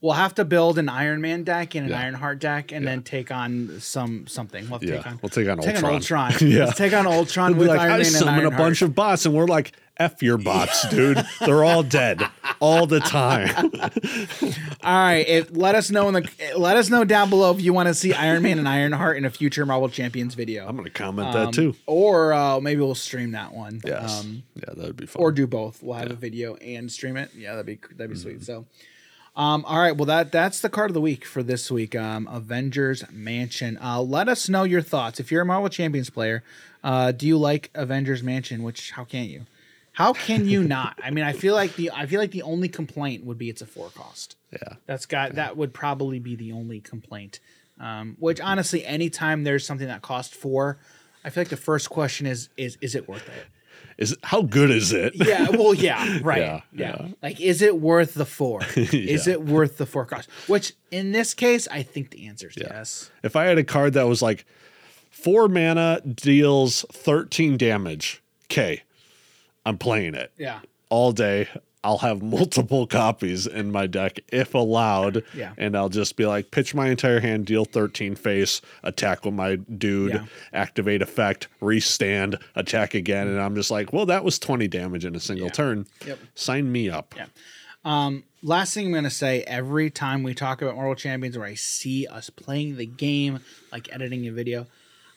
we'll 0.00 0.12
have 0.14 0.32
to 0.36 0.44
build 0.44 0.78
an 0.78 0.88
Iron 0.88 1.20
Man 1.20 1.42
deck 1.44 1.74
and 1.74 1.84
an 1.86 1.90
Yeah. 1.92 2.00
Ironheart 2.00 2.38
deck 2.38 2.72
and 2.72 2.86
then 2.86 3.02
take 3.02 3.30
on 3.30 3.76
some 3.80 4.26
something. 4.28 4.62
We'll 4.64 4.78
have 4.78 4.80
to 4.80 4.86
Yeah, 4.86 4.96
take 4.98 5.06
on 5.06 5.18
we'll 5.22 5.28
take 5.30 5.48
on 5.48 5.58
take 5.58 5.74
Ultron. 5.82 5.92
on 5.92 6.32
Ultron. 6.32 6.32
Yeah. 6.50 6.64
Let's 6.66 6.78
take 6.78 6.92
on 6.94 7.06
Ultron 7.06 7.56
with 7.58 7.68
like, 7.68 7.80
Iron 7.80 7.90
I 7.92 7.96
Man 7.98 8.06
and 8.06 8.14
summon 8.14 8.46
a 8.46 8.50
bunch 8.50 8.80
of 8.82 8.94
bots, 8.94 9.26
and 9.26 9.34
we're 9.34 9.46
like, 9.46 9.72
"F 9.98 10.22
your 10.22 10.38
bots, 10.38 10.88
dude. 10.88 11.24
They're 11.40 11.64
all 11.64 11.82
dead 11.82 12.22
all 12.60 12.86
the 12.86 13.00
time." 13.00 13.50
All 14.82 14.94
right, 14.94 15.26
if, 15.28 15.50
let 15.56 15.74
us 15.74 15.90
know 15.90 16.08
in 16.08 16.14
the 16.14 16.28
let 16.56 16.76
us 16.76 16.88
know 16.88 17.04
down 17.04 17.28
below 17.30 17.52
if 17.52 17.60
you 17.60 17.72
want 17.74 17.88
to 17.88 17.94
see 17.94 18.12
Iron 18.14 18.42
Man 18.42 18.58
and 18.58 18.68
Ironheart 18.68 19.16
in 19.16 19.24
a 19.24 19.30
future 19.30 19.66
Marvel 19.66 19.88
Champions 19.88 20.34
video. 20.34 20.66
I'm 20.66 20.76
gonna 20.76 20.90
comment 20.90 21.28
Um, 21.28 21.34
that 21.46 21.52
too. 21.54 21.74
Or 21.86 22.32
uh, 22.32 22.60
maybe 22.60 22.80
we'll 22.80 22.94
stream 22.94 23.32
that 23.32 23.52
one. 23.52 23.80
Yes, 23.84 24.20
Um, 24.20 24.42
yeah, 24.54 24.74
that'd 24.76 24.96
be 24.96 25.06
fun. 25.06 25.22
or 25.22 25.32
do 25.32 25.46
both. 25.46 25.82
We'll 25.82 25.96
have 25.98 26.10
a 26.10 26.14
video 26.14 26.54
and 26.56 26.90
stream 26.90 27.16
it. 27.16 27.30
Yeah, 27.36 27.50
that'd 27.52 27.66
be 27.66 27.78
that'd 27.96 28.10
be 28.10 28.16
sweet. 28.16 28.42
So, 28.44 28.66
um, 29.36 29.64
all 29.66 29.78
right. 29.78 29.96
Well, 29.96 30.06
that 30.06 30.32
that's 30.32 30.60
the 30.60 30.68
card 30.70 30.90
of 30.90 30.94
the 30.94 31.00
week 31.00 31.24
for 31.24 31.42
this 31.42 31.70
week. 31.70 31.94
Um, 31.94 32.26
Avengers 32.30 33.04
Mansion. 33.10 33.78
Uh, 33.82 34.00
let 34.00 34.28
us 34.28 34.48
know 34.48 34.64
your 34.64 34.82
thoughts. 34.82 35.20
If 35.20 35.30
you're 35.30 35.42
a 35.42 35.46
Marvel 35.46 35.68
Champions 35.68 36.08
player, 36.10 36.42
uh, 36.82 37.12
do 37.12 37.26
you 37.26 37.36
like 37.36 37.70
Avengers 37.74 38.22
Mansion? 38.22 38.62
Which 38.62 38.92
how 38.92 39.04
can't 39.04 39.28
you? 39.28 39.42
How 39.98 40.12
can 40.12 40.46
you 40.48 40.62
not? 40.62 40.96
I 41.02 41.10
mean, 41.10 41.24
I 41.24 41.32
feel 41.32 41.54
like 41.54 41.74
the 41.74 41.90
I 41.90 42.06
feel 42.06 42.20
like 42.20 42.30
the 42.30 42.42
only 42.42 42.68
complaint 42.68 43.24
would 43.24 43.36
be 43.36 43.50
it's 43.50 43.62
a 43.62 43.66
four 43.66 43.90
cost. 43.90 44.36
yeah, 44.52 44.74
That's 44.86 45.06
got 45.06 45.34
that 45.34 45.56
would 45.56 45.74
probably 45.74 46.20
be 46.20 46.36
the 46.36 46.52
only 46.52 46.78
complaint. 46.80 47.40
Um, 47.80 48.16
which 48.20 48.40
honestly, 48.40 48.84
anytime 48.84 49.42
there's 49.42 49.66
something 49.66 49.88
that 49.88 50.00
costs 50.02 50.36
four, 50.36 50.78
I 51.24 51.30
feel 51.30 51.40
like 51.40 51.48
the 51.48 51.56
first 51.56 51.90
question 51.90 52.28
is 52.28 52.48
is 52.56 52.78
is 52.80 52.94
it 52.94 53.08
worth 53.08 53.26
it? 53.28 53.46
is 53.98 54.16
how 54.22 54.42
good 54.42 54.70
is 54.70 54.92
it? 54.92 55.14
Yeah, 55.16 55.50
well, 55.50 55.74
yeah, 55.74 56.18
right. 56.22 56.42
Yeah, 56.42 56.60
Yeah, 56.72 56.96
yeah. 57.00 57.08
Like, 57.20 57.40
is 57.40 57.60
it 57.60 57.80
worth 57.80 58.14
the 58.14 58.24
four? 58.24 58.60
Is 58.76 59.26
it 59.26 59.42
worth 59.42 59.78
the 59.78 59.86
four 59.86 60.04
cost? 60.04 60.30
Which 60.46 60.74
in 60.92 61.10
this 61.10 61.34
case, 61.34 61.66
I 61.66 61.82
think 61.82 62.10
the 62.10 62.28
answer 62.28 62.46
is 62.46 62.54
yes. 62.56 63.10
If 63.24 63.34
I 63.34 63.46
had 63.46 63.58
a 63.58 63.64
card 63.64 63.94
that 63.94 64.06
was 64.06 64.22
like 64.22 64.44
four 65.10 65.48
mana 65.48 66.00
deals 66.02 66.84
13 66.92 67.56
damage, 67.56 68.22
okay, 68.44 68.82
I'm 69.68 69.78
playing 69.78 70.14
it 70.14 70.32
Yeah. 70.38 70.60
all 70.88 71.12
day. 71.12 71.48
I'll 71.84 71.98
have 71.98 72.22
multiple 72.22 72.86
copies 73.00 73.46
in 73.46 73.70
my 73.70 73.86
deck 73.86 74.18
if 74.32 74.54
allowed. 74.54 75.22
Yeah. 75.34 75.52
And 75.58 75.76
I'll 75.76 75.88
just 75.90 76.16
be 76.16 76.26
like, 76.26 76.50
pitch 76.50 76.74
my 76.74 76.88
entire 76.88 77.20
hand, 77.20 77.46
deal 77.46 77.64
13 77.64 78.16
face, 78.16 78.60
attack 78.82 79.24
with 79.24 79.34
my 79.34 79.56
dude, 79.56 80.12
Yeah. 80.14 80.24
activate 80.52 81.02
effect, 81.02 81.46
restand, 81.60 82.38
attack 82.56 82.94
again. 82.94 83.28
And 83.28 83.40
I'm 83.40 83.54
just 83.54 83.70
like, 83.70 83.92
well, 83.92 84.06
that 84.06 84.24
was 84.24 84.38
20 84.38 84.66
damage 84.68 85.04
in 85.04 85.14
a 85.14 85.20
single 85.20 85.50
turn. 85.50 85.86
Yep. 86.06 86.18
Sign 86.34 86.72
me 86.72 86.90
up. 86.90 87.14
Yeah. 87.16 87.26
Um, 87.84 88.24
last 88.42 88.74
thing 88.74 88.86
I'm 88.86 88.92
gonna 88.92 89.08
say, 89.10 89.42
every 89.44 89.88
time 89.88 90.22
we 90.24 90.34
talk 90.34 90.60
about 90.60 90.74
Marvel 90.74 90.94
Champions 90.96 91.36
or 91.36 91.44
I 91.44 91.54
see 91.54 92.06
us 92.08 92.28
playing 92.28 92.76
the 92.76 92.86
game, 92.86 93.38
like 93.70 93.88
editing 93.92 94.26
a 94.26 94.32
video, 94.32 94.66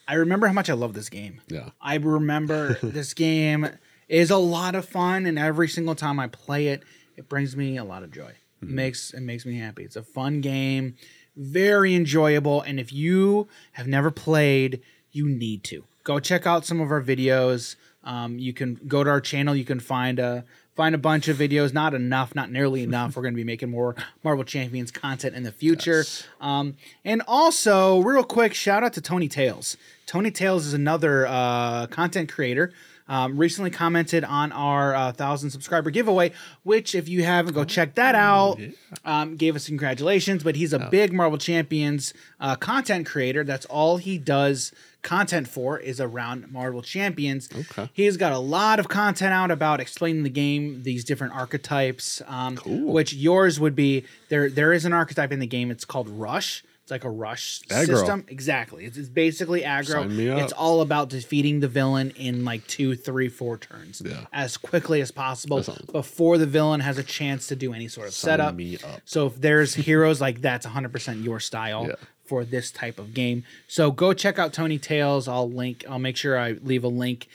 I 0.07 0.13
remember 0.13 0.45
how 0.47 0.53
much 0.53 0.69
I 0.69 0.73
love 0.73 0.93
this 0.93 1.09
game. 1.09 1.41
Yeah. 1.47 1.69
I 1.81 1.95
remember 1.95 2.77
this 2.83 3.13
game 3.15 3.67
is 4.11 4.29
a 4.29 4.37
lot 4.37 4.75
of 4.75 4.87
fun, 4.87 5.25
and 5.25 5.39
every 5.39 5.69
single 5.69 5.95
time 5.95 6.19
I 6.19 6.27
play 6.27 6.67
it, 6.67 6.83
it 7.15 7.29
brings 7.29 7.55
me 7.55 7.77
a 7.77 7.83
lot 7.83 8.03
of 8.03 8.11
joy. 8.11 8.33
It 8.61 8.67
makes 8.67 9.13
it 9.13 9.21
makes 9.21 9.45
me 9.45 9.57
happy. 9.57 9.83
It's 9.83 9.95
a 9.95 10.03
fun 10.03 10.41
game, 10.41 10.95
very 11.35 11.95
enjoyable, 11.95 12.61
and 12.61 12.79
if 12.79 12.91
you 12.91 13.47
have 13.71 13.87
never 13.87 14.11
played, 14.11 14.81
you 15.11 15.27
need 15.27 15.63
to 15.65 15.85
go 16.03 16.19
check 16.19 16.45
out 16.45 16.65
some 16.65 16.81
of 16.81 16.91
our 16.91 17.01
videos. 17.01 17.77
Um, 18.03 18.37
you 18.37 18.53
can 18.53 18.79
go 18.85 19.03
to 19.03 19.09
our 19.09 19.21
channel. 19.21 19.55
You 19.55 19.65
can 19.65 19.79
find 19.79 20.19
a 20.19 20.43
find 20.75 20.93
a 20.93 20.97
bunch 20.97 21.27
of 21.29 21.37
videos. 21.37 21.73
Not 21.73 21.93
enough, 21.93 22.35
not 22.35 22.51
nearly 22.51 22.83
enough. 22.89 23.15
We're 23.15 23.21
going 23.23 23.33
to 23.33 23.37
be 23.37 23.45
making 23.45 23.69
more 23.69 23.95
Marvel 24.23 24.43
Champions 24.43 24.91
content 24.91 25.35
in 25.35 25.43
the 25.43 25.51
future. 25.53 26.03
Um, 26.41 26.75
and 27.05 27.21
also, 27.27 28.01
real 28.01 28.23
quick, 28.23 28.53
shout 28.53 28.83
out 28.83 28.93
to 28.93 29.01
Tonee 29.01 29.29
Tales. 29.29 29.77
Tonee 30.05 30.31
Tales 30.31 30.65
is 30.65 30.73
another 30.73 31.25
uh, 31.27 31.87
content 31.87 32.29
creator. 32.29 32.73
Um, 33.07 33.37
recently 33.37 33.71
commented 33.71 34.23
on 34.23 34.51
our 34.51 34.95
uh, 34.95 35.11
thousand 35.11 35.49
subscriber 35.49 35.89
giveaway, 35.89 36.31
which 36.63 36.95
if 36.95 37.09
you 37.09 37.23
haven't, 37.23 37.53
go 37.53 37.63
check 37.63 37.95
that 37.95 38.15
out. 38.15 38.59
Um, 39.03 39.35
gave 39.35 39.55
us 39.55 39.67
congratulations, 39.67 40.43
but 40.43 40.55
he's 40.55 40.73
a 40.73 40.79
big 40.89 41.11
Marvel 41.11 41.37
Champions 41.37 42.13
uh, 42.39 42.55
content 42.55 43.05
creator. 43.05 43.43
That's 43.43 43.65
all 43.65 43.97
he 43.97 44.17
does 44.17 44.71
content 45.01 45.47
for 45.47 45.79
is 45.79 45.99
around 45.99 46.51
Marvel 46.51 46.81
Champions. 46.81 47.49
Okay. 47.53 47.89
He's 47.93 48.17
got 48.17 48.31
a 48.31 48.39
lot 48.39 48.79
of 48.79 48.87
content 48.87 49.33
out 49.33 49.51
about 49.51 49.79
explaining 49.79 50.23
the 50.23 50.29
game, 50.29 50.83
these 50.83 51.03
different 51.03 51.33
archetypes. 51.33 52.21
Um, 52.27 52.57
Which 52.65 53.13
yours 53.13 53.59
would 53.59 53.75
be 53.75 54.05
there. 54.29 54.49
There 54.49 54.73
is 54.73 54.85
an 54.85 54.93
archetype 54.93 55.31
in 55.31 55.39
the 55.39 55.47
game. 55.47 55.71
It's 55.71 55.85
called 55.85 56.07
Rush. 56.07 56.63
Like 56.91 57.05
a 57.05 57.09
rush 57.09 57.61
Aggro. 57.69 57.85
system. 57.87 58.25
Exactly. 58.27 58.85
It's, 58.85 58.97
it's 58.97 59.09
basically 59.09 59.61
aggro. 59.61 59.93
Sign 59.93 60.15
me 60.17 60.29
up. 60.29 60.41
It's 60.41 60.53
all 60.53 60.81
about 60.81 61.09
defeating 61.09 61.61
the 61.61 61.67
villain 61.67 62.11
in 62.11 62.43
like 62.45 62.67
two, 62.67 62.95
three, 62.95 63.29
four 63.29 63.57
turns 63.57 64.01
Yeah. 64.05 64.25
as 64.33 64.57
quickly 64.57 65.01
as 65.01 65.09
possible 65.09 65.63
before 65.91 66.37
the 66.37 66.45
villain 66.45 66.81
has 66.81 66.97
a 66.97 67.03
chance 67.03 67.47
to 67.47 67.55
do 67.55 67.73
any 67.73 67.87
sort 67.87 68.07
of 68.09 68.13
Sign 68.13 68.37
setup. 68.37 69.01
So 69.05 69.27
if 69.27 69.39
there's 69.39 69.73
heroes 69.73 70.19
like 70.21 70.41
that's 70.41 70.67
100% 70.67 71.23
your 71.23 71.39
style 71.39 71.87
Yeah. 71.87 71.95
for 72.25 72.43
this 72.43 72.71
type 72.71 72.99
of 72.99 73.13
game. 73.13 73.45
So 73.67 73.91
go 73.91 74.13
check 74.13 74.37
out 74.37 74.51
Tonee 74.53 74.77
Tales. 74.77 75.27
I'll 75.27 75.49
link. 75.49 75.85
I'll 75.89 75.97
make 75.97 76.17
sure 76.17 76.37
I 76.37 76.51
leave 76.51 76.83
a 76.83 76.89
link 76.89 77.27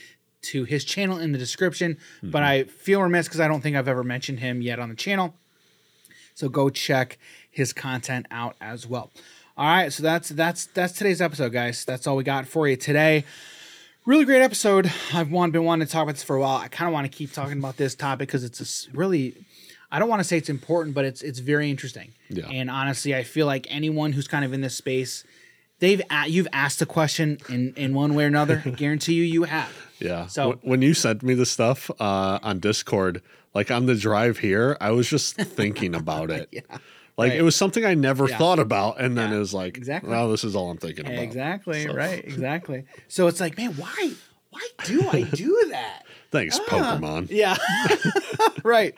to 0.43 0.65
his 0.65 0.85
channel 0.85 1.19
in 1.19 1.33
the 1.33 1.39
description. 1.39 1.97
But 2.23 2.41
mm-hmm. 2.41 2.45
I 2.45 2.65
feel 2.65 3.03
remiss 3.03 3.27
because 3.27 3.41
I 3.41 3.49
don't 3.49 3.63
think 3.63 3.75
I've 3.75 3.89
ever 3.89 4.05
mentioned 4.05 4.41
him 4.41 4.61
yet 4.61 4.79
on 4.79 4.91
the 4.91 4.95
channel. 4.95 5.35
So 6.35 6.51
go 6.51 6.69
check 6.69 7.19
his 7.51 7.73
content 7.73 8.27
out 8.31 8.57
as 8.61 8.87
well. 8.87 9.11
All 9.59 9.65
right, 9.67 9.91
so 9.91 10.03
that's 10.03 10.29
that's 10.29 10.67
that's 10.67 10.93
today's 10.93 11.23
episode, 11.23 11.51
guys. 11.51 11.85
That's 11.87 12.07
all 12.07 12.17
we 12.17 12.25
got 12.25 12.47
for 12.47 12.69
you 12.69 12.77
today. 12.77 13.25
Really 14.05 14.27
great 14.27 14.43
episode. 14.43 14.93
I've 15.15 15.31
want, 15.33 15.53
been 15.53 15.65
wanting 15.65 15.87
to 15.87 15.93
talk 15.93 16.03
about 16.03 16.15
this 16.17 16.23
for 16.23 16.37
a 16.37 16.41
while. 16.41 16.59
I 16.59 16.69
kind 16.69 16.87
of 16.89 16.93
want 16.93 17.11
to 17.11 17.17
keep 17.17 17.33
talking 17.33 17.59
about 17.59 17.79
this 17.79 17.95
topic 17.95 18.29
because 18.29 18.45
it's 18.45 18.87
a 18.87 18.97
really, 18.97 19.35
I 19.91 19.99
don't 19.99 20.09
want 20.11 20.21
to 20.21 20.25
say 20.25 20.37
it's 20.37 20.51
important, 20.51 20.95
but 20.95 21.07
it's 21.07 21.23
it's 21.23 21.39
very 21.39 21.71
interesting. 21.71 22.13
Yeah. 22.29 22.47
And 22.49 22.69
honestly, 22.71 23.15
I 23.15 23.23
feel 23.23 23.47
like 23.47 23.67
anyone 23.71 24.13
who's 24.13 24.29
kind 24.29 24.45
of 24.45 24.53
in 24.53 24.61
this 24.61 24.75
space, 24.77 25.25
they've 25.79 26.03
a- 26.11 26.29
you've 26.29 26.49
asked 26.53 26.83
a 26.83 26.87
question 26.87 27.39
in 27.49 27.73
in 27.77 27.95
one 27.95 28.15
way 28.15 28.25
or 28.25 28.29
another. 28.29 28.63
I 28.63 28.71
guarantee 28.83 29.15
you, 29.15 29.23
you 29.23 29.45
have. 29.45 29.73
Yeah. 30.01 30.27
So- 30.27 30.59
when 30.63 30.83
you 30.83 30.93
sent 30.93 31.23
me 31.23 31.33
the 31.33 31.47
stuff 31.47 31.91
uh, 31.99 32.39
on 32.43 32.59
Discord, 32.61 33.23
like 33.55 33.71
on 33.71 33.87
the 33.87 33.95
drive 33.95 34.39
here, 34.39 34.77
I 34.83 34.91
was 34.91 35.09
just 35.09 35.37
thinking 35.37 35.95
about 35.95 36.31
it. 36.31 36.49
Yeah. 36.71 36.79
Like 37.19 37.31
Right. 37.31 37.39
it 37.39 37.43
was 37.43 37.57
something 37.57 37.85
I 37.85 37.95
never 37.95 38.29
Yeah. 38.29 38.37
thought 38.39 38.59
about, 38.59 39.01
and 39.01 39.17
then 39.17 39.31
Yeah. 39.31 39.37
it 39.37 39.39
was 39.41 39.55
like, 39.55 39.77
Exactly. 39.77 40.11
Well, 40.11 40.31
this 40.31 40.45
is 40.45 40.55
all 40.55 40.71
I'm 40.71 40.77
thinking 40.77 41.07
about. 41.07 41.19
Exactly. 41.19 41.85
So, 41.87 41.95
Right. 41.95 42.25
Exactly. 42.25 42.85
So 43.09 43.27
it's 43.27 43.41
like, 43.41 43.57
man, 43.57 43.73
why 43.77 44.13
why 44.51 44.67
do 44.85 45.07
I 45.11 45.23
do 45.23 45.67
that? 45.71 46.06
Thanks, 46.31 46.59
Pokemon. 46.61 47.29
Yeah. 47.31 47.57
right. 48.65 48.95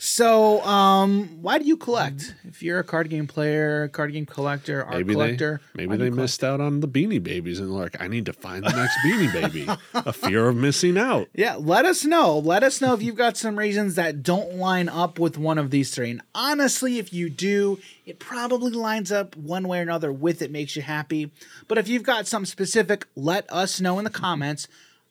So, 0.00 0.62
um, 0.62 1.42
why 1.42 1.58
do 1.58 1.64
you 1.64 1.76
collect? 1.76 2.34
If 2.44 2.62
you're 2.62 2.78
a 2.78 2.84
card 2.84 3.10
game 3.10 3.26
player, 3.26 3.88
card 3.88 4.12
game 4.12 4.26
collector, 4.26 4.84
art 4.84 4.94
Maybe 4.94 5.14
collector, 5.14 5.60
they 5.74 5.86
maybe 5.86 6.04
they 6.04 6.10
missed 6.10 6.44
out 6.44 6.60
on 6.60 6.78
the 6.80 6.86
Beanie 6.86 7.20
Babies 7.22 7.58
and 7.58 7.74
like 7.74 8.00
I 8.00 8.06
need 8.06 8.26
to 8.26 8.32
find 8.32 8.64
the 8.64 8.70
next 8.70 8.96
Beanie 9.04 9.32
Baby. 9.32 9.66
A 9.94 10.12
fear 10.12 10.48
of 10.48 10.56
missing 10.56 10.96
out. 10.96 11.28
Yeah, 11.38 11.54
let 11.56 11.84
us 11.84 12.04
know. 12.04 12.38
Let 12.38 12.64
us 12.64 12.80
know 12.80 12.94
if 12.94 13.02
you've 13.02 13.14
got 13.16 13.36
some 13.36 13.58
reasons 13.58 13.94
that 13.94 14.22
don't 14.22 14.54
line 14.54 14.88
up 14.88 15.18
with 15.18 15.38
one 15.38 15.56
of 15.56 15.70
these 15.70 15.94
three. 15.94 16.10
And 16.10 16.22
honestly, 16.34 16.98
if 16.98 17.12
you 17.12 17.30
do, 17.30 17.78
it 18.04 18.18
probably 18.18 18.72
lines 18.72 19.12
up 19.12 19.36
one 19.36 19.68
way 19.68 19.78
or 19.78 19.82
another 19.82 20.12
with 20.12 20.42
it, 20.42 20.50
makes 20.50 20.74
you 20.74 20.82
happy. 20.82 21.30
But 21.68 21.78
if 21.78 21.86
you've 21.86 22.02
got 22.02 22.26
some 22.26 22.44
specific, 22.44 23.06
let 23.14 23.50
us 23.52 23.80
know 23.80 23.98
in 23.98 24.04
the 24.04 24.10
comments. 24.10 24.66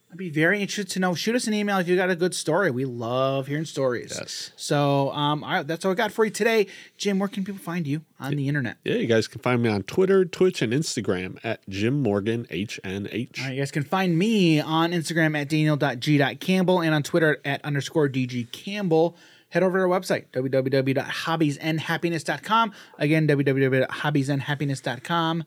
I'd 0.10 0.18
be 0.18 0.30
very 0.30 0.62
interested 0.62 0.90
to 0.94 1.00
know. 1.00 1.14
Shoot 1.16 1.36
us 1.36 1.48
an 1.48 1.54
email 1.54 1.80
if 1.80 1.88
you 1.88 1.98
got 1.98 2.10
a 2.10 2.16
good 2.16 2.34
story. 2.34 2.72
We 2.72 2.86
love 2.86 3.48
hearing 3.48 3.66
stories. 3.66 4.16
Yes. 4.18 4.52
So 4.56 5.12
um, 5.12 5.44
all 5.44 5.52
right, 5.52 5.68
that's 5.68 5.84
all 5.84 5.92
I 5.92 5.96
got 5.96 6.14
for 6.14 6.24
you 6.24 6.32
today. 6.32 6.68
Jim, 6.98 7.20
where 7.20 7.28
can 7.28 7.44
people 7.44 7.60
find 7.60 7.86
you 7.86 8.04
on 8.18 8.36
the 8.36 8.48
internet? 8.48 8.78
Yeah, 8.86 8.96
you 8.96 9.08
guys 9.08 9.28
can 9.28 9.42
find 9.42 9.62
me 9.62 9.68
on 9.70 9.84
Twitter, 9.84 10.24
Twitch, 10.24 10.62
and 10.62 10.72
Instagram 10.72 11.38
at 11.44 11.68
Jim 11.68 12.02
Morgan 12.02 12.46
HNH. 12.50 13.40
All 13.40 13.46
right, 13.46 13.54
you 13.54 13.60
guys 13.62 13.72
can 13.72 13.84
find 13.84 14.18
me 14.18 14.62
on 14.62 14.92
Instagram 14.92 15.38
at 15.40 15.50
daniel.g.campbell 15.50 16.82
and 16.82 16.96
on 16.96 17.04
Twitter 17.04 17.42
at 17.44 17.64
underscore 17.66 18.08
DG 18.08 18.50
Campbell. 18.54 19.18
Head 19.50 19.64
over 19.64 19.78
to 19.78 19.84
our 19.84 19.90
website, 19.90 20.26
www.hobbiesandhappiness.com. 20.34 22.72
Again, 22.98 23.28
www.hobbiesandhappiness.com. 23.28 25.44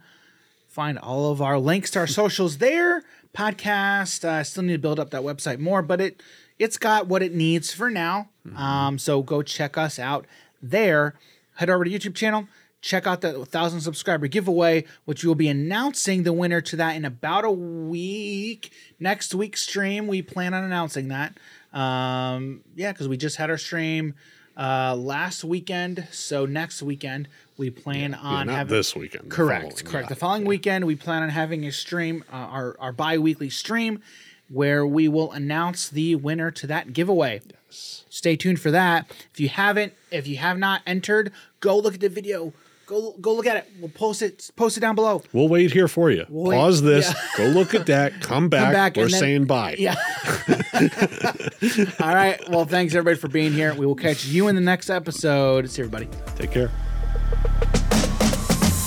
Find 0.68 0.98
all 0.98 1.32
of 1.32 1.42
our 1.42 1.58
links 1.58 1.90
to 1.90 1.98
our 1.98 2.06
socials 2.06 2.56
there. 2.58 3.02
Podcast. 3.36 4.28
I 4.28 4.42
still 4.42 4.62
need 4.62 4.72
to 4.74 4.78
build 4.78 4.98
up 4.98 5.10
that 5.10 5.22
website 5.22 5.58
more, 5.58 5.82
but 5.82 6.00
it 6.00 6.22
it's 6.58 6.76
got 6.76 7.06
what 7.06 7.22
it 7.22 7.34
needs 7.34 7.72
for 7.72 7.90
now. 7.90 8.28
Um, 8.56 8.98
so 8.98 9.22
go 9.22 9.42
check 9.42 9.78
us 9.78 9.98
out 9.98 10.26
there. 10.62 11.14
Head 11.54 11.70
over 11.70 11.84
to 11.84 11.90
YouTube 11.90 12.14
channel. 12.14 12.48
Check 12.82 13.06
out 13.06 13.20
the 13.20 13.44
thousand 13.44 13.82
subscriber 13.82 14.26
giveaway, 14.26 14.84
which 15.04 15.22
we 15.22 15.28
will 15.28 15.34
be 15.34 15.48
announcing 15.48 16.22
the 16.22 16.32
winner 16.32 16.60
to 16.62 16.76
that 16.76 16.96
in 16.96 17.04
about 17.04 17.44
a 17.44 17.50
week. 17.50 18.72
Next 18.98 19.34
week's 19.34 19.62
stream, 19.62 20.06
we 20.06 20.22
plan 20.22 20.54
on 20.54 20.64
announcing 20.64 21.08
that. 21.08 21.34
Um, 21.72 22.62
yeah, 22.74 22.92
because 22.92 23.06
we 23.06 23.16
just 23.16 23.36
had 23.36 23.50
our 23.50 23.58
stream 23.58 24.14
uh, 24.60 24.94
last 24.94 25.42
weekend. 25.42 26.06
So 26.12 26.44
next 26.46 26.82
weekend 26.82 27.26
we 27.56 27.70
plan 27.70 28.10
Yeah, 28.12 28.18
on 28.18 28.46
not 28.46 28.56
having 28.56 28.76
this 28.76 28.94
weekend. 28.94 29.30
Correct, 29.30 29.62
following, 29.62 29.84
correct. 29.86 30.04
yeah. 30.04 30.08
The 30.14 30.20
following 30.20 30.44
weekend, 30.44 30.84
we 30.84 30.94
plan 30.96 31.22
on 31.22 31.30
having 31.30 31.64
a 31.66 31.72
stream, 31.72 32.22
uh, 32.32 32.36
our 32.36 32.76
our 32.78 32.92
bi-weekly 32.92 33.50
stream, 33.50 34.02
where 34.48 34.86
we 34.86 35.08
will 35.08 35.32
announce 35.32 35.88
the 35.88 36.14
winner 36.16 36.50
to 36.52 36.66
that 36.66 36.92
giveaway. 36.92 37.40
Yes. 37.66 38.04
Stay 38.10 38.36
tuned 38.36 38.60
for 38.60 38.70
that. 38.70 39.10
If 39.32 39.40
you 39.40 39.48
haven't, 39.48 39.94
if 40.10 40.26
you 40.26 40.36
have 40.36 40.58
not 40.58 40.82
entered, 40.86 41.32
go 41.60 41.78
look 41.78 41.94
at 41.94 42.00
the 42.00 42.08
video. 42.08 42.52
Go 42.90 43.12
go 43.20 43.34
look 43.34 43.46
at 43.46 43.56
it. 43.56 43.70
We'll 43.78 43.88
post 43.88 44.20
it 44.20 44.50
post 44.56 44.76
it 44.76 44.80
down 44.80 44.96
below. 44.96 45.22
We'll 45.32 45.46
wait 45.46 45.72
here 45.72 45.86
for 45.86 46.10
you. 46.10 46.26
wait- 46.28 46.56
Pause 46.56 46.82
this. 46.82 47.06
yeah. 47.14 47.20
Go 47.36 47.44
look 47.50 47.72
at 47.72 47.86
that. 47.86 48.12
Come 48.20 48.48
back. 48.48 48.72
back 48.72 48.96
We're 48.96 49.08
then- 49.08 49.20
saying 49.20 49.44
bye. 49.44 49.76
Yeah. 49.78 49.94
All 52.00 52.12
right. 52.12 52.40
Well, 52.50 52.64
thanks 52.64 52.92
everybody 52.96 53.16
for 53.16 53.28
being 53.28 53.52
here. 53.52 53.74
We 53.74 53.86
will 53.86 53.94
catch 53.94 54.24
you 54.26 54.48
in 54.48 54.56
the 54.56 54.60
next 54.60 54.90
episode. 54.90 55.70
See 55.70 55.82
everybody. 55.82 56.08
Take 56.34 56.50
care. 56.50 56.72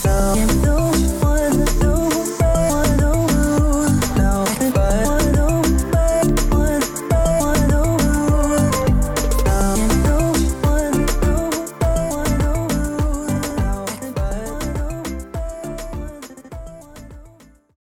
Can't 0.03 0.63
do 0.63 1.22